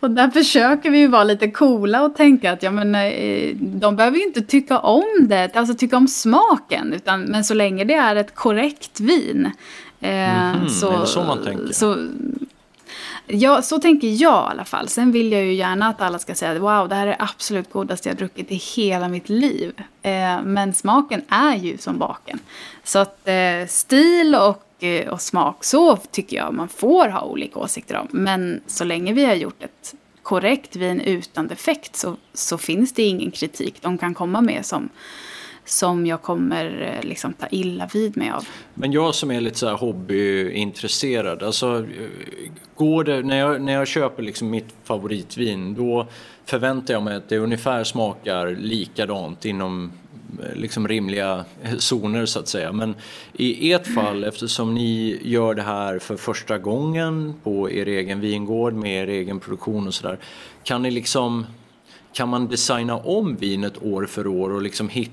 Och 0.00 0.10
där 0.10 0.30
försöker 0.30 0.90
vi 0.90 0.98
ju 0.98 1.06
vara 1.06 1.24
lite 1.24 1.50
coola 1.50 2.02
och 2.02 2.14
tänka 2.16 2.52
att 2.52 2.62
ja, 2.62 2.70
men, 2.70 2.94
eh, 2.94 3.56
de 3.56 3.96
behöver 3.96 4.16
ju 4.16 4.24
inte 4.24 4.42
tycka 4.42 4.78
om 4.78 5.26
det, 5.28 5.56
alltså 5.56 5.74
tycka 5.74 5.96
om 5.96 6.08
smaken. 6.08 6.92
Utan, 6.92 7.22
men 7.22 7.44
så 7.44 7.54
länge 7.54 7.84
det 7.84 7.94
är 7.94 8.16
ett 8.16 8.34
korrekt 8.34 9.00
vin. 9.00 9.50
Eh, 10.00 10.54
mm, 10.54 10.68
så, 10.68 10.92
är 10.92 11.00
det 11.00 11.06
så 11.06 11.22
man 11.22 11.44
tänker? 11.44 11.72
Så, 11.72 11.96
ja, 13.28 13.62
så 13.62 13.78
tänker 13.78 14.08
jag 14.08 14.48
i 14.48 14.50
alla 14.50 14.64
fall. 14.64 14.88
Sen 14.88 15.12
vill 15.12 15.32
jag 15.32 15.42
ju 15.42 15.52
gärna 15.52 15.88
att 15.88 16.00
alla 16.00 16.18
ska 16.18 16.34
säga 16.34 16.52
att 16.52 16.58
wow, 16.58 16.88
det 16.88 16.94
här 16.94 17.06
är 17.06 17.10
det 17.10 17.16
absolut 17.18 17.72
godaste 17.72 18.08
jag 18.08 18.18
druckit 18.18 18.52
i 18.52 18.54
hela 18.54 19.08
mitt 19.08 19.28
liv. 19.28 19.72
Eh, 20.02 20.42
men 20.42 20.74
smaken 20.74 21.22
är 21.28 21.56
ju 21.56 21.78
som 21.78 21.98
baken. 21.98 22.38
Så 22.84 22.98
att 22.98 23.28
eh, 23.28 23.66
stil 23.66 24.34
och 24.34 24.64
Eh, 24.80 25.08
och 25.08 25.20
smak. 25.20 25.64
Så 25.64 25.96
tycker 25.96 26.36
jag 26.36 26.54
man 26.54 26.68
får 26.68 27.08
ha 27.08 27.22
olika 27.22 27.58
åsikter 27.58 27.96
om. 27.96 28.08
Men 28.10 28.60
så 28.66 28.84
länge 28.84 29.12
vi 29.12 29.24
har 29.24 29.34
gjort 29.34 29.62
ett 29.62 29.94
korrekt 30.22 30.76
vin 30.76 31.00
utan 31.00 31.48
defekt 31.48 31.96
så, 31.96 32.16
så 32.32 32.58
finns 32.58 32.92
det 32.92 33.02
ingen 33.02 33.30
kritik 33.30 33.82
de 33.82 33.98
kan 33.98 34.14
komma 34.14 34.40
med 34.40 34.66
som, 34.66 34.88
som 35.70 36.06
jag 36.06 36.22
kommer 36.22 36.96
eh, 36.96 37.08
liksom 37.08 37.32
ta 37.32 37.46
illa 37.50 37.88
vid 37.92 38.16
mig 38.16 38.30
av. 38.30 38.48
Men 38.74 38.92
jag 38.92 39.14
som 39.14 39.30
är 39.30 39.40
lite 39.40 39.58
så 39.58 39.66
här 39.66 39.76
hobbyintresserad, 39.76 41.42
alltså 41.42 41.76
eh, 41.76 41.84
går 42.74 43.04
det, 43.04 43.22
när 43.22 43.38
jag, 43.38 43.62
när 43.62 43.72
jag 43.72 43.88
köper 43.88 44.22
liksom 44.22 44.50
mitt 44.50 44.74
favoritvin 44.84 45.74
då 45.74 46.06
förväntar 46.44 46.94
jag 46.94 47.02
mig 47.02 47.16
att 47.16 47.28
det 47.28 47.38
ungefär 47.38 47.84
smakar 47.84 48.46
likadant 48.46 49.44
inom 49.44 49.92
eh, 50.42 50.56
liksom 50.56 50.88
rimliga 50.88 51.44
zoner 51.78 52.26
så 52.26 52.38
att 52.38 52.48
säga. 52.48 52.72
Men 52.72 52.94
i 53.32 53.72
ert 53.72 53.86
fall, 53.86 54.24
eftersom 54.24 54.74
ni 54.74 55.20
gör 55.22 55.54
det 55.54 55.62
här 55.62 55.98
för 55.98 56.16
första 56.16 56.58
gången 56.58 57.34
på 57.42 57.70
er 57.70 57.86
egen 57.86 58.20
vingård 58.20 58.74
med 58.74 59.02
er 59.02 59.06
egen 59.06 59.40
produktion 59.40 59.86
och 59.86 59.94
sådär. 59.94 60.18
Kan 60.62 60.82
ni 60.82 60.90
liksom, 60.90 61.46
kan 62.12 62.28
man 62.28 62.48
designa 62.48 62.96
om 62.96 63.36
vinet 63.36 63.82
år 63.82 64.06
för 64.06 64.26
år 64.26 64.50
och 64.50 64.62
liksom 64.62 64.88
hitta 64.88 65.12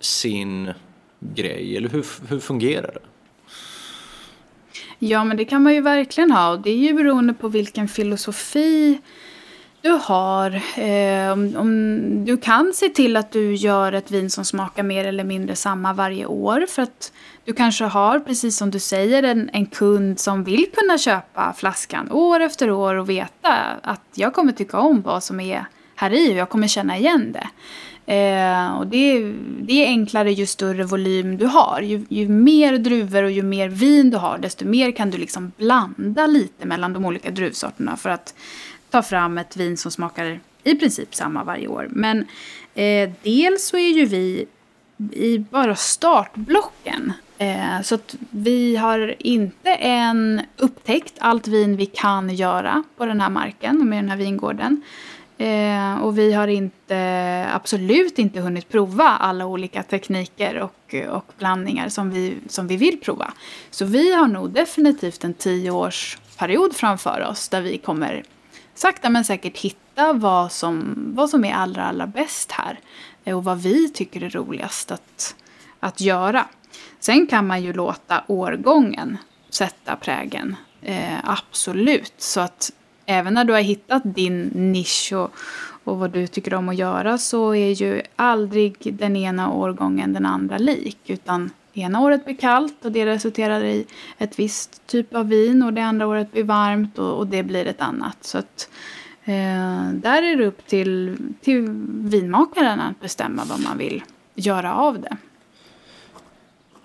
sin 0.00 0.72
grej? 1.20 1.76
Eller 1.76 1.88
hur, 1.88 2.06
hur 2.28 2.40
fungerar 2.40 2.90
det? 2.94 3.00
Ja, 4.98 5.24
men 5.24 5.36
det 5.36 5.44
kan 5.44 5.62
man 5.62 5.74
ju 5.74 5.80
verkligen 5.80 6.30
ha. 6.30 6.50
Och 6.50 6.60
det 6.60 6.70
är 6.70 6.76
ju 6.76 6.94
beroende 6.94 7.34
på 7.34 7.48
vilken 7.48 7.88
filosofi 7.88 9.00
du 9.82 9.90
har. 9.90 10.54
Eh, 10.78 11.32
om, 11.32 11.56
om, 11.56 12.24
du 12.24 12.36
kan 12.36 12.72
se 12.74 12.88
till 12.88 13.16
att 13.16 13.32
du 13.32 13.54
gör 13.54 13.92
ett 13.92 14.10
vin 14.10 14.30
som 14.30 14.44
smakar 14.44 14.82
mer 14.82 15.04
eller 15.04 15.24
mindre 15.24 15.56
samma 15.56 15.92
varje 15.92 16.26
år. 16.26 16.66
För 16.68 16.82
att 16.82 17.12
du 17.44 17.52
kanske 17.52 17.84
har, 17.84 18.18
precis 18.18 18.56
som 18.56 18.70
du 18.70 18.78
säger, 18.78 19.22
en, 19.22 19.50
en 19.52 19.66
kund 19.66 20.18
som 20.18 20.44
vill 20.44 20.66
kunna 20.74 20.98
köpa 20.98 21.54
flaskan 21.56 22.10
år 22.10 22.40
efter 22.40 22.70
år 22.70 22.94
och 22.94 23.10
veta 23.10 23.54
att 23.82 24.04
jag 24.14 24.34
kommer 24.34 24.52
tycka 24.52 24.78
om 24.78 25.02
vad 25.02 25.24
som 25.24 25.40
är 25.40 25.64
här 25.94 26.12
i 26.12 26.32
och 26.32 26.36
jag 26.36 26.48
kommer 26.48 26.68
känna 26.68 26.98
igen 26.98 27.32
det. 27.32 27.48
Eh, 28.10 28.78
och 28.78 28.86
det, 28.86 29.32
det 29.60 29.72
är 29.72 29.86
enklare 29.86 30.32
ju 30.32 30.46
större 30.46 30.84
volym 30.84 31.36
du 31.36 31.46
har. 31.46 31.80
Ju, 31.82 32.04
ju, 32.08 32.28
mer 32.28 32.78
druvor 32.78 33.22
och 33.22 33.30
ju 33.30 33.42
mer 33.42 33.68
vin 33.68 34.10
du 34.10 34.16
har 34.16 34.38
desto 34.38 34.64
mer 34.64 34.92
kan 34.92 35.10
du 35.10 35.18
liksom 35.18 35.52
blanda 35.56 36.26
lite 36.26 36.66
mellan 36.66 36.92
de 36.92 37.04
olika 37.04 37.30
druvsorterna 37.30 37.96
för 37.96 38.10
att 38.10 38.34
ta 38.90 39.02
fram 39.02 39.38
ett 39.38 39.56
vin 39.56 39.76
som 39.76 39.90
smakar 39.90 40.40
i 40.64 40.74
princip 40.74 41.14
samma 41.14 41.44
varje 41.44 41.68
år. 41.68 41.88
Men 41.90 42.26
eh, 42.74 43.10
dels 43.22 43.68
så 43.68 43.76
är 43.76 43.90
ju 43.90 44.06
vi 44.06 44.46
i 45.12 45.38
bara 45.38 45.74
startblocken. 45.76 47.12
Eh, 47.38 47.82
så 47.82 47.94
att 47.94 48.16
vi 48.30 48.76
har 48.76 49.14
inte 49.18 49.74
än 49.74 50.42
upptäckt 50.56 51.14
allt 51.18 51.48
vin 51.48 51.76
vi 51.76 51.86
kan 51.86 52.34
göra 52.34 52.82
på 52.96 53.06
den 53.06 53.20
här 53.20 53.30
marken 53.30 53.80
och 53.80 53.86
med 53.86 53.98
den 53.98 54.10
här 54.10 54.16
vingården. 54.16 54.82
Eh, 55.40 55.94
och 55.94 56.18
vi 56.18 56.32
har 56.32 56.48
inte, 56.48 57.46
absolut 57.52 58.18
inte 58.18 58.40
hunnit 58.40 58.68
prova 58.68 59.04
alla 59.04 59.46
olika 59.46 59.82
tekniker 59.82 60.58
och, 60.58 60.94
och 61.08 61.32
blandningar 61.38 61.88
som 61.88 62.10
vi, 62.10 62.38
som 62.46 62.66
vi 62.66 62.76
vill 62.76 63.00
prova. 63.00 63.32
Så 63.70 63.84
vi 63.84 64.14
har 64.14 64.26
nog 64.26 64.50
definitivt 64.50 65.24
en 65.24 65.34
tioårsperiod 65.34 66.76
framför 66.76 67.26
oss 67.30 67.48
där 67.48 67.60
vi 67.60 67.78
kommer 67.78 68.22
sakta 68.74 69.10
men 69.10 69.24
säkert 69.24 69.58
hitta 69.58 70.12
vad 70.12 70.52
som, 70.52 70.94
vad 71.14 71.30
som 71.30 71.44
är 71.44 71.54
allra, 71.54 71.84
allra 71.84 72.06
bäst 72.06 72.52
här. 72.52 72.80
Eh, 73.24 73.36
och 73.36 73.44
vad 73.44 73.62
vi 73.62 73.88
tycker 73.88 74.22
är 74.22 74.30
roligast 74.30 74.90
att, 74.90 75.36
att 75.80 76.00
göra. 76.00 76.46
Sen 76.98 77.26
kan 77.26 77.46
man 77.46 77.62
ju 77.62 77.72
låta 77.72 78.24
årgången 78.26 79.18
sätta 79.50 79.96
prägen. 79.96 80.56
Eh, 80.82 81.18
absolut. 81.24 82.14
Så 82.18 82.40
att 82.40 82.72
även 83.10 83.34
när 83.34 83.44
du 83.44 83.52
har 83.52 83.60
hittat 83.60 84.02
din 84.04 84.50
nisch 84.54 85.12
och, 85.14 85.30
och 85.84 85.98
vad 85.98 86.10
du 86.10 86.26
tycker 86.26 86.54
om 86.54 86.68
att 86.68 86.76
göra 86.76 87.18
så 87.18 87.54
är 87.54 87.70
ju 87.70 88.02
aldrig 88.16 88.76
den 88.98 89.16
ena 89.16 89.52
årgången 89.52 90.12
den 90.12 90.26
andra 90.26 90.58
lik. 90.58 90.98
Utan 91.06 91.50
ena 91.72 92.00
året 92.00 92.24
blir 92.24 92.36
kallt 92.36 92.84
och 92.84 92.92
det 92.92 93.06
resulterar 93.06 93.64
i 93.64 93.86
ett 94.18 94.38
visst 94.38 94.86
typ 94.86 95.14
av 95.14 95.28
vin 95.28 95.62
och 95.62 95.72
det 95.72 95.80
andra 95.80 96.06
året 96.06 96.32
blir 96.32 96.44
varmt 96.44 96.98
och, 96.98 97.18
och 97.18 97.26
det 97.26 97.42
blir 97.42 97.66
ett 97.66 97.80
annat. 97.80 98.16
Så 98.20 98.38
att, 98.38 98.68
eh, 99.24 99.90
där 99.92 100.22
är 100.22 100.36
det 100.36 100.46
upp 100.46 100.66
till, 100.66 101.16
till 101.40 101.68
vinmakaren 101.88 102.80
att 102.80 103.00
bestämma 103.00 103.42
vad 103.44 103.60
man 103.60 103.78
vill 103.78 104.02
göra 104.34 104.74
av 104.74 105.00
det. 105.00 105.16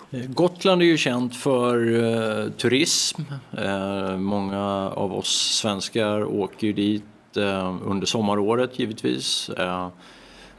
Gotland 0.10 0.82
är 0.82 0.86
ju 0.86 0.98
känt 0.98 1.36
för 1.36 2.04
eh, 2.04 2.52
turism. 2.52 3.22
Eh, 3.58 4.18
många 4.18 4.62
av 4.90 5.14
oss 5.14 5.58
svenskar 5.62 6.24
åker 6.24 6.68
ju 6.68 6.74
dit 6.74 7.38
eh, 7.38 7.78
under 7.86 8.06
sommaråret 8.06 8.80
givetvis. 8.80 9.50
Eh, 9.50 9.88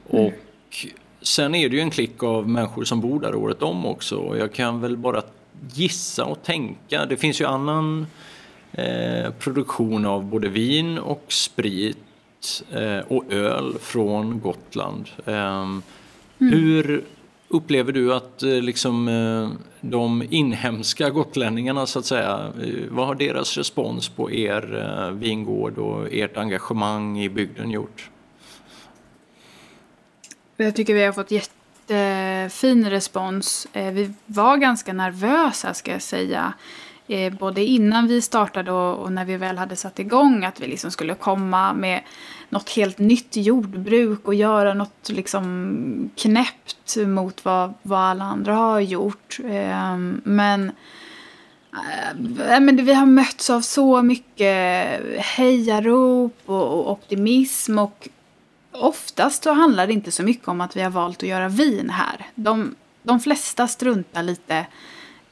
och 0.09 0.21
mm. 0.21 0.33
Sen 1.23 1.55
är 1.55 1.69
det 1.69 1.77
ju 1.77 1.83
en 1.83 1.91
klick 1.91 2.23
av 2.23 2.49
människor 2.49 2.85
som 2.85 3.01
bor 3.01 3.21
där 3.21 3.35
året 3.35 3.63
om 3.63 3.87
också. 3.87 4.37
Jag 4.39 4.53
kan 4.53 4.81
väl 4.81 4.97
bara 4.97 5.23
gissa 5.75 6.25
och 6.25 6.43
tänka. 6.43 7.07
Det 7.07 7.17
finns 7.17 7.41
ju 7.41 7.45
annan 7.45 8.07
produktion 9.39 10.07
av 10.07 10.25
både 10.25 10.49
vin 10.49 10.99
och 10.99 11.25
sprit 11.29 12.65
och 13.09 13.33
öl 13.33 13.75
från 13.81 14.41
Gotland. 14.41 15.09
Mm. 15.27 15.83
Hur 16.39 17.05
upplever 17.49 17.93
du 17.93 18.15
att 18.15 18.43
eh, 18.43 18.51
liksom, 18.51 19.09
eh, 19.09 19.51
de 19.81 20.23
inhemska 20.31 21.11
gotlänningarna 21.11 21.87
så 21.87 21.99
att 21.99 22.07
säga, 22.07 22.53
eh, 22.63 22.85
vad 22.91 23.07
har 23.07 23.15
deras 23.15 23.57
respons 23.57 24.09
på 24.09 24.31
er 24.31 25.11
vingård 25.11 25.79
och 25.79 26.09
ert 26.13 26.37
engagemang 26.37 27.21
i 27.21 27.29
bygden 27.29 27.71
gjort? 27.71 28.11
Jag 30.57 30.77
tycker 30.77 30.95
vi 30.95 31.05
har 31.05 31.13
fått 31.13 31.31
jättefin 31.31 32.91
respons. 32.91 33.67
Vi 33.73 34.13
var 34.27 34.57
ganska 34.57 34.93
nervösa 34.93 35.75
ska 35.75 35.93
jag 35.93 36.03
säga. 36.03 36.53
Eh, 37.09 37.33
både 37.33 37.65
innan 37.65 38.07
vi 38.07 38.23
startade 38.23 38.73
och 38.73 39.13
när 39.13 39.25
vi 39.25 39.37
väl 39.37 39.59
hade 39.59 39.77
satt 39.77 39.99
igång. 39.99 40.45
Att 40.45 40.61
vi 40.61 40.67
liksom 40.67 40.91
skulle 40.91 41.15
komma 41.15 41.73
med 41.73 42.03
något 42.49 42.71
helt 42.71 42.99
nytt 42.99 43.37
jordbruk 43.37 44.21
och 44.25 44.35
göra 44.35 44.75
något 44.75 45.09
liksom 45.09 46.11
knäppt 46.17 46.97
mot 46.97 47.45
vad, 47.45 47.75
vad 47.83 48.01
alla 48.01 48.25
andra 48.25 48.55
har 48.55 48.81
gjort. 48.81 49.39
Ehm, 49.45 50.21
men, 50.25 50.73
eh, 51.73 52.55
eh, 52.55 52.61
men 52.61 52.85
vi 52.85 52.95
har 52.95 53.07
mötts 53.07 53.51
av 53.51 53.61
så 53.61 54.03
mycket 54.03 55.01
hejarop 55.19 56.37
och 56.47 56.91
optimism 56.93 57.79
och 57.79 58.09
oftast 58.73 59.45
så 59.45 59.53
handlar 59.53 59.87
det 59.87 59.93
inte 59.93 60.13
så 60.13 60.23
mycket 60.23 60.49
om 60.49 60.61
att 60.61 60.77
vi 60.77 60.81
har 60.83 60.91
valt 60.91 61.23
att 61.23 61.29
göra 61.29 61.49
vin 61.49 61.91
här. 61.91 62.27
De, 62.35 62.75
de 63.03 63.21
flesta 63.21 63.69
struntar 63.69 64.23
lite 64.23 64.67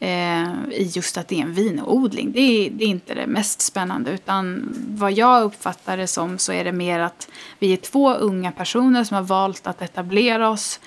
Eh, 0.05 0.53
i 0.71 0.91
just 0.95 1.17
att 1.17 1.29
det 1.29 1.39
är 1.39 1.43
en 1.43 1.53
vinodling. 1.53 2.33
Det 2.33 2.41
är, 2.41 2.71
det 2.71 2.85
är, 2.85 2.89
inte 2.89 3.15
det 3.15 3.27
mest 3.27 3.61
spännande 3.61 4.11
utan 4.11 4.75
vad 4.89 5.13
jag 5.13 5.43
uppfattar 5.43 5.97
det 5.97 6.07
som 6.07 6.39
så 6.39 6.53
är 6.53 6.65
det 6.65 6.73
mer 6.73 6.99
att 7.01 7.29
vi 7.59 7.73
är 7.73 7.77
två 7.77 8.15
unga 8.15 8.53
personer 8.53 9.05
som 9.05 9.15
har 9.15 9.23
valt 9.23 9.67
att 9.67 9.83
etablera 9.83 10.49
oss 10.49 10.81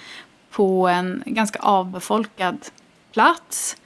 på 0.51 0.87
en 0.87 1.23
ganska 1.25 1.59
avbefolkad 1.59 2.57
plats 3.13 3.77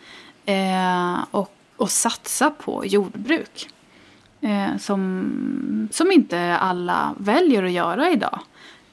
eh, 0.46 1.24
och, 1.32 1.54
och 1.78 1.92
satsa 1.92 2.50
på 2.50 2.86
jordbruk. 2.86 3.70
Eh, 4.42 4.78
som, 4.78 5.90
som 5.92 6.12
inte 6.12 6.58
alla 6.58 7.16
väljer 7.18 7.64
att 7.64 7.72
göra 7.72 8.12
idag. 8.12 8.40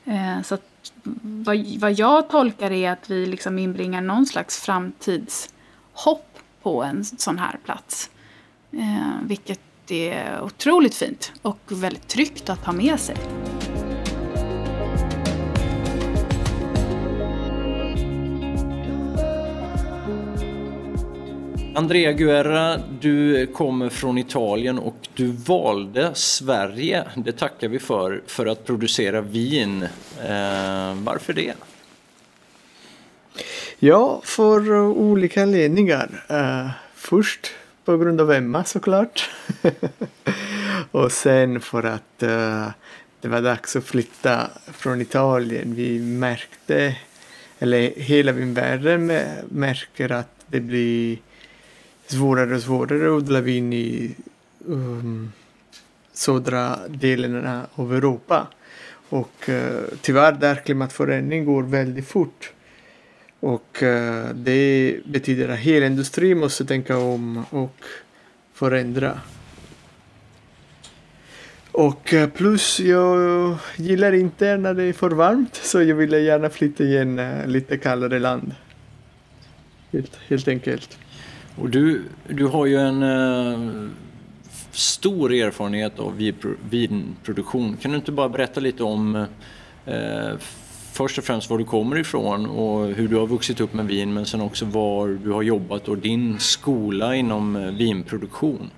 Eh, 0.05 0.43
så 0.43 0.55
att, 0.55 0.93
vad, 1.23 1.67
vad 1.79 1.93
jag 1.93 2.29
tolkar 2.29 2.71
är 2.71 2.91
att 2.91 3.11
vi 3.11 3.27
liksom 3.27 3.59
inbringar 3.59 4.01
någon 4.01 4.27
slags 4.27 4.61
framtidshopp 4.61 6.28
på 6.69 6.83
en 6.83 7.05
sån 7.05 7.39
här 7.39 7.59
plats. 7.65 8.11
Eh, 8.73 9.27
vilket 9.27 9.61
är 9.89 10.43
otroligt 10.43 10.95
fint 10.95 11.33
och 11.43 11.59
väldigt 11.69 12.09
tryggt 12.09 12.51
att 12.51 12.59
ha 12.59 12.73
med 12.73 13.01
sig. 13.01 13.17
Andrea 21.75 22.13
Guerra, 22.13 22.81
du 23.01 23.47
kommer 23.47 23.89
från 23.89 24.19
Italien 24.19 24.79
och 24.79 25.09
du 25.15 25.27
valde 25.27 26.11
Sverige, 26.15 27.05
det 27.17 27.33
tackar 27.33 27.69
vi 27.69 27.79
för, 27.79 28.23
för 28.27 28.47
att 28.47 28.65
producera 28.65 29.21
vin. 29.21 29.83
Eh, 29.83 30.95
varför 30.95 31.33
det? 31.33 31.55
Ja, 33.79 34.21
för 34.25 34.73
eh, 34.73 34.89
olika 34.89 35.43
anledningar. 35.43 36.25
Uh, 36.31 36.71
först 36.95 37.51
på 37.85 37.97
grund 37.97 38.21
av 38.21 38.33
Emma 38.33 38.65
såklart. 38.65 39.31
och 40.91 41.13
sen 41.13 41.61
för 41.61 41.83
att 41.83 42.23
uh, 42.23 42.69
det 43.21 43.29
var 43.29 43.43
dags 43.43 43.77
att 43.77 43.85
flytta 43.85 44.51
från 44.73 45.01
Italien. 45.01 45.75
Vi 45.75 45.99
märkte, 45.99 46.97
eller 47.59 47.93
hela 47.97 48.33
vinvärlden 48.33 49.13
märker 49.49 50.13
att 50.13 50.31
det 50.47 50.61
blir 50.61 51.19
svårare 52.07 52.55
och 52.55 52.63
svårare 52.63 53.07
att 53.07 53.23
odla 53.23 53.41
vin 53.41 53.73
i 53.73 54.15
um, 54.67 55.33
södra 56.13 56.79
delarna 56.89 57.67
av 57.75 57.95
Europa. 57.95 58.47
Och 59.09 59.49
uh, 59.49 59.81
tyvärr 60.01 60.33
där 60.33 60.55
klimatförändringen 60.55 61.45
går 61.45 61.63
väldigt 61.63 62.09
fort. 62.09 62.53
Och 63.41 63.83
uh, 63.83 64.29
det 64.35 64.97
betyder 65.05 65.49
att 65.49 65.59
hela 65.59 65.87
industrin 65.87 66.39
måste 66.39 66.65
tänka 66.65 66.99
om 66.99 67.45
och 67.51 67.83
förändra. 68.53 69.21
Och 71.73 72.13
uh, 72.13 72.27
plus 72.27 72.81
jag 72.81 73.57
gillar 73.77 74.13
inte 74.13 74.57
när 74.57 74.75
det 74.75 74.83
är 74.83 74.93
för 74.93 75.11
varmt 75.11 75.55
så 75.55 75.83
jag 75.83 75.97
ville 75.97 76.19
gärna 76.19 76.51
flytta 76.51 76.85
i 76.85 76.97
en 76.99 77.19
uh, 77.19 77.47
lite 77.47 77.79
kallare 77.79 78.19
land. 78.19 78.55
Helt, 79.93 80.17
helt 80.29 80.49
enkelt. 80.49 80.99
Och 81.57 81.71
du, 81.71 82.03
du 82.29 82.47
har 82.47 82.67
ju 82.67 82.77
en 82.77 83.03
uh, 83.03 83.89
stor 84.71 85.33
erfarenhet 85.33 85.99
av 85.99 86.33
vinproduktion. 86.71 87.77
Kan 87.77 87.91
du 87.91 87.97
inte 87.97 88.13
bara 88.13 88.29
berätta 88.29 88.61
lite 88.61 88.83
om 88.83 89.27
uh, 89.89 90.35
först 90.99 91.19
och 91.19 91.25
främst 91.25 91.51
var 91.51 91.59
du 91.59 91.65
kommer 91.65 91.99
ifrån 91.99 92.47
och 92.47 92.87
hur 92.87 93.09
du 93.09 93.17
har 93.17 93.27
vuxit 93.27 93.61
upp 93.61 93.75
med 93.75 93.87
vin 93.87 94.15
men 94.15 94.27
sen 94.27 94.41
också 94.41 94.65
var 94.65 95.09
du 95.25 95.31
har 95.31 95.43
jobbat 95.43 95.89
och 95.89 95.99
din 95.99 96.39
skola 96.39 97.15
inom 97.15 97.57
eh, 97.57 97.71
vinproduktion? 97.71 98.71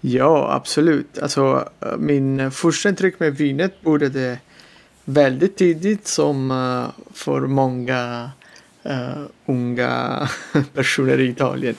Ja, 0.00 0.52
absolut. 0.52 1.18
Alltså, 1.18 1.68
eh, 1.80 1.96
min 1.98 2.50
första 2.50 2.88
intryck 2.88 3.20
med 3.20 3.36
vinet 3.36 3.82
började 3.82 4.38
väldigt 5.04 5.56
tidigt 5.56 6.06
som 6.06 6.50
eh, 6.50 7.04
för 7.12 7.40
många 7.40 8.30
uh, 8.86 9.24
unga 9.46 10.28
personer 10.74 11.20
i 11.20 11.28
Italien. 11.28 11.74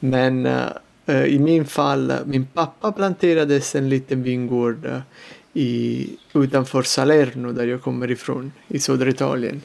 Men 0.00 0.46
uh, 0.46 1.24
i 1.26 1.38
min 1.38 1.64
fall, 1.64 2.12
min 2.26 2.46
pappa 2.46 2.92
planterade 2.92 3.60
en 3.74 3.88
liten 3.88 4.22
vingård 4.22 4.86
uh, 4.86 4.98
i, 5.54 6.08
utanför 6.34 6.82
Salerno 6.82 7.52
där 7.52 7.66
jag 7.66 7.82
kommer 7.82 8.10
ifrån 8.10 8.52
i 8.68 8.78
södra 8.78 9.08
Italien. 9.08 9.62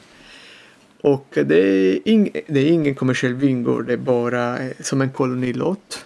Och 1.02 1.28
det 1.46 1.60
är, 1.60 2.08
ing, 2.08 2.32
det 2.48 2.60
är 2.60 2.72
ingen 2.72 2.96
kommersiell 2.96 3.34
vingård, 3.34 3.88
det 3.88 3.94
är 3.94 3.98
bara 3.98 4.58
eh, 4.58 4.72
som 4.80 5.02
en 5.02 5.12
kolonilott. 5.12 6.06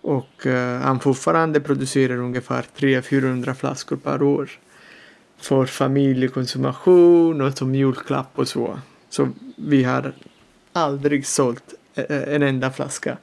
Och 0.00 0.46
uh, 0.46 0.54
han 0.56 1.00
fortfarande 1.00 1.60
producerar 1.60 2.16
ungefär 2.16 2.64
300-400 2.76 3.54
flaskor 3.54 3.96
per 3.96 4.22
år. 4.22 4.50
För 5.36 5.66
familjekonsumtion 5.66 7.40
och 7.40 7.58
som 7.58 7.74
julklapp 7.74 8.30
och 8.34 8.48
så. 8.48 8.78
Så 9.10 9.28
vi 9.56 9.84
har 9.84 10.12
aldrig 10.72 11.26
sålt 11.26 11.74
eh, 11.94 12.34
en 12.34 12.42
enda 12.42 12.70
flaska. 12.70 13.16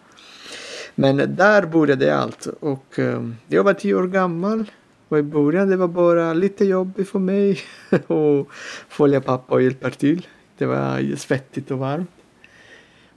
Men 0.95 1.35
där 1.35 1.65
började 1.65 2.17
allt 2.17 2.47
och 2.59 2.99
jag 3.47 3.63
var 3.63 3.73
tio 3.73 3.95
år 3.95 4.07
gammal 4.07 4.65
och 5.13 5.19
i 5.19 5.23
början 5.23 5.69
det 5.69 5.77
var 5.77 5.87
bara 5.87 6.33
lite 6.33 6.65
jobbigt 6.65 7.09
för 7.09 7.19
mig 7.19 7.59
att 7.89 8.47
följa 8.89 9.21
pappa 9.21 9.53
och 9.53 9.61
hjälpa 9.61 9.89
till. 9.89 10.27
Det 10.57 10.65
var 10.65 11.15
svettigt 11.15 11.71
och 11.71 11.79
varmt. 11.79 12.09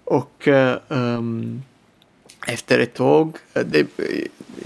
Och 0.04 0.48
um, 0.88 1.62
efter 2.46 2.78
ett 2.78 2.94
tag, 2.94 3.36
eh, 3.54 3.66
det, 3.66 3.86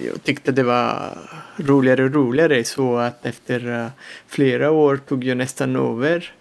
jag 0.07 0.23
tyckte 0.23 0.53
det 0.53 0.63
var 0.63 1.19
roligare 1.57 2.05
och 2.05 2.15
roligare 2.15 2.65
så 2.65 2.97
att 2.97 3.27
efter 3.27 3.81
eh, 3.81 3.87
flera 4.27 4.71
år 4.71 4.97
tog 4.97 5.25
jag 5.25 5.37
nästan 5.37 5.77
över 5.77 6.33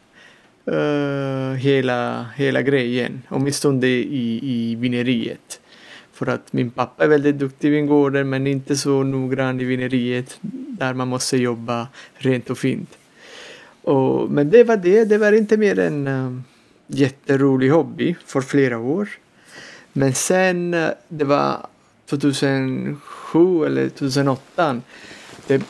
uh, 0.72 1.54
hela, 1.54 2.26
hela 2.36 2.62
grejen. 2.62 3.22
Åtminstone 3.30 3.88
i, 3.88 4.40
i 4.44 4.76
vineriet. 4.76 5.60
För 6.20 6.28
att 6.28 6.54
min 6.54 6.70
pappa 6.70 7.04
är 7.04 7.08
väldigt 7.08 7.40
duktig 7.40 7.68
i 7.68 7.72
vingården 7.72 8.30
men 8.30 8.48
inte 8.48 8.76
så 8.76 9.04
noggrann 9.04 9.62
i 9.62 9.64
vineriet 9.64 10.38
där 10.42 10.94
man 10.94 11.08
måste 11.08 11.38
jobba 11.38 11.88
rent 12.14 12.50
och 12.50 12.58
fint. 12.58 12.98
Och, 13.82 14.32
men 14.32 14.50
det 14.50 14.64
var 14.64 14.78
det, 14.78 15.06
det 15.06 15.18
var 15.18 15.32
inte 15.32 15.58
mer 15.58 15.80
en 15.80 16.08
uh, 16.08 16.26
eh, 16.26 16.40
jätterolig 16.88 17.70
hobby 17.70 18.16
för 18.26 18.42
flera 18.42 18.78
år. 18.78 19.10
Men 19.94 20.14
sen, 20.14 20.74
uh, 20.74 20.90
det 21.08 21.26
var 21.26 21.68
2007 22.06 23.66
eller 23.66 23.90
2008, 23.90 24.82
det, 25.48 25.62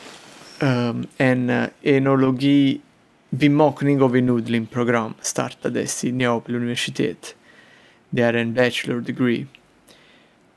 um, 0.62 1.06
en 1.16 1.50
uh, 1.50 1.64
enologi 1.82 2.80
Bemakning 3.32 4.02
av 4.02 4.10
vinodlingprogram 4.12 5.14
startades 5.20 6.04
i 6.04 6.12
Neapel 6.12 6.54
universitet. 6.54 7.34
Det 8.08 8.22
är 8.22 8.34
en 8.34 8.54
bachelor 8.54 9.00
degree. 9.00 9.46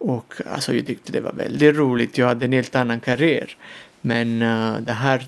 Och 0.03 0.33
alltså 0.51 0.73
jag 0.73 0.85
tyckte 0.85 1.11
det 1.11 1.21
var 1.21 1.33
väldigt 1.33 1.75
roligt. 1.75 2.17
Jag 2.17 2.27
hade 2.27 2.45
en 2.45 2.53
helt 2.53 2.75
annan 2.75 2.99
karriär. 2.99 3.55
Men 4.01 4.41
uh, 4.41 4.77
det 4.79 4.93
här 4.93 5.27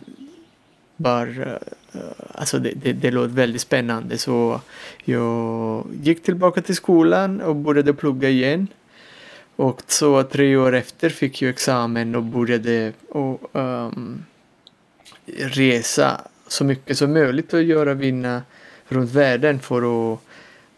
var, 0.95 1.28
uh, 1.28 2.01
alltså 2.34 2.59
det, 2.59 2.71
det, 2.71 2.93
det 2.93 3.11
låter 3.11 3.34
väldigt 3.34 3.61
spännande 3.61 4.17
så 4.17 4.61
jag 5.03 5.86
gick 6.01 6.23
tillbaka 6.23 6.61
till 6.61 6.76
skolan 6.76 7.41
och 7.41 7.55
började 7.55 7.93
plugga 7.93 8.30
igen. 8.30 8.67
Och 9.55 9.82
så 9.88 10.23
tre 10.23 10.57
år 10.57 10.76
efter 10.76 11.09
fick 11.09 11.41
jag 11.41 11.49
examen 11.49 12.15
och 12.15 12.23
började 12.23 12.93
och, 13.09 13.49
um, 13.53 14.26
resa 15.38 16.21
så 16.47 16.63
mycket 16.63 16.97
som 16.97 17.13
möjligt 17.13 17.53
och 17.53 17.63
göra 17.63 17.93
vinna 17.93 18.41
runt 18.88 19.11
världen 19.11 19.59
för 19.59 20.13
att 20.13 20.19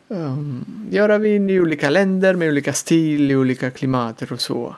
um, 0.07 0.65
göra 0.91 1.17
vin 1.17 1.49
i 1.49 1.59
olika 1.59 1.89
länder 1.89 2.33
med 2.33 2.49
olika 2.49 2.73
stil, 2.73 3.31
i 3.31 3.35
olika 3.35 3.71
klimater 3.71 4.33
och 4.33 4.41
så. 4.41 4.75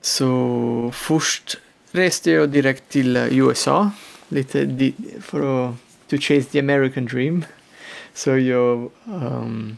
Så 0.00 0.90
först 0.94 1.58
reste 1.92 2.30
jag 2.30 2.48
direkt 2.48 2.88
till 2.88 3.16
eh, 3.16 3.38
USA 3.38 3.90
lite 4.28 4.92
för 5.20 5.68
att 5.68 5.74
to 6.08 6.16
chase 6.20 6.42
the 6.50 6.58
American 6.58 7.06
dream. 7.06 7.44
Så 8.14 8.30
jag 8.38 8.90
um, 9.04 9.76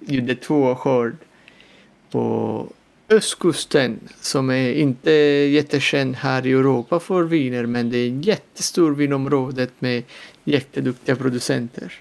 gjorde 0.00 0.34
två 0.34 0.74
skörd 0.74 1.16
på 2.10 2.66
östkusten 3.08 4.00
som 4.20 4.50
är 4.50 4.72
inte 4.72 5.10
jättekänd 5.10 6.16
här 6.16 6.46
i 6.46 6.52
Europa 6.52 7.00
för 7.00 7.22
viner 7.22 7.66
men 7.66 7.90
det 7.90 7.98
är 7.98 8.18
ett 8.18 8.26
jättestort 8.26 8.96
vinområde 8.96 9.68
med 9.78 10.02
jätteduktiga 10.44 11.16
producenter. 11.16 11.92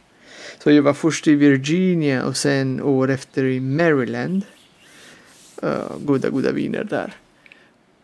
Så 0.63 0.71
jag 0.71 0.83
var 0.83 0.93
först 0.93 1.27
i 1.27 1.35
Virginia 1.35 2.25
och 2.25 2.37
sen 2.37 2.81
år 2.81 3.09
efter 3.09 3.43
i 3.43 3.59
Maryland. 3.59 4.41
Uh, 5.63 5.97
goda, 6.05 6.29
goda 6.29 6.51
viner 6.51 6.83
där. 6.83 7.13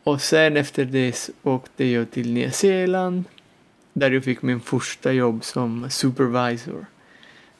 Och 0.03 0.21
sen 0.21 0.57
efter 0.57 0.85
det 0.85 1.29
åkte 1.43 1.85
jag 1.85 2.11
till 2.11 2.33
Nya 2.33 2.51
Zeeland 2.51 3.23
där 3.93 4.11
jag 4.11 4.23
fick 4.23 4.41
min 4.41 4.59
första 4.59 5.11
jobb 5.11 5.43
som 5.43 5.89
supervisor. 5.89 6.85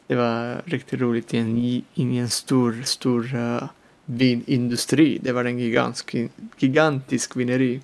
Det 0.08 0.16
var 0.16 0.62
riktigt 0.66 1.00
roligt 1.00 1.34
i 1.34 1.38
en, 1.38 1.58
i 1.58 2.18
en 2.18 2.30
stor, 2.30 2.82
stor 2.84 3.36
uh, 3.36 3.64
vinindustri. 4.06 5.20
Det 5.22 5.32
var 5.32 5.46
en 5.46 5.60
gigantisk, 5.60 6.16
gigantisk 6.58 7.36
vineri. 7.36 7.82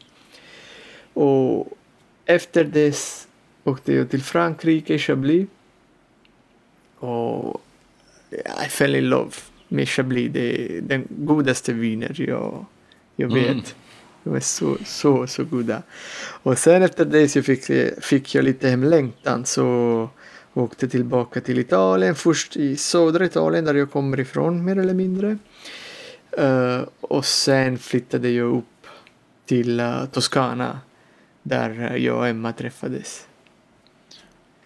Och 1.13 1.77
efter 2.25 2.63
det 2.63 2.97
åkte 3.63 3.93
jag 3.93 4.09
till 4.09 4.23
Frankrike, 4.23 4.97
Chablis. 4.97 5.47
Och 7.05 7.61
I 8.65 8.69
fell 8.69 8.95
in 8.95 9.09
love 9.09 9.31
med 9.67 9.89
Chablis. 9.89 10.31
Det 10.33 10.77
är 10.77 10.81
den 10.81 11.07
godaste 11.09 11.73
viner 11.73 12.15
jag, 12.17 12.65
jag 13.15 13.31
mm. 13.31 13.43
vet. 13.43 13.51
Mm. 13.51 13.65
De 14.23 14.35
är 14.35 14.39
så, 14.39 14.77
så, 14.85 15.27
så 15.27 15.43
goda. 15.43 15.81
Och 16.43 16.57
sen 16.57 16.83
efter 16.83 17.05
det 17.05 17.29
så 17.29 17.43
fick, 17.43 17.71
fick 18.01 18.35
jag 18.35 18.45
lite 18.45 18.69
hemlängtan 18.69 19.45
så 19.45 20.09
åkte 20.53 20.87
tillbaka 20.87 21.41
till 21.41 21.59
Italien. 21.59 22.15
Först 22.15 22.57
i 22.57 22.75
södra 22.75 23.25
Italien 23.25 23.65
där 23.65 23.73
jag 23.73 23.91
kommer 23.91 24.19
ifrån 24.19 24.65
mer 24.65 24.79
eller 24.79 24.93
mindre. 24.93 25.37
Uh, 26.39 26.81
och 27.01 27.25
sen 27.25 27.77
flyttade 27.77 28.29
jag 28.29 28.57
upp 28.57 28.87
till 29.45 29.79
uh, 29.79 30.05
Toscana 30.05 30.79
där 31.43 31.97
jag 31.97 32.17
och 32.17 32.27
Emma 32.27 32.53
träffades. 32.53 33.27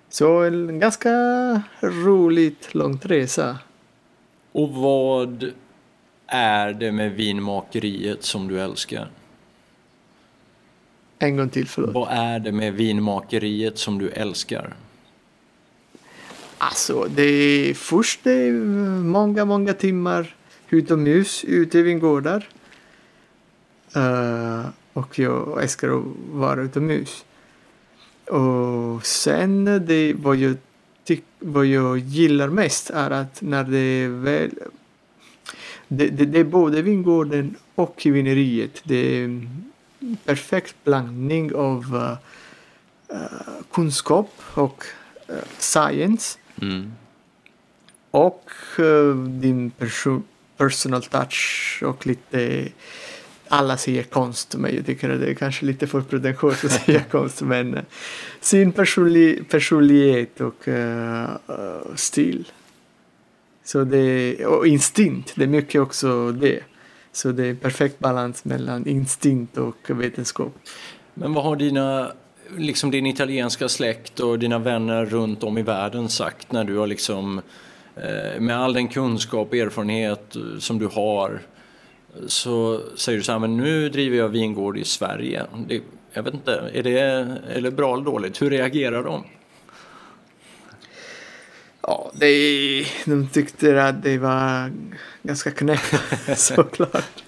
Så 0.10 0.44
en 0.44 0.80
ganska 0.80 1.12
roligt 1.82 2.76
långt 2.76 3.06
resa. 3.06 3.58
Och 4.52 4.70
vad 4.70 5.52
är 6.28 6.74
det 6.74 6.92
med 6.92 7.12
vinmakeriet 7.12 8.24
som 8.24 8.48
du 8.48 8.62
älskar? 8.62 9.12
En 11.20 11.38
gång 11.38 11.50
till, 11.50 11.68
förlåt. 11.68 11.94
Vad 11.94 12.08
är 12.12 12.40
det 12.40 12.52
med 12.52 12.74
vinmakeriet 12.74 13.78
som 13.78 13.98
du 14.00 14.10
älskar? 14.10 14.76
Alltså, 16.58 17.08
det 17.16 17.24
är 17.24 17.74
först 17.74 18.20
det 18.24 18.32
är 18.32 18.52
många, 19.04 19.46
många 19.46 19.74
timmar 19.74 20.36
utomhus 20.70 21.44
ute 21.44 21.80
i 21.80 21.82
vingårdar. 21.82 22.50
Uh, 23.98 24.66
och 24.94 25.20
jag 25.20 25.64
älskar 25.64 25.98
att 25.98 26.04
vara 26.32 26.62
utomhus. 26.62 27.26
Och 28.30 29.06
sen 29.06 29.66
det 29.66 30.14
vad 30.14 30.36
jag, 30.36 30.58
tyck, 31.04 31.24
vad 31.40 31.66
jag 31.66 31.98
gillar 31.98 32.48
mest 32.48 32.90
är 32.90 33.12
att 33.12 33.42
när 33.42 33.64
det 33.64 34.08
väl 34.08 34.52
det, 35.88 36.08
det, 36.08 36.26
det 36.26 36.40
är 36.40 36.44
både 36.44 36.82
vingården 36.82 37.56
och 37.76 38.02
vineriet. 38.06 38.82
Det 38.84 38.96
är 38.96 39.24
en 39.24 39.68
perfekt 40.26 40.76
blandning 40.84 41.56
av 41.56 41.96
uh, 41.96 42.18
uh, 43.18 43.62
kunskap 43.72 44.32
och 44.54 44.84
uh, 45.30 45.36
science. 45.58 46.40
Mm. 46.62 46.94
Och 48.12 48.52
din 49.42 49.72
person 49.72 50.24
personal 50.60 51.04
touch 51.04 51.84
och 51.86 52.08
lite 52.08 52.68
alla 53.50 53.78
ser 53.78 54.04
konst 54.04 54.56
men 54.56 54.76
jag 54.76 54.86
tycker 54.86 55.10
att 55.10 55.20
det 55.20 55.30
är 55.30 55.34
kanske 55.34 55.66
lite 55.66 55.88
för 55.88 56.02
pretentiöst 56.02 56.66
att 56.66 56.72
säga 56.72 57.00
konst 57.12 57.42
men 57.42 57.80
sin 58.40 58.72
personlig, 58.72 59.50
personlighet 59.50 60.42
och 60.42 60.68
uh, 60.68 61.96
stil. 61.96 62.52
Så 63.64 63.84
det, 63.84 64.46
och 64.46 64.68
instinkt, 64.68 65.34
det 65.36 65.44
är 65.44 65.48
mycket 65.48 65.82
också 65.82 66.32
det. 66.32 66.60
Så 67.12 67.32
det 67.32 67.46
är 67.48 67.56
perfekt 67.56 68.00
balans 68.00 68.46
mellan 68.46 68.88
instinkt 68.88 69.58
och 69.58 69.90
vetenskap. 69.90 70.56
Men 71.14 71.34
vad 71.34 71.44
har 71.44 71.56
dina, 71.56 72.12
liksom 72.58 72.92
din 72.92 73.06
italienska 73.06 73.70
släkt 73.70 74.20
och 74.20 74.40
dina 74.40 74.60
vänner 74.60 75.06
runt 75.06 75.44
om 75.44 75.58
i 75.58 75.62
världen 75.62 76.10
sagt 76.10 76.52
när 76.52 76.64
du 76.64 76.78
har 76.78 76.88
liksom 76.88 77.42
Eh, 78.04 78.40
med 78.40 78.60
all 78.60 78.74
den 78.74 78.88
kunskap 78.88 79.48
och 79.48 79.56
erfarenhet 79.56 80.36
eh, 80.36 80.60
som 80.60 80.80
du 80.80 80.88
har 80.88 81.42
så 82.28 82.82
säger 82.96 83.18
du 83.18 83.24
så 83.24 83.32
här, 83.32 83.40
men 83.40 83.58
nu 83.58 83.90
driver 83.90 84.18
jag 84.18 84.30
vingård 84.30 84.78
i 84.78 84.84
Sverige. 84.84 85.46
Det, 85.68 85.82
jag 86.14 86.24
vet 86.24 86.34
inte, 86.34 86.72
är 86.74 86.84
det, 86.84 87.00
är 87.56 87.62
det 87.62 87.72
bra 87.72 87.94
eller 87.94 88.06
dåligt? 88.06 88.42
Hur 88.42 88.50
reagerar 88.50 89.04
de? 89.04 89.24
Ja, 91.82 92.12
det, 92.14 92.86
de 93.06 93.28
tyckte 93.28 93.84
att 93.84 94.04
det 94.04 94.18
var 94.18 94.72
ganska 95.24 95.52
knäppt 95.52 95.96
såklart. 96.36 97.24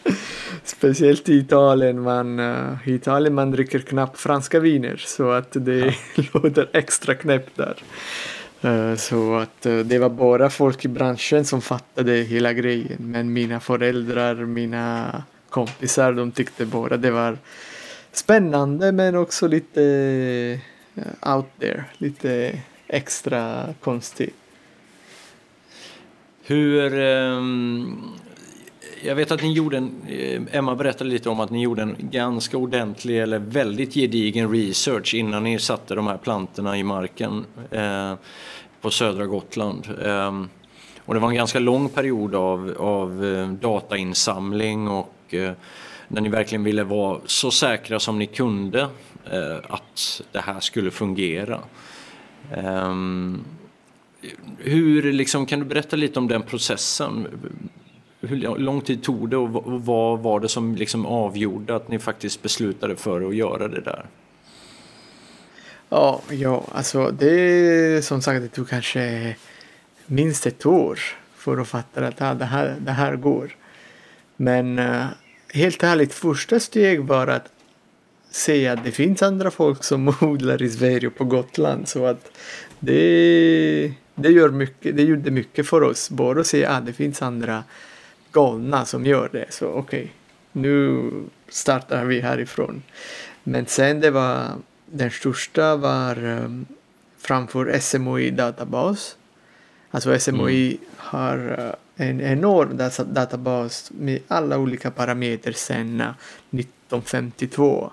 Speciellt 0.63 1.29
i 1.29 1.37
Italien. 1.37 2.01
Man, 2.01 2.39
uh, 2.39 2.77
I 2.85 2.93
Italien 2.93 3.33
man 3.33 3.51
dricker 3.51 3.79
knappt 3.79 4.19
franska 4.19 4.59
viner 4.59 4.97
så 4.97 5.31
att 5.31 5.51
det 5.51 5.95
ja. 6.15 6.23
låter 6.33 6.69
extra 6.73 7.15
knäppt 7.15 7.57
där. 7.57 7.75
Eh, 8.61 8.95
så 8.95 9.35
att 9.35 9.65
eh, 9.65 9.77
det 9.77 9.99
var 9.99 10.09
bara 10.09 10.49
folk 10.49 10.85
i 10.85 10.87
branschen 10.87 11.45
som 11.45 11.61
fattade 11.61 12.11
hela 12.11 12.53
grejen. 12.53 12.97
Men 12.99 13.33
mina 13.33 13.59
föräldrar, 13.59 14.35
mina 14.35 15.23
kompisar, 15.49 16.13
de 16.13 16.31
tyckte 16.31 16.65
bara 16.65 16.97
det 16.97 17.11
var 17.11 17.37
spännande 18.11 18.91
men 18.91 19.15
också 19.15 19.47
lite 19.47 19.83
eh, 20.95 21.35
out 21.35 21.49
there. 21.59 21.83
Lite 21.97 22.59
extra 22.87 23.73
konstigt. 23.79 24.35
Hur... 26.43 26.99
Um, 26.99 28.13
jag 29.03 29.15
vet 29.15 29.31
att 29.31 29.41
ni 29.41 29.53
gjorde 29.53 29.77
en... 29.77 29.91
Eh, 30.07 30.41
Emma 30.51 30.75
berättade 30.75 31.09
lite 31.09 31.29
om 31.29 31.39
att 31.39 31.49
ni 31.49 31.61
gjorde 31.61 31.81
en 31.81 31.95
ganska 31.99 32.57
ordentlig 32.57 33.21
eller 33.21 33.39
väldigt 33.39 33.93
gedigen 33.93 34.51
research 34.51 35.13
innan 35.13 35.43
ni 35.43 35.59
satte 35.59 35.95
de 35.95 36.07
här 36.07 36.17
plantorna 36.17 36.77
i 36.77 36.83
marken. 36.83 37.45
eh, 37.71 38.13
på 38.81 38.91
södra 38.91 39.25
Gotland. 39.25 39.87
Eh, 40.05 40.43
och 41.05 41.13
det 41.13 41.19
var 41.19 41.29
en 41.29 41.35
ganska 41.35 41.59
lång 41.59 41.89
period 41.89 42.35
av, 42.35 42.75
av 42.79 43.25
eh, 43.25 43.47
datainsamling 43.47 44.87
och 44.87 45.15
eh, 45.29 45.51
när 46.07 46.21
ni 46.21 46.29
verkligen 46.29 46.63
ville 46.63 46.83
vara 46.83 47.19
så 47.25 47.51
säkra 47.51 47.99
som 47.99 48.19
ni 48.19 48.27
kunde 48.27 48.81
eh, 49.31 49.57
att 49.69 50.21
det 50.31 50.39
här 50.39 50.59
skulle 50.59 50.91
fungera. 50.91 51.59
Ehm, 52.51 53.43
hur, 54.57 55.13
liksom, 55.13 55.45
kan 55.45 55.59
du 55.59 55.65
berätta 55.65 55.95
lite 55.95 56.19
om 56.19 56.27
den 56.27 56.41
processen? 56.41 57.27
Hur 58.21 58.57
lång 58.57 58.81
tid 58.81 59.03
tog 59.03 59.29
det 59.29 59.37
och 59.37 59.85
vad 59.85 60.19
var 60.19 60.39
det 60.39 60.49
som 60.49 60.75
liksom 60.75 61.05
avgjorde 61.05 61.75
att 61.75 61.89
ni 61.89 61.99
faktiskt 61.99 62.41
beslutade 62.41 62.95
för 62.95 63.27
att 63.27 63.35
göra 63.35 63.67
det 63.67 63.81
där? 63.81 64.05
Ja, 65.89 66.21
ja, 66.29 66.63
alltså 66.71 67.11
det 67.11 68.05
som 68.05 68.21
sagt 68.21 68.41
det 68.41 68.47
tog 68.47 68.69
kanske 68.69 69.35
minst 70.05 70.45
ett 70.45 70.65
år 70.65 70.99
för 71.35 71.57
att 71.57 71.67
fatta 71.67 72.07
att 72.07 72.19
ja, 72.19 72.33
det, 72.33 72.45
här, 72.45 72.75
det 72.79 72.91
här 72.91 73.15
går. 73.15 73.55
Men 74.35 74.79
uh, 74.79 75.05
helt 75.53 75.83
ärligt, 75.83 76.13
första 76.13 76.59
steg 76.59 77.03
var 77.03 77.27
att 77.27 77.51
se 78.31 78.67
att 78.67 78.83
det 78.83 78.91
finns 78.91 79.21
andra 79.21 79.51
folk 79.51 79.83
som 79.83 80.07
odlar 80.21 80.61
i 80.61 80.69
Sverige 80.69 81.07
och 81.07 81.15
på 81.15 81.23
Gotland. 81.23 81.87
Så 81.87 82.05
att 82.05 82.31
det, 82.79 83.93
det, 84.15 84.29
gör 84.29 84.49
mycket, 84.49 84.97
det 84.97 85.03
gjorde 85.03 85.31
mycket 85.31 85.67
för 85.67 85.83
oss. 85.83 86.09
Bara 86.09 86.39
att 86.39 86.47
se 86.47 86.65
att 86.65 86.85
det 86.85 86.93
finns 86.93 87.21
andra 87.21 87.63
galna 88.31 88.85
som 88.85 89.05
gör 89.05 89.29
det. 89.31 89.45
Så 89.49 89.67
okej, 89.67 89.79
okay, 89.79 90.09
nu 90.51 91.11
startar 91.49 92.05
vi 92.05 92.21
härifrån. 92.21 92.83
Men 93.43 93.65
sen 93.65 93.99
det 93.99 94.11
var 94.11 94.47
den 94.85 95.11
största 95.11 95.75
var 95.75 96.25
um, 96.25 96.65
framför 97.17 97.79
SMOI 97.79 98.31
databas. 98.31 99.17
Alltså 99.91 100.19
SMOI 100.19 100.67
mm. 100.67 100.79
har 100.97 101.37
uh, 101.37 102.05
en 102.07 102.21
enorm 102.21 102.77
databas 103.13 103.91
med 103.95 104.19
alla 104.27 104.57
olika 104.57 104.91
parametrar 104.91 105.53
sedan 105.53 106.01
1952. 106.01 107.91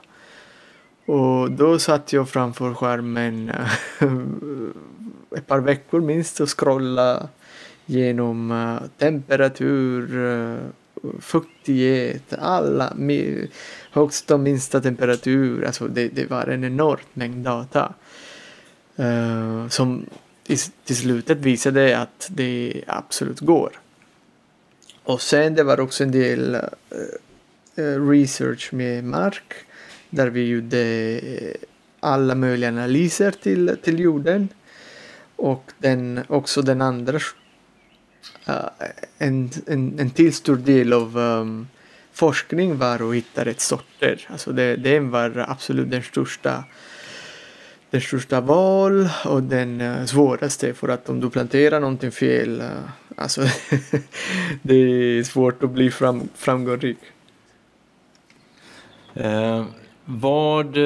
Och 1.07 1.51
då 1.51 1.79
satt 1.79 2.13
jag 2.13 2.29
framför 2.29 2.75
skärmen 2.75 3.51
uh, 4.01 4.19
ett 5.37 5.47
par 5.47 5.61
veckor 5.61 6.01
minst 6.01 6.41
och 6.41 6.59
scrollade 6.59 7.29
genom 7.91 8.51
eh, 8.51 8.89
temperatur, 8.99 10.27
eh, 10.27 10.59
fuktighet, 11.21 12.33
alla 12.39 12.93
högsta 13.91 14.35
och 14.35 14.41
minsta 14.41 14.81
temperatur. 14.81 15.65
Alltså 15.65 15.89
det, 15.89 16.09
det 16.09 16.31
var 16.31 16.47
en 16.47 16.65
enorm 16.65 17.01
mängd 17.15 17.45
data. 17.45 17.95
Uh, 19.01 19.69
som 19.69 20.07
i, 20.47 20.57
till 20.85 20.97
slutet 20.97 21.39
visade 21.39 21.99
att 21.99 22.29
det 22.31 22.83
absolut 22.87 23.41
går. 23.41 23.71
Och 25.03 25.23
sen 25.23 25.55
det 25.55 25.63
var 25.63 25.81
också 25.81 26.05
en 26.05 26.11
del 26.11 26.55
uh, 27.79 28.09
research 28.11 28.73
med 28.73 29.05
mark 29.05 29.55
där 30.11 30.27
vi 30.27 30.47
gjorde 30.47 31.21
alla 32.01 32.35
möjliga 32.35 32.69
analyser 32.69 33.31
till, 33.31 33.77
till 33.83 34.01
jorden. 34.01 34.49
Och 35.37 35.73
den, 35.79 36.21
också 36.29 36.63
den 36.63 36.83
andra, 36.83 37.21
uh, 38.49 38.69
en, 39.19 39.51
en, 39.67 39.99
en 40.01 40.11
till 40.11 40.35
stor 40.35 40.57
del 40.57 40.93
av 40.93 41.19
um, 41.19 41.69
forskning 42.13 42.79
var 42.79 43.09
att 43.09 43.15
hitta 43.15 43.45
rätt 43.45 43.61
sorter. 43.61 44.27
Alltså 44.29 44.53
det, 44.53 44.77
det 44.77 45.01
var 45.01 45.45
absolut 45.49 45.91
den 45.91 46.03
största 46.03 46.65
den 47.91 48.01
största 48.01 48.41
val 48.41 49.09
och 49.25 49.43
den 49.43 49.81
uh, 49.81 50.05
svåraste 50.05 50.75
för 50.75 50.89
att 50.89 51.09
om 51.09 51.21
du 51.21 51.31
planterar 51.31 51.81
någonting 51.81 52.11
fel, 52.11 52.61
uh, 52.61 52.69
alltså 53.17 53.43
det 54.63 54.75
är 54.75 55.23
svårt 55.23 55.63
att 55.63 55.71
bli 55.71 55.91
fram, 55.91 56.29
framgångsrik. 56.35 56.99
Uh, 59.17 59.65
vad 60.05 60.77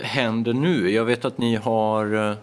händer 0.00 0.52
nu? 0.52 0.90
Jag 0.90 1.04
vet 1.04 1.24
att 1.24 1.38
ni 1.38 1.56
har 1.56 2.36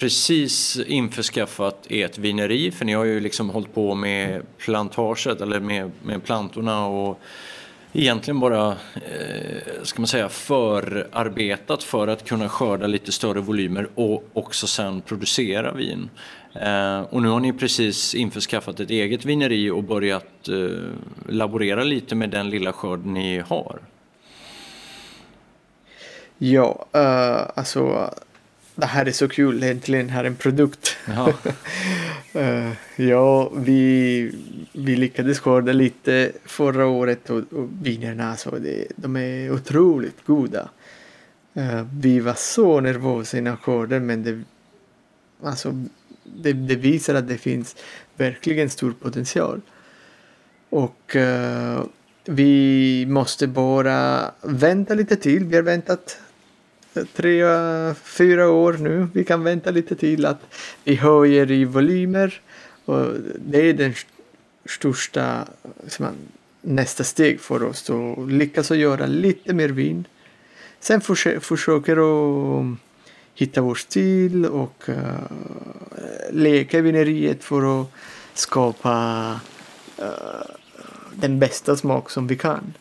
precis 0.00 0.76
införskaffat 0.86 1.86
ert 1.90 2.18
vineri, 2.18 2.70
för 2.70 2.84
ni 2.84 2.92
har 2.92 3.04
ju 3.04 3.20
liksom 3.20 3.50
hållit 3.50 3.74
på 3.74 3.94
med 3.94 4.42
plantaget 4.58 5.40
eller 5.40 5.60
med, 5.60 5.90
med 6.02 6.24
plantorna 6.24 6.86
och 6.86 7.20
egentligen 7.92 8.40
bara, 8.40 8.68
eh, 8.94 9.82
ska 9.82 10.00
man 10.00 10.06
säga, 10.06 10.28
förarbetat 10.28 11.82
för 11.82 12.08
att 12.08 12.28
kunna 12.28 12.48
skörda 12.48 12.86
lite 12.86 13.12
större 13.12 13.40
volymer 13.40 13.88
och 13.94 14.24
också 14.32 14.66
sen 14.66 15.00
producera 15.00 15.72
vin. 15.72 16.10
Eh, 16.54 17.00
och 17.00 17.22
nu 17.22 17.28
har 17.28 17.40
ni 17.40 17.52
precis 17.52 18.14
införskaffat 18.14 18.80
ett 18.80 18.90
eget 18.90 19.24
vineri 19.24 19.70
och 19.70 19.84
börjat 19.84 20.48
eh, 20.48 21.34
laborera 21.34 21.84
lite 21.84 22.14
med 22.14 22.30
den 22.30 22.50
lilla 22.50 22.72
skörd 22.72 23.06
ni 23.06 23.38
har. 23.38 23.80
Ja, 26.42 26.86
uh, 26.96 27.58
alltså 27.58 28.10
det 28.74 28.86
här 28.86 29.06
är 29.06 29.12
så 29.12 29.28
kul, 29.28 29.62
äntligen 29.62 30.08
här 30.08 30.24
en 30.24 30.36
produkt. 30.36 30.96
uh, 32.36 32.72
ja, 32.96 33.52
vi, 33.56 34.34
vi 34.72 34.96
lyckades 34.96 35.40
skörda 35.40 35.72
lite 35.72 36.32
förra 36.44 36.86
året 36.86 37.30
och, 37.30 37.38
och 37.52 37.68
vinerna 37.82 38.30
alltså, 38.30 38.50
det, 38.50 38.86
de 38.96 39.16
är 39.16 39.52
otroligt 39.52 40.24
goda. 40.26 40.68
Uh, 41.56 41.86
vi 42.00 42.20
var 42.20 42.34
så 42.34 42.80
nervösa 42.80 43.38
innan 43.38 43.56
skörden 43.56 44.06
men 44.06 44.22
det, 44.22 44.42
alltså, 45.42 45.84
det, 46.24 46.52
det, 46.52 46.76
visar 46.76 47.14
att 47.14 47.28
det 47.28 47.38
finns 47.38 47.76
verkligen 48.16 48.70
stor 48.70 48.92
potential. 48.92 49.60
Och 50.70 51.16
uh, 51.16 51.84
vi 52.24 53.06
måste 53.08 53.46
bara 53.46 54.30
vänta 54.42 54.94
lite 54.94 55.16
till. 55.16 55.44
Vi 55.44 55.56
har 55.56 55.62
väntat 55.62 56.18
tre, 57.12 57.44
fyra 57.94 58.50
år 58.50 58.72
nu. 58.72 59.08
Vi 59.14 59.24
kan 59.24 59.44
vänta 59.44 59.70
lite 59.70 59.94
till 59.96 60.26
att 60.26 60.40
vi 60.84 60.94
höjer 60.94 61.50
i 61.50 61.64
volymer. 61.64 62.40
Och 62.84 63.06
det 63.38 63.68
är 63.68 63.72
den 63.72 63.94
största 64.64 65.46
man, 65.98 66.14
nästa 66.62 67.04
steg 67.04 67.40
för 67.40 67.62
oss 67.62 67.90
att 67.90 68.30
lyckas 68.30 68.70
att 68.70 68.76
göra 68.76 69.06
lite 69.06 69.54
mer 69.54 69.68
vin. 69.68 70.04
Sen 70.80 71.00
försöker, 71.00 71.40
försöker 71.40 71.92
att 71.92 72.60
um, 72.60 72.78
hitta 73.34 73.60
vår 73.60 73.74
stil 73.74 74.46
och 74.46 74.84
uh, 74.88 74.96
leka 76.30 76.78
i 76.78 76.80
vineriet 76.80 77.44
för 77.44 77.80
att 77.80 77.88
skapa 78.34 79.40
uh, 79.98 80.06
den 81.14 81.38
bästa 81.38 81.76
smak 81.76 82.10
som 82.10 82.26
vi 82.26 82.36
kan. 82.36 82.74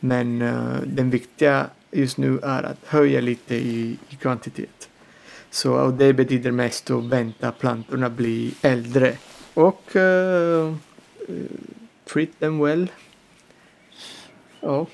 Men 0.00 0.42
uh, 0.42 0.80
den 0.86 1.10
viktiga 1.10 1.66
just 1.94 2.18
nu 2.18 2.38
är 2.42 2.62
att 2.62 2.78
höja 2.84 3.20
lite 3.20 3.54
i, 3.54 3.96
i 4.08 4.16
kvantitet. 4.16 4.88
Så 5.50 5.72
och 5.72 5.92
det 5.92 6.12
betyder 6.12 6.50
mest 6.50 6.90
att 6.90 7.04
vänta 7.04 7.52
plantorna 7.52 8.10
blir 8.10 8.52
äldre 8.62 9.16
och 9.54 9.96
uh, 9.96 10.74
treat 12.04 12.38
them 12.38 12.58
well. 12.58 12.90
Ja. 14.60 14.86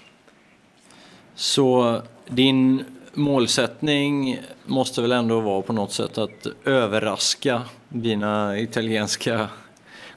Så 1.35 2.03
din 2.29 2.85
målsättning 3.15 4.41
måste 4.67 5.03
väl 5.03 5.13
ändå 5.13 5.41
vara 5.41 5.63
på 5.63 5.73
något 5.73 5.93
sätt 5.93 6.19
att 6.19 6.47
överraska 6.65 7.63
dina 7.89 8.59
italienska 8.59 9.49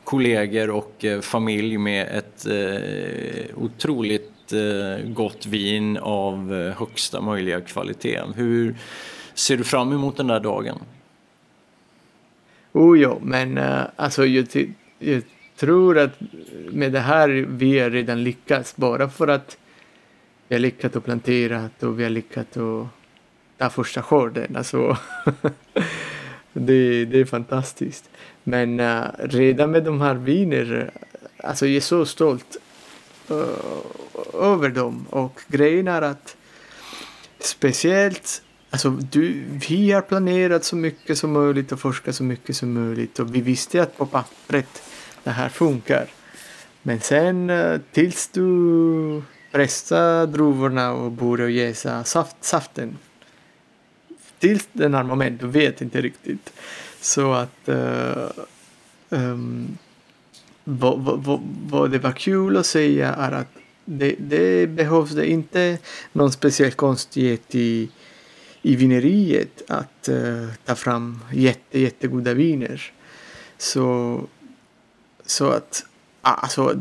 kollegor 0.03 0.69
och 0.69 1.05
eh, 1.05 1.21
familj 1.21 1.77
med 1.77 2.17
ett 2.17 2.45
eh, 2.45 3.57
otroligt 3.57 4.32
ett 4.43 4.53
eh, 4.53 5.09
gott 5.09 5.45
vin 5.45 5.97
av 5.97 6.53
eh, 6.53 6.77
högsta 6.77 7.21
möjliga 7.21 7.61
kvalitet. 7.61 8.21
Hur 8.35 8.75
ser 9.33 9.57
du 9.57 9.63
fram 9.63 9.91
emot 9.91 10.17
den 10.17 10.27
där 10.27 10.39
dagen? 10.39 10.79
Oh 12.71 12.99
ja, 12.99 13.17
men 13.21 13.57
eh, 13.57 13.81
alltså 13.95 14.25
jag, 14.25 14.47
jag, 14.99 15.21
tror 15.55 15.97
att 15.97 16.11
med 16.71 16.91
det 16.91 16.99
här 16.99 17.29
vi 17.49 17.79
har 17.79 17.89
redan 17.89 18.23
lyckats 18.23 18.75
bara 18.75 19.09
för 19.09 19.27
att 19.27 19.57
vi 20.47 20.55
har 20.55 20.59
lyckats 20.59 20.95
att 20.95 21.05
plantera 21.05 21.69
och 21.79 21.99
vi 21.99 22.03
har 22.03 22.09
lyckats 22.09 22.57
att 22.57 22.87
ta 23.57 23.69
första 23.69 24.01
skörden. 24.01 24.55
Alltså, 24.55 24.97
det, 26.53 27.05
det 27.05 27.19
är 27.19 27.25
fantastiskt. 27.25 28.09
Men 28.43 28.79
uh, 28.79 29.03
redan 29.19 29.71
med 29.71 29.83
de 29.83 30.01
här 30.01 30.13
viner, 30.13 30.91
alltså 31.37 31.65
jag 31.65 31.75
är 31.75 31.81
så 31.81 32.05
stolt 32.05 32.57
Eh, 33.29 34.41
över 34.41 34.69
dem. 34.69 35.05
Och 35.09 35.41
grejen 35.47 35.87
är 35.87 36.01
att 36.01 36.37
speciellt 37.39 38.41
Alltså, 38.69 38.89
du, 38.89 39.43
vi 39.69 39.91
har 39.91 40.01
planerat 40.01 40.63
så 40.63 40.75
mycket 40.75 41.17
som 41.17 41.31
möjligt 41.31 41.71
och 41.71 41.79
forskat 41.79 42.15
så 42.15 42.23
mycket 42.23 42.55
som 42.55 42.73
möjligt 42.73 43.19
och 43.19 43.35
vi 43.35 43.41
visste 43.41 43.83
att 43.83 43.97
på 43.97 44.05
pappret 44.05 44.83
det 45.23 45.29
här 45.29 45.49
funkar. 45.49 46.07
Men 46.81 46.99
sen 47.01 47.49
eh, 47.49 47.81
tills 47.91 48.27
du 48.27 49.21
pressar 49.51 50.27
druvorna 50.27 50.91
och 50.93 51.11
börjar 51.11 51.47
jäsa 51.47 52.03
saft, 52.03 52.35
saften. 52.41 52.97
Tills 54.39 54.67
den 54.71 54.93
här 54.93 55.03
moment, 55.03 55.41
du 55.41 55.47
vet 55.47 55.81
inte 55.81 56.01
riktigt. 56.01 56.53
Så 57.01 57.33
att 57.33 57.69
uh, 57.69 58.29
um, 59.09 59.77
vad, 60.63 60.99
vad, 60.99 61.41
vad 61.69 61.91
det 61.91 61.99
var 61.99 62.11
kul 62.11 62.57
att 62.57 62.65
säga 62.65 63.13
är 63.13 63.31
att 63.31 63.57
det, 63.85 64.15
det 64.19 64.67
behövs 64.67 65.11
det 65.11 65.29
inte 65.29 65.77
någon 66.11 66.31
speciell 66.31 66.71
konstighet 66.71 67.55
i, 67.55 67.89
i 68.61 68.75
vineriet 68.75 69.63
att 69.67 70.09
uh, 70.09 70.49
ta 70.65 70.75
fram 70.75 71.19
jätte, 71.33 71.79
jättegoda 71.79 72.33
viner. 72.33 72.91
Så, 73.57 74.21
så 75.25 75.47
att, 75.49 75.85
alltså, 76.21 76.75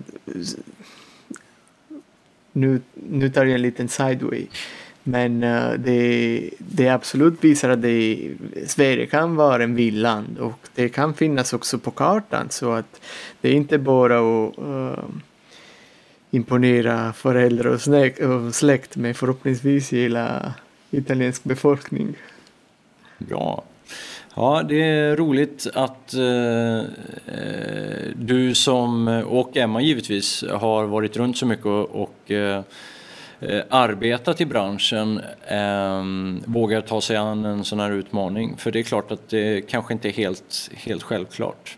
nu, 2.52 2.80
nu 2.94 3.30
tar 3.30 3.44
jag 3.44 3.54
en 3.54 3.62
liten 3.62 3.88
sideway. 3.88 4.46
Men 5.03 5.44
uh, 5.44 5.72
det, 5.78 6.50
det 6.59 6.88
absolut 6.88 7.44
visar 7.44 7.70
att 7.70 7.82
det, 7.82 8.30
Sverige 8.66 9.07
kan 9.07 9.36
vara 9.36 9.62
en 9.62 9.74
villand 9.74 10.38
och 10.38 10.68
det 10.74 10.88
kan 10.88 11.14
finnas 11.14 11.53
också 11.53 11.78
på 11.78 11.90
kartan 11.90 12.46
så 12.50 12.72
att 12.72 13.00
det 13.40 13.48
är 13.48 13.53
inte 13.53 13.78
bara 13.78 14.18
att 14.18 14.59
uh, 14.59 15.05
imponera 16.30 17.12
föräldrar 17.12 17.70
och, 17.70 17.80
snäck, 17.80 18.20
och 18.20 18.55
släkt 18.55 18.96
med 18.96 19.16
förhoppningsvis 19.16 19.92
hela 19.92 20.55
italiensk 20.90 21.44
befolkning. 21.44 22.16
Bra. 23.18 23.64
Ja, 24.34 24.62
det 24.68 24.82
är 24.82 25.16
roligt 25.16 25.66
att 25.74 26.14
eh, 26.14 26.78
eh, 26.78 28.09
du 28.16 28.55
som, 28.55 29.09
och 29.26 29.57
Emma 29.57 29.80
givetvis, 29.80 30.44
har 30.50 30.84
varit 30.84 31.16
runt 31.16 31.38
så 31.38 31.46
mycket 31.46 31.66
och, 31.66 32.03
och 32.03 32.30
eh, 32.30 32.62
Eh, 33.49 33.62
arbetat 33.68 34.40
i 34.40 34.47
branschen 34.47 35.20
eh, 35.47 36.05
vågar 36.53 36.80
ta 36.80 37.01
sig 37.01 37.16
an 37.16 37.45
en 37.45 37.64
sån 37.64 37.80
här 37.80 37.90
utmaning. 37.90 38.57
För 38.57 38.70
det 38.70 38.78
är 38.78 38.82
klart 38.82 39.12
att 39.12 39.28
det 39.28 39.68
kanske 39.68 39.93
inte 39.93 40.09
är 40.09 40.12
helt, 40.12 40.70
helt 40.74 41.03
självklart. 41.03 41.76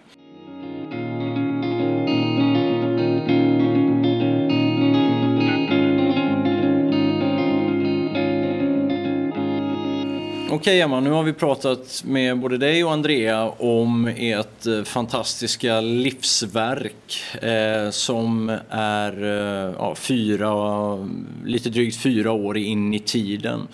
Okej 10.55 10.81
Emma, 10.81 11.01
nu 11.01 11.11
har 11.11 11.23
vi 11.23 11.33
pratat 11.33 12.05
med 12.07 12.39
både 12.39 12.59
dig 12.59 12.85
och 12.85 12.93
Andrea 12.93 13.49
om 13.49 14.07
ert 14.17 14.67
eh, 14.67 14.83
fantastiska 14.83 15.81
livsverk 15.81 17.23
eh, 17.43 17.91
som 17.91 18.59
är 18.71 19.25
eh, 19.25 19.75
ja, 19.79 19.95
fyra, 19.95 20.55
lite 21.45 21.71
drygt 21.71 21.97
fyra 21.97 22.33
år 22.33 22.59
in 22.59 22.95
i 22.95 22.99
tiden. 22.99 23.69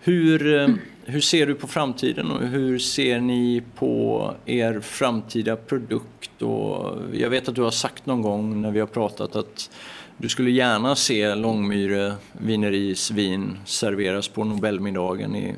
Hur, 0.00 0.60
eh, 0.60 0.68
hur 1.04 1.20
ser 1.20 1.46
du 1.46 1.54
på 1.54 1.66
framtiden 1.66 2.30
och 2.30 2.46
hur 2.46 2.78
ser 2.78 3.20
ni 3.20 3.62
på 3.74 4.34
er 4.46 4.80
framtida 4.80 5.56
produkt? 5.56 6.42
Och 6.42 6.98
jag 7.12 7.30
vet 7.30 7.48
att 7.48 7.54
du 7.54 7.62
har 7.62 7.70
sagt 7.70 8.06
någon 8.06 8.22
gång 8.22 8.62
när 8.62 8.70
vi 8.70 8.80
har 8.80 8.86
pratat 8.86 9.36
att 9.36 9.70
du 10.16 10.28
skulle 10.28 10.50
gärna 10.50 10.96
se 10.96 11.34
Långmyre 11.34 12.14
vineris 12.32 13.10
vin 13.10 13.58
serveras 13.64 14.28
på 14.28 14.44
Nobelmiddagen 14.44 15.36
i, 15.36 15.54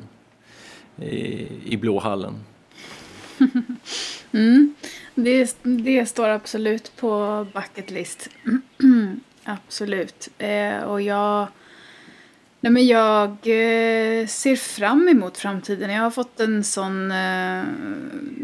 i, 1.03 1.47
i 1.65 1.77
Blå 1.77 1.99
hallen. 1.99 2.43
mm, 4.31 4.75
det, 5.15 5.57
det 5.63 6.05
står 6.05 6.29
absolut 6.29 6.91
på 6.95 7.45
bucket 7.53 7.91
list. 7.91 8.29
absolut. 9.43 10.29
Eh, 10.37 10.79
och 10.79 11.01
jag 11.01 11.47
Nej, 12.61 12.71
men 12.71 12.87
jag 12.87 13.29
eh, 13.29 14.27
ser 14.27 14.55
fram 14.55 15.07
emot 15.07 15.37
framtiden. 15.37 15.91
Jag 15.91 16.03
har 16.03 16.11
fått 16.11 16.39
en 16.39 16.63
sån 16.63 17.11
eh, 17.11 17.63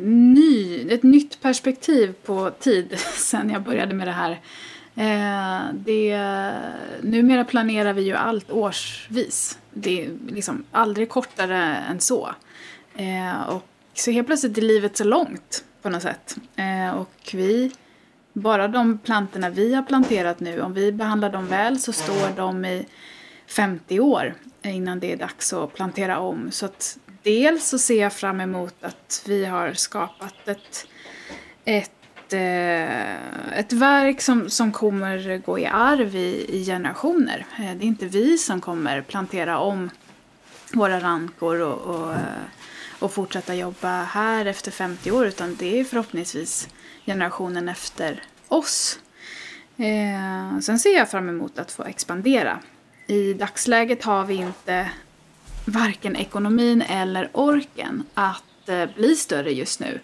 ny, 0.03 0.87
ett 0.89 1.03
nytt 1.03 1.41
perspektiv 1.41 2.13
på 2.25 2.51
tid 2.59 2.99
sen 2.99 3.49
jag 3.49 3.63
började 3.63 3.93
med 3.95 4.07
det 4.07 4.11
här. 4.11 4.39
Eh, 4.95 5.73
det, 5.73 6.17
numera 7.01 7.45
planerar 7.45 7.93
vi 7.93 8.01
ju 8.01 8.13
allt 8.13 8.51
årsvis. 8.51 9.59
Det 9.73 10.05
är 10.05 10.17
liksom 10.27 10.63
aldrig 10.71 11.09
kortare 11.09 11.75
än 11.89 11.99
så. 11.99 12.29
Eh, 12.95 13.41
och 13.41 13.63
så 13.93 14.11
helt 14.11 14.27
plötsligt 14.27 14.57
är 14.57 14.61
livet 14.61 14.97
så 14.97 15.03
långt 15.03 15.65
på 15.81 15.89
något 15.89 16.01
sätt. 16.01 16.37
Eh, 16.55 16.95
och 16.95 17.31
vi, 17.33 17.71
bara 18.33 18.67
de 18.67 18.97
plantorna 18.97 19.49
vi 19.49 19.73
har 19.73 19.83
planterat 19.83 20.39
nu, 20.39 20.61
om 20.61 20.73
vi 20.73 20.91
behandlar 20.91 21.29
dem 21.29 21.47
väl 21.47 21.79
så 21.79 21.93
står 21.93 22.35
de 22.35 22.65
i 22.65 22.85
50 23.47 23.99
år 23.99 24.33
innan 24.63 24.99
det 24.99 25.13
är 25.13 25.17
dags 25.17 25.53
att 25.53 25.73
plantera 25.73 26.19
om. 26.19 26.51
Så 26.51 26.65
att 26.65 26.97
dels 27.23 27.67
så 27.69 27.79
ser 27.79 28.01
jag 28.01 28.13
fram 28.13 28.41
emot 28.41 28.75
att 28.81 29.23
vi 29.27 29.45
har 29.45 29.73
skapat 29.73 30.47
ett, 30.47 30.87
ett, 31.65 31.91
eh, 32.33 33.59
ett 33.59 33.73
verk 33.73 34.21
som, 34.21 34.49
som 34.49 34.71
kommer 34.71 35.37
gå 35.37 35.59
i 35.59 35.65
arv 35.65 36.15
i, 36.15 36.45
i 36.49 36.65
generationer. 36.65 37.45
Eh, 37.59 37.75
det 37.75 37.85
är 37.85 37.87
inte 37.87 38.05
vi 38.05 38.37
som 38.37 38.61
kommer 38.61 39.01
plantera 39.01 39.59
om 39.59 39.89
våra 40.73 40.99
rankor 40.99 41.61
och, 41.61 41.95
och, 41.95 42.13
eh, 42.13 42.19
och 42.99 43.13
fortsätta 43.13 43.55
jobba 43.55 44.03
här 44.03 44.45
efter 44.45 44.71
50 44.71 45.11
år 45.11 45.25
utan 45.27 45.55
det 45.55 45.79
är 45.79 45.83
förhoppningsvis 45.83 46.69
generationen 47.05 47.69
efter 47.69 48.23
oss. 48.47 48.99
Eh, 49.77 50.59
sen 50.59 50.79
ser 50.79 50.97
jag 50.97 51.11
fram 51.11 51.29
emot 51.29 51.59
att 51.59 51.71
få 51.71 51.83
expandera 51.83 52.59
i 53.07 53.33
dagsläget 53.33 54.03
har 54.03 54.25
vi 54.25 54.35
inte 54.35 54.89
varken 55.65 56.15
ekonomin 56.15 56.81
eller 56.81 57.29
orken 57.33 58.03
att 58.13 58.69
eh, 58.69 58.85
bli 58.95 59.15
större 59.15 59.51
just 59.51 59.79
nu. 59.79 59.99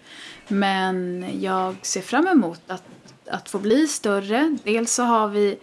Men 0.51 1.25
jag 1.41 1.75
ser 1.81 2.01
fram 2.01 2.27
emot 2.27 2.61
att, 2.67 2.83
att 3.27 3.49
få 3.49 3.59
bli 3.59 3.87
större. 3.87 4.57
Dels 4.63 4.93
så 4.93 5.03
har 5.03 5.27
vi 5.27 5.57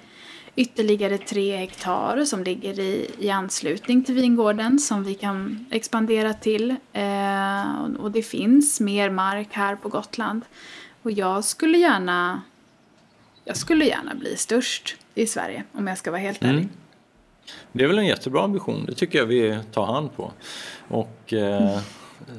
ytterligare 0.57 1.19
tre 1.19 1.57
hektar 1.57 2.25
som 2.25 2.45
ligger 2.45 2.81
i, 2.81 3.11
i 3.19 3.31
anslutning 3.31 4.05
till 4.05 4.15
vingården 4.15 4.79
som 4.79 5.05
vi 5.05 5.15
kan 5.15 5.67
expandera 5.71 6.35
till. 6.35 6.71
Eh, 6.93 7.85
och 7.99 8.11
det 8.11 8.23
finns 8.23 8.81
mer 8.81 9.11
mark 9.11 9.49
här 9.51 9.77
på 9.77 9.89
Gotland. 9.89 10.43
Och 11.03 11.11
jag 11.11 11.45
skulle 11.45 11.79
gärna, 11.79 12.43
jag 13.45 13.57
skulle 13.57 13.85
gärna 13.85 14.15
bli 14.15 14.37
störst 14.37 14.97
i 15.15 15.27
Sverige 15.27 15.65
om 15.73 15.87
jag 15.87 15.99
ska 15.99 16.11
vara 16.11 16.21
helt 16.21 16.43
ärlig. 16.43 16.59
Mm. 16.59 16.69
Det 17.73 17.85
är 17.85 17.89
väl 17.89 17.99
en 17.99 18.07
jättebra 18.07 18.45
ambition, 18.45 18.85
det 18.87 18.95
tycker 18.95 19.19
jag 19.19 19.27
vi 19.27 19.59
tar 19.73 19.87
hand 19.87 20.17
på. 20.17 20.33
Och 20.89 21.33
eh, 21.33 21.81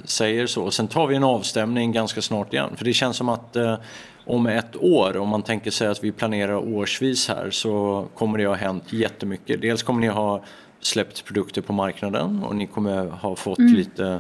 säger 0.06 0.48
så. 0.48 0.72
Sen 0.72 0.88
tar 0.88 1.08
vi 1.08 1.16
en 1.16 1.24
avstämning 1.24 1.92
ganska 1.92 2.22
snart 2.22 2.54
igen. 2.54 2.76
För 2.78 2.86
det 2.86 2.94
känns 2.94 3.18
som 3.18 3.30
att 3.30 3.56
eh, 3.56 3.78
om 4.26 4.48
ett 4.48 4.76
år, 4.76 5.18
om 5.18 5.30
man 5.30 5.42
tänker 5.42 5.72
sig 5.72 5.88
att 5.88 6.04
vi 6.04 6.12
planerar 6.12 6.56
årsvis 6.56 7.28
här, 7.28 7.52
så 7.52 8.06
kommer 8.16 8.38
det 8.38 8.48
ha 8.48 8.56
hänt 8.56 8.94
jättemycket. 8.94 9.62
Dels 9.62 9.84
kommer 9.84 10.02
ni 10.02 10.08
ha 10.08 10.44
släppt 10.82 11.26
produkter 11.26 11.62
på 11.62 11.74
marknaden 11.74 12.44
och 12.44 12.56
ni 12.56 12.68
kommer 12.68 13.06
ha 13.06 13.36
fått 13.36 13.60
mm. 13.60 13.74
lite 13.74 14.20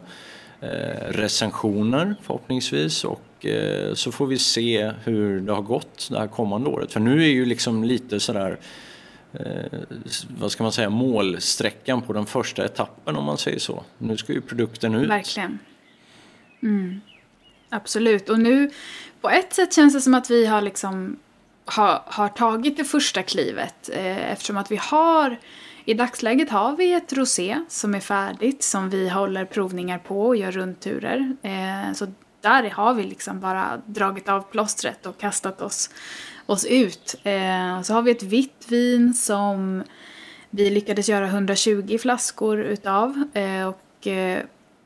eh, 0.61 1.11
recensioner 1.11 2.15
förhoppningsvis 2.21 3.03
och 3.03 3.45
eh, 3.45 3.93
så 3.93 4.11
får 4.11 4.27
vi 4.27 4.37
se 4.37 4.91
hur 5.03 5.39
det 5.39 5.53
har 5.53 5.61
gått 5.61 6.07
det 6.11 6.19
här 6.19 6.27
kommande 6.27 6.69
året. 6.69 6.91
För 6.91 6.99
nu 6.99 7.23
är 7.23 7.29
ju 7.29 7.45
liksom 7.45 7.83
lite 7.83 8.19
sådär 8.19 8.59
eh, 9.33 9.79
vad 10.37 10.51
ska 10.51 10.63
man 10.63 10.71
säga, 10.71 10.89
målsträckan 10.89 12.01
på 12.01 12.13
den 12.13 12.25
första 12.25 12.65
etappen 12.65 13.15
om 13.15 13.25
man 13.25 13.37
säger 13.37 13.59
så. 13.59 13.83
Nu 13.97 14.17
ska 14.17 14.33
ju 14.33 14.41
produkten 14.41 14.95
ut. 14.95 15.09
Verkligen. 15.09 15.59
Mm. 16.63 17.01
Absolut. 17.69 18.29
Och 18.29 18.39
nu, 18.39 18.71
på 19.21 19.29
ett 19.29 19.53
sätt 19.53 19.73
känns 19.73 19.93
det 19.93 20.01
som 20.01 20.13
att 20.13 20.29
vi 20.29 20.45
har 20.45 20.61
liksom 20.61 21.19
har, 21.65 22.01
har 22.05 22.29
tagit 22.29 22.77
det 22.77 22.83
första 22.83 23.23
klivet 23.23 23.89
eh, 23.93 24.31
eftersom 24.31 24.57
att 24.57 24.71
vi 24.71 24.79
har 24.81 25.37
i 25.85 25.93
dagsläget 25.93 26.49
har 26.49 26.75
vi 26.75 26.93
ett 26.93 27.13
rosé 27.13 27.63
som 27.67 27.95
är 27.95 27.99
färdigt 27.99 28.63
som 28.63 28.89
vi 28.89 29.09
håller 29.09 29.45
provningar 29.45 29.97
på 29.97 30.25
och 30.27 30.35
gör 30.35 30.51
rundturer. 30.51 31.35
Eh, 31.41 31.93
så 31.93 32.07
där 32.41 32.69
har 32.69 32.93
vi 32.93 33.03
liksom 33.03 33.39
bara 33.39 33.81
dragit 33.85 34.29
av 34.29 34.41
plåstret 34.41 35.05
och 35.05 35.17
kastat 35.17 35.61
oss 35.61 35.89
oss 36.49 36.65
ut. 36.65 37.15
Eh, 37.23 37.81
så 37.81 37.93
har 37.93 38.01
vi 38.01 38.11
ett 38.11 38.23
vitt 38.23 38.65
vin 38.67 39.13
som 39.13 39.83
vi 40.49 40.69
lyckades 40.69 41.09
göra 41.09 41.25
120 41.25 41.97
flaskor 42.01 42.59
utav. 42.59 43.23
Eh, 43.33 43.67
och 43.67 44.07
eh, 44.07 44.43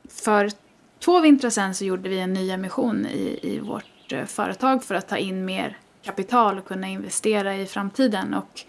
för 0.09 0.51
två 0.99 1.19
vintrar 1.19 1.49
sen 1.49 1.75
så 1.75 1.85
gjorde 1.85 2.09
vi 2.09 2.19
en 2.19 2.33
ny 2.33 2.51
emission 2.51 3.05
i, 3.05 3.39
i 3.41 3.59
vårt 3.59 4.11
eh, 4.11 4.25
företag 4.25 4.83
för 4.83 4.95
att 4.95 5.07
ta 5.07 5.17
in 5.17 5.45
mer 5.45 5.77
kapital 6.03 6.57
och 6.57 6.65
kunna 6.65 6.87
investera 6.87 7.55
i 7.55 7.65
framtiden. 7.65 8.33
Och 8.33 8.61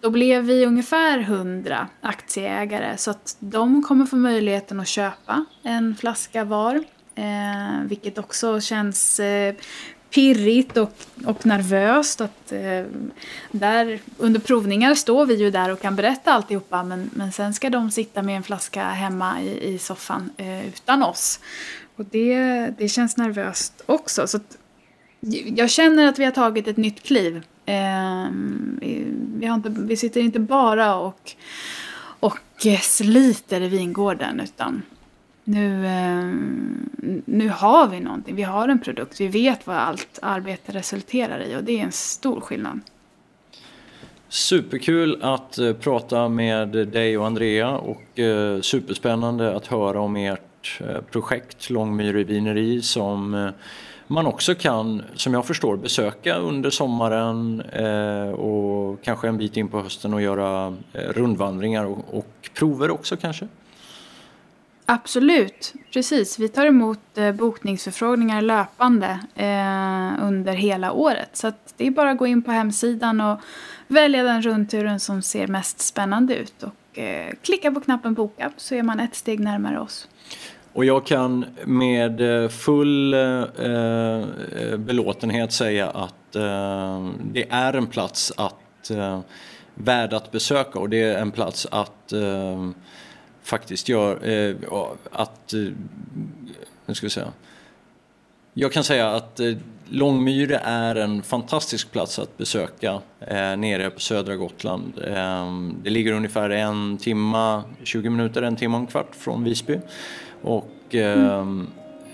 då 0.00 0.10
blev 0.10 0.44
vi 0.44 0.66
ungefär 0.66 1.18
100 1.18 1.88
aktieägare 2.00 2.96
så 2.96 3.10
att 3.10 3.36
de 3.38 3.82
kommer 3.82 4.06
få 4.06 4.16
möjligheten 4.16 4.80
att 4.80 4.88
köpa 4.88 5.44
en 5.62 5.96
flaska 5.96 6.44
var. 6.44 6.84
Eh, 7.14 7.82
vilket 7.84 8.18
också 8.18 8.60
känns 8.60 9.20
eh, 9.20 9.54
pirrigt 10.10 10.76
och, 10.76 10.92
och 11.24 11.46
nervöst. 11.46 12.20
Att, 12.20 12.52
eh, 12.52 12.84
där, 13.50 14.00
under 14.18 14.40
provningar 14.40 14.94
står 14.94 15.26
vi 15.26 15.34
ju 15.34 15.50
där 15.50 15.72
och 15.72 15.80
kan 15.80 15.96
berätta 15.96 16.32
alltihopa 16.32 16.82
men, 16.82 17.10
men 17.14 17.32
sen 17.32 17.54
ska 17.54 17.70
de 17.70 17.90
sitta 17.90 18.22
med 18.22 18.36
en 18.36 18.42
flaska 18.42 18.84
hemma 18.84 19.42
i, 19.42 19.74
i 19.74 19.78
soffan 19.78 20.30
eh, 20.36 20.68
utan 20.68 21.02
oss. 21.02 21.40
Och 21.96 22.04
det, 22.04 22.38
det 22.78 22.88
känns 22.88 23.16
nervöst 23.16 23.82
också. 23.86 24.26
Så 24.26 24.36
att, 24.36 24.58
jag 25.56 25.70
känner 25.70 26.08
att 26.08 26.18
vi 26.18 26.24
har 26.24 26.32
tagit 26.32 26.68
ett 26.68 26.76
nytt 26.76 27.02
kliv. 27.02 27.36
Eh, 27.66 28.26
vi, 29.34 29.46
har 29.46 29.54
inte, 29.54 29.68
vi 29.68 29.96
sitter 29.96 30.20
inte 30.20 30.40
bara 30.40 30.94
och, 30.94 31.32
och 32.20 32.66
eh, 32.66 32.80
sliter 32.80 33.60
i 33.60 33.68
vingården 33.68 34.40
utan 34.40 34.82
nu, 35.48 35.86
eh, 35.86 36.24
nu 37.24 37.48
har 37.48 37.88
vi 37.88 38.00
någonting, 38.00 38.34
vi 38.34 38.42
har 38.42 38.68
en 38.68 38.78
produkt, 38.78 39.20
vi 39.20 39.28
vet 39.28 39.66
vad 39.66 39.76
allt 39.76 40.18
arbete 40.22 40.72
resulterar 40.72 41.40
i 41.40 41.56
och 41.56 41.64
det 41.64 41.78
är 41.80 41.84
en 41.84 41.92
stor 41.92 42.40
skillnad. 42.40 42.80
Superkul 44.28 45.22
att 45.22 45.58
eh, 45.58 45.72
prata 45.72 46.28
med 46.28 46.68
dig 46.68 47.18
och 47.18 47.26
Andrea 47.26 47.78
och 47.78 48.18
eh, 48.18 48.60
superspännande 48.60 49.56
att 49.56 49.66
höra 49.66 50.00
om 50.00 50.16
ert 50.16 50.42
projekt 51.10 51.70
Långmyre 51.70 52.24
vineri 52.24 52.82
som 52.82 53.50
man 54.06 54.26
också 54.26 54.54
kan, 54.54 55.02
som 55.14 55.34
jag 55.34 55.46
förstår, 55.46 55.76
besöka 55.76 56.36
under 56.36 56.70
sommaren 56.70 57.60
och 58.32 59.02
kanske 59.02 59.28
en 59.28 59.38
bit 59.38 59.56
in 59.56 59.68
på 59.68 59.80
hösten 59.80 60.14
och 60.14 60.22
göra 60.22 60.76
rundvandringar 60.92 61.84
och 62.14 62.50
prover 62.54 62.90
också 62.90 63.16
kanske? 63.16 63.48
Absolut, 64.90 65.74
precis. 65.92 66.38
Vi 66.38 66.48
tar 66.48 66.66
emot 66.66 67.18
eh, 67.18 67.32
bokningsförfrågningar 67.32 68.42
löpande 68.42 69.20
eh, 69.34 70.24
under 70.26 70.52
hela 70.52 70.92
året. 70.92 71.36
Så 71.36 71.52
det 71.76 71.86
är 71.86 71.90
bara 71.90 72.10
att 72.10 72.18
gå 72.18 72.26
in 72.26 72.42
på 72.42 72.50
hemsidan 72.50 73.20
och 73.20 73.40
välja 73.88 74.22
den 74.22 74.42
rundturen 74.42 75.00
som 75.00 75.22
ser 75.22 75.46
mest 75.46 75.80
spännande 75.80 76.36
ut. 76.36 76.62
Och 76.62 76.98
eh, 76.98 77.34
klicka 77.42 77.72
på 77.72 77.80
knappen 77.80 78.14
boka 78.14 78.52
så 78.56 78.74
är 78.74 78.82
man 78.82 79.00
ett 79.00 79.14
steg 79.14 79.40
närmare 79.40 79.80
oss. 79.80 80.08
Och 80.72 80.84
jag 80.84 81.06
kan 81.06 81.44
med 81.64 82.42
eh, 82.44 82.48
full 82.48 83.14
eh, 83.14 83.20
eh, 83.20 84.76
belåtenhet 84.76 85.52
säga 85.52 85.90
att 85.90 86.36
eh, 86.36 87.08
det 87.32 87.50
är 87.50 87.72
en 87.72 87.86
plats 87.86 88.32
att 88.36 88.90
eh, 88.90 89.20
värd 89.74 90.12
att 90.12 90.32
besöka 90.32 90.78
och 90.78 90.88
det 90.88 91.02
är 91.02 91.18
en 91.18 91.30
plats 91.30 91.66
att 91.70 92.12
faktiskt 93.48 93.88
gör 93.88 94.28
eh, 94.28 94.56
att, 95.10 95.52
eh, 95.52 95.60
nu 96.86 96.94
ska 96.94 97.06
vi 97.06 97.10
säga, 97.10 97.32
Jag 98.54 98.72
kan 98.72 98.84
säga 98.84 99.10
att 99.10 99.40
eh, 99.40 99.52
Långmyre 99.90 100.60
är 100.64 100.94
en 100.94 101.22
fantastisk 101.22 101.92
plats 101.92 102.18
att 102.18 102.38
besöka 102.38 103.00
eh, 103.20 103.56
nere 103.56 103.90
på 103.90 104.00
södra 104.00 104.36
Gotland. 104.36 104.92
Eh, 105.04 105.52
det 105.82 105.90
ligger 105.90 106.12
ungefär 106.12 106.50
en 106.50 106.98
timma, 106.98 107.64
20 107.82 108.10
minuter, 108.10 108.42
en 108.42 108.56
timme 108.56 108.74
och 108.74 108.80
en 108.80 108.86
kvart 108.86 109.14
från 109.14 109.44
Visby. 109.44 109.78
Och 110.42 110.70
ehm, 110.90 111.66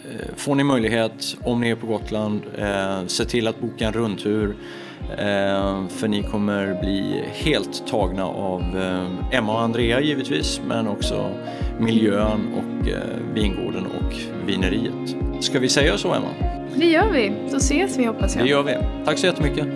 eh, 0.05 0.35
får 0.37 0.55
ni 0.55 0.65
möjlighet, 0.65 1.37
om 1.43 1.61
ni 1.61 1.71
är 1.71 1.77
på 1.77 1.87
Gotland, 1.87 2.43
eh, 2.59 3.07
se 3.07 3.25
till 3.25 3.47
att 3.47 3.61
boka 3.61 3.87
en 3.87 3.93
rundtur. 3.93 4.57
Eh, 5.11 5.87
för 5.89 6.09
ni 6.09 6.23
kommer 6.23 6.81
bli 6.81 7.25
helt 7.33 7.87
tagna 7.87 8.25
av 8.25 8.61
eh, 8.61 9.39
Emma 9.39 9.53
och 9.53 9.61
Andrea 9.61 10.01
givetvis, 10.01 10.61
men 10.67 10.89
också 10.89 11.31
miljön 11.79 12.41
och 12.55 12.89
eh, 12.89 12.99
vingården 13.35 13.87
och 13.87 14.15
vineriet. 14.47 15.17
Ska 15.41 15.59
vi 15.59 15.69
säga 15.69 15.99
så 15.99 16.15
Emma? 16.15 16.29
Det 16.77 16.87
gör 16.87 17.11
vi. 17.13 17.33
Så 17.51 17.57
ses 17.57 17.99
vi 17.99 18.05
hoppas 18.05 18.37
jag. 18.37 18.45
Det 18.45 18.51
gör 18.51 18.63
vi. 18.63 18.77
Tack 19.05 19.19
så 19.19 19.27
jättemycket. 19.27 19.67